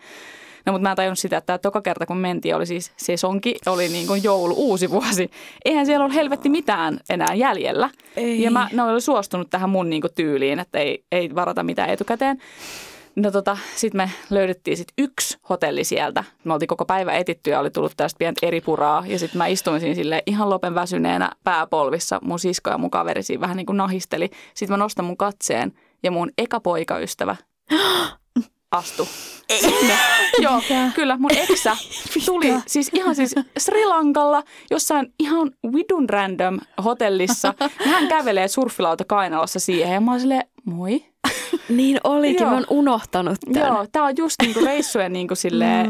No 0.66 0.72
mutta 0.72 0.82
mä 0.82 0.90
en 0.90 0.96
tajunnut 0.96 1.18
sitä, 1.18 1.36
että 1.36 1.46
tämä 1.46 1.58
toka 1.58 1.82
kerta 1.82 2.06
kun 2.06 2.16
mentiin 2.16 2.56
oli 2.56 2.66
siis 2.66 2.92
sesonki, 2.96 3.54
oli 3.66 3.88
niin 3.88 4.06
kuin 4.06 4.24
joulu, 4.24 4.54
uusi 4.56 4.90
vuosi. 4.90 5.30
Eihän 5.64 5.86
siellä 5.86 6.04
ole 6.04 6.14
helvetti 6.14 6.48
mitään 6.48 7.00
enää 7.10 7.34
jäljellä. 7.34 7.90
Ei. 8.16 8.42
Ja 8.42 8.50
mä, 8.50 8.68
ne 8.72 8.82
oli 8.82 9.00
suostunut 9.00 9.50
tähän 9.50 9.70
mun 9.70 9.90
niin 9.90 10.00
kuin 10.00 10.14
tyyliin, 10.14 10.58
että 10.58 10.78
ei, 10.78 11.04
ei 11.12 11.34
varata 11.34 11.62
mitään 11.62 11.90
etukäteen. 11.90 12.38
No 13.16 13.30
tota, 13.30 13.58
sitten 13.76 13.96
me 13.96 14.10
löydettiin 14.30 14.76
sit 14.76 14.88
yksi 14.98 15.38
hotelli 15.48 15.84
sieltä. 15.84 16.24
Me 16.44 16.52
oltiin 16.54 16.68
koko 16.68 16.84
päivä 16.84 17.12
etitty 17.12 17.50
ja 17.50 17.60
oli 17.60 17.70
tullut 17.70 17.92
tästä 17.96 18.18
pientä 18.18 18.46
eri 18.46 18.60
puraa. 18.60 19.04
Ja 19.06 19.18
sitten 19.18 19.38
mä 19.38 19.46
istuin 19.46 19.80
siinä 19.80 19.94
sille 19.94 20.22
ihan 20.26 20.50
lopen 20.50 20.74
väsyneenä 20.74 21.30
pääpolvissa. 21.44 22.18
Mun 22.22 22.38
sisko 22.38 22.70
ja 22.70 22.78
mun 22.78 22.90
kaveri 22.90 23.22
siinä 23.22 23.40
vähän 23.40 23.56
niin 23.56 23.66
kuin 23.66 23.76
nahisteli. 23.76 24.30
Sitten 24.54 24.72
mä 24.72 24.84
nostan 24.84 25.04
mun 25.04 25.16
katseen 25.16 25.72
ja 26.02 26.10
mun 26.10 26.30
eka 26.38 26.60
poikaystävä 26.60 27.36
astu. 28.70 29.08
Sinne. 29.60 29.98
Joo, 30.42 30.60
kyllä. 30.94 31.16
Mun 31.16 31.36
eksä 31.36 31.76
tuli 32.26 32.54
siis 32.66 32.90
ihan 32.94 33.14
siis 33.14 33.34
Sri 33.58 33.86
Lankalla 33.86 34.42
jossain 34.70 35.12
ihan 35.18 35.50
vidun 35.72 36.08
random 36.08 36.60
hotellissa. 36.84 37.54
Hän 37.84 38.08
kävelee 38.08 38.48
surfilauta 38.48 39.04
kainalossa 39.04 39.60
siihen 39.60 39.94
ja 39.94 40.00
mä 40.00 40.10
oon 40.10 40.20
silleen, 40.20 40.44
moi 40.64 41.04
niin 41.68 42.00
olikin, 42.04 42.46
mä 42.46 42.52
oon 42.54 42.66
unohtanut 42.70 43.38
tämän. 43.52 43.68
Joo, 43.68 43.86
tää 43.92 44.02
on 44.04 44.14
just 44.16 44.36
niinku 44.42 44.60
reissujen 44.64 45.12
niinku 45.12 45.34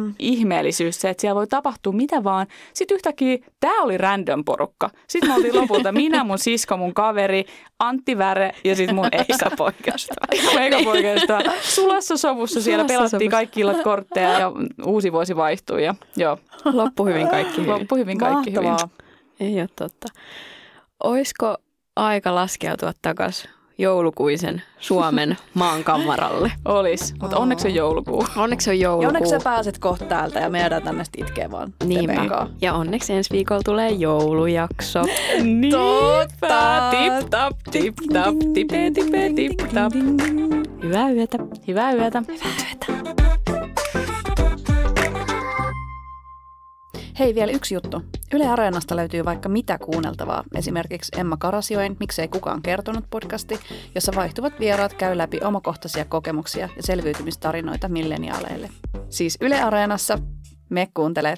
mm. 0.01 0.15
ihmeellisyys, 0.19 1.01
se, 1.01 1.11
että 1.11 1.21
siellä 1.21 1.35
voi 1.35 1.47
tapahtua 1.47 1.93
mitä 1.93 2.25
vaan. 2.25 2.47
Sitten 2.75 2.95
yhtäkkiä 2.95 3.39
tää 3.61 3.73
oli 3.83 3.99
random 3.99 4.45
porukka. 4.45 4.91
Sitten 5.09 5.31
me 5.31 5.35
oltiin 5.35 5.57
lopulta 5.57 5.93
minä, 5.93 6.25
mun 6.25 6.39
sisko, 6.39 6.77
mun 6.77 6.95
kaveri, 6.95 7.45
Antti 7.79 8.19
Väre 8.19 8.53
ja 8.65 8.77
sitten 8.77 8.95
mun 8.97 9.09
eikä-poikasta. 9.29 10.15
eikä-poikasta. 10.61 11.39
Sulassa 11.63 12.17
sovussa 12.17 12.61
siellä 12.63 12.83
Sulassa 12.83 12.95
pelattiin 12.95 13.21
sovussa. 13.21 13.31
kaikki 13.31 13.61
illat 13.61 13.83
kortteja 13.83 14.39
ja 14.39 14.53
uusi 14.87 15.13
vuosi 15.13 15.37
vaihtui. 15.37 15.85
Ja, 15.85 15.95
joo. 16.17 16.39
Loppu 16.65 17.07
hyvin 17.07 17.29
kaikki 17.29 17.57
hyvin. 17.57 17.71
Loppu 17.71 17.97
hyvin 17.97 18.19
kaikki 18.19 18.51
Mahtavaa. 18.51 18.79
hyvin. 19.41 19.55
Ei 19.55 19.61
ole 19.61 19.69
totta. 19.77 20.09
Oisko 21.05 21.57
aika 21.97 22.35
laskeutua 22.35 22.93
takaisin 23.03 23.51
joulukuisen 23.79 24.63
Suomen 24.79 25.37
maankamaralle. 25.55 26.53
Olis, 26.65 27.15
mutta 27.21 27.37
onneksi 27.37 27.69
on 27.69 27.75
joulukuu. 27.75 28.27
Onneksi 28.37 28.71
on 28.71 28.81
joulukuu. 28.81 29.03
Ja 29.03 29.09
onneksi 29.09 29.31
sä 29.31 29.41
pääset 29.45 29.79
kohta 29.79 30.05
täältä 30.05 30.41
ja 30.41 30.51
meidän 30.51 30.83
tänne 30.83 31.05
itkee 31.17 31.51
vaan. 31.51 31.75
Niinpä. 31.85 32.47
Ja 32.61 32.75
onneksi 32.75 33.13
ensi 33.13 33.31
viikolla 33.31 33.63
tulee 33.65 33.91
joulujakso. 33.91 35.03
Totta. 35.71 36.91
Tip 36.91 37.31
tap, 37.31 37.57
tip 37.71 37.95
tap, 38.13 38.35
tipe 38.55 38.91
tipe 38.95 39.33
tip 39.37 39.59
tap. 39.75 39.93
Hyvää 40.83 41.11
yötä. 41.11 41.39
Hyvää 41.69 41.93
yötä. 41.93 42.23
Hyvää 42.29 42.55
yötä. 42.69 43.34
Hei, 47.19 47.35
vielä 47.35 47.53
yksi 47.53 47.75
juttu. 47.75 48.03
Yle 48.33 48.49
Areenasta 48.49 48.97
löytyy 48.97 49.25
vaikka 49.25 49.49
mitä 49.49 49.79
kuunneltavaa, 49.79 50.45
esimerkiksi 50.55 51.21
Emma 51.21 51.37
Karasioin 51.37 51.97
Miksei 52.01 52.29
kukaan 52.29 52.63
kertonut 52.63 53.05
podcasti, 53.11 53.59
jossa 53.95 54.13
vaihtuvat 54.17 54.61
vieraat 54.61 54.95
käy 54.95 55.17
läpi 55.17 55.41
omakohtaisia 55.45 56.05
kokemuksia 56.05 56.69
ja 56.77 56.83
selviytymistarinoita 56.83 57.89
milleniaaleille. 57.89 58.71
Siis 59.09 59.39
Yle 59.41 59.63
Areenassa, 59.63 60.19
me 60.71 60.89
kuuntele 60.95 61.35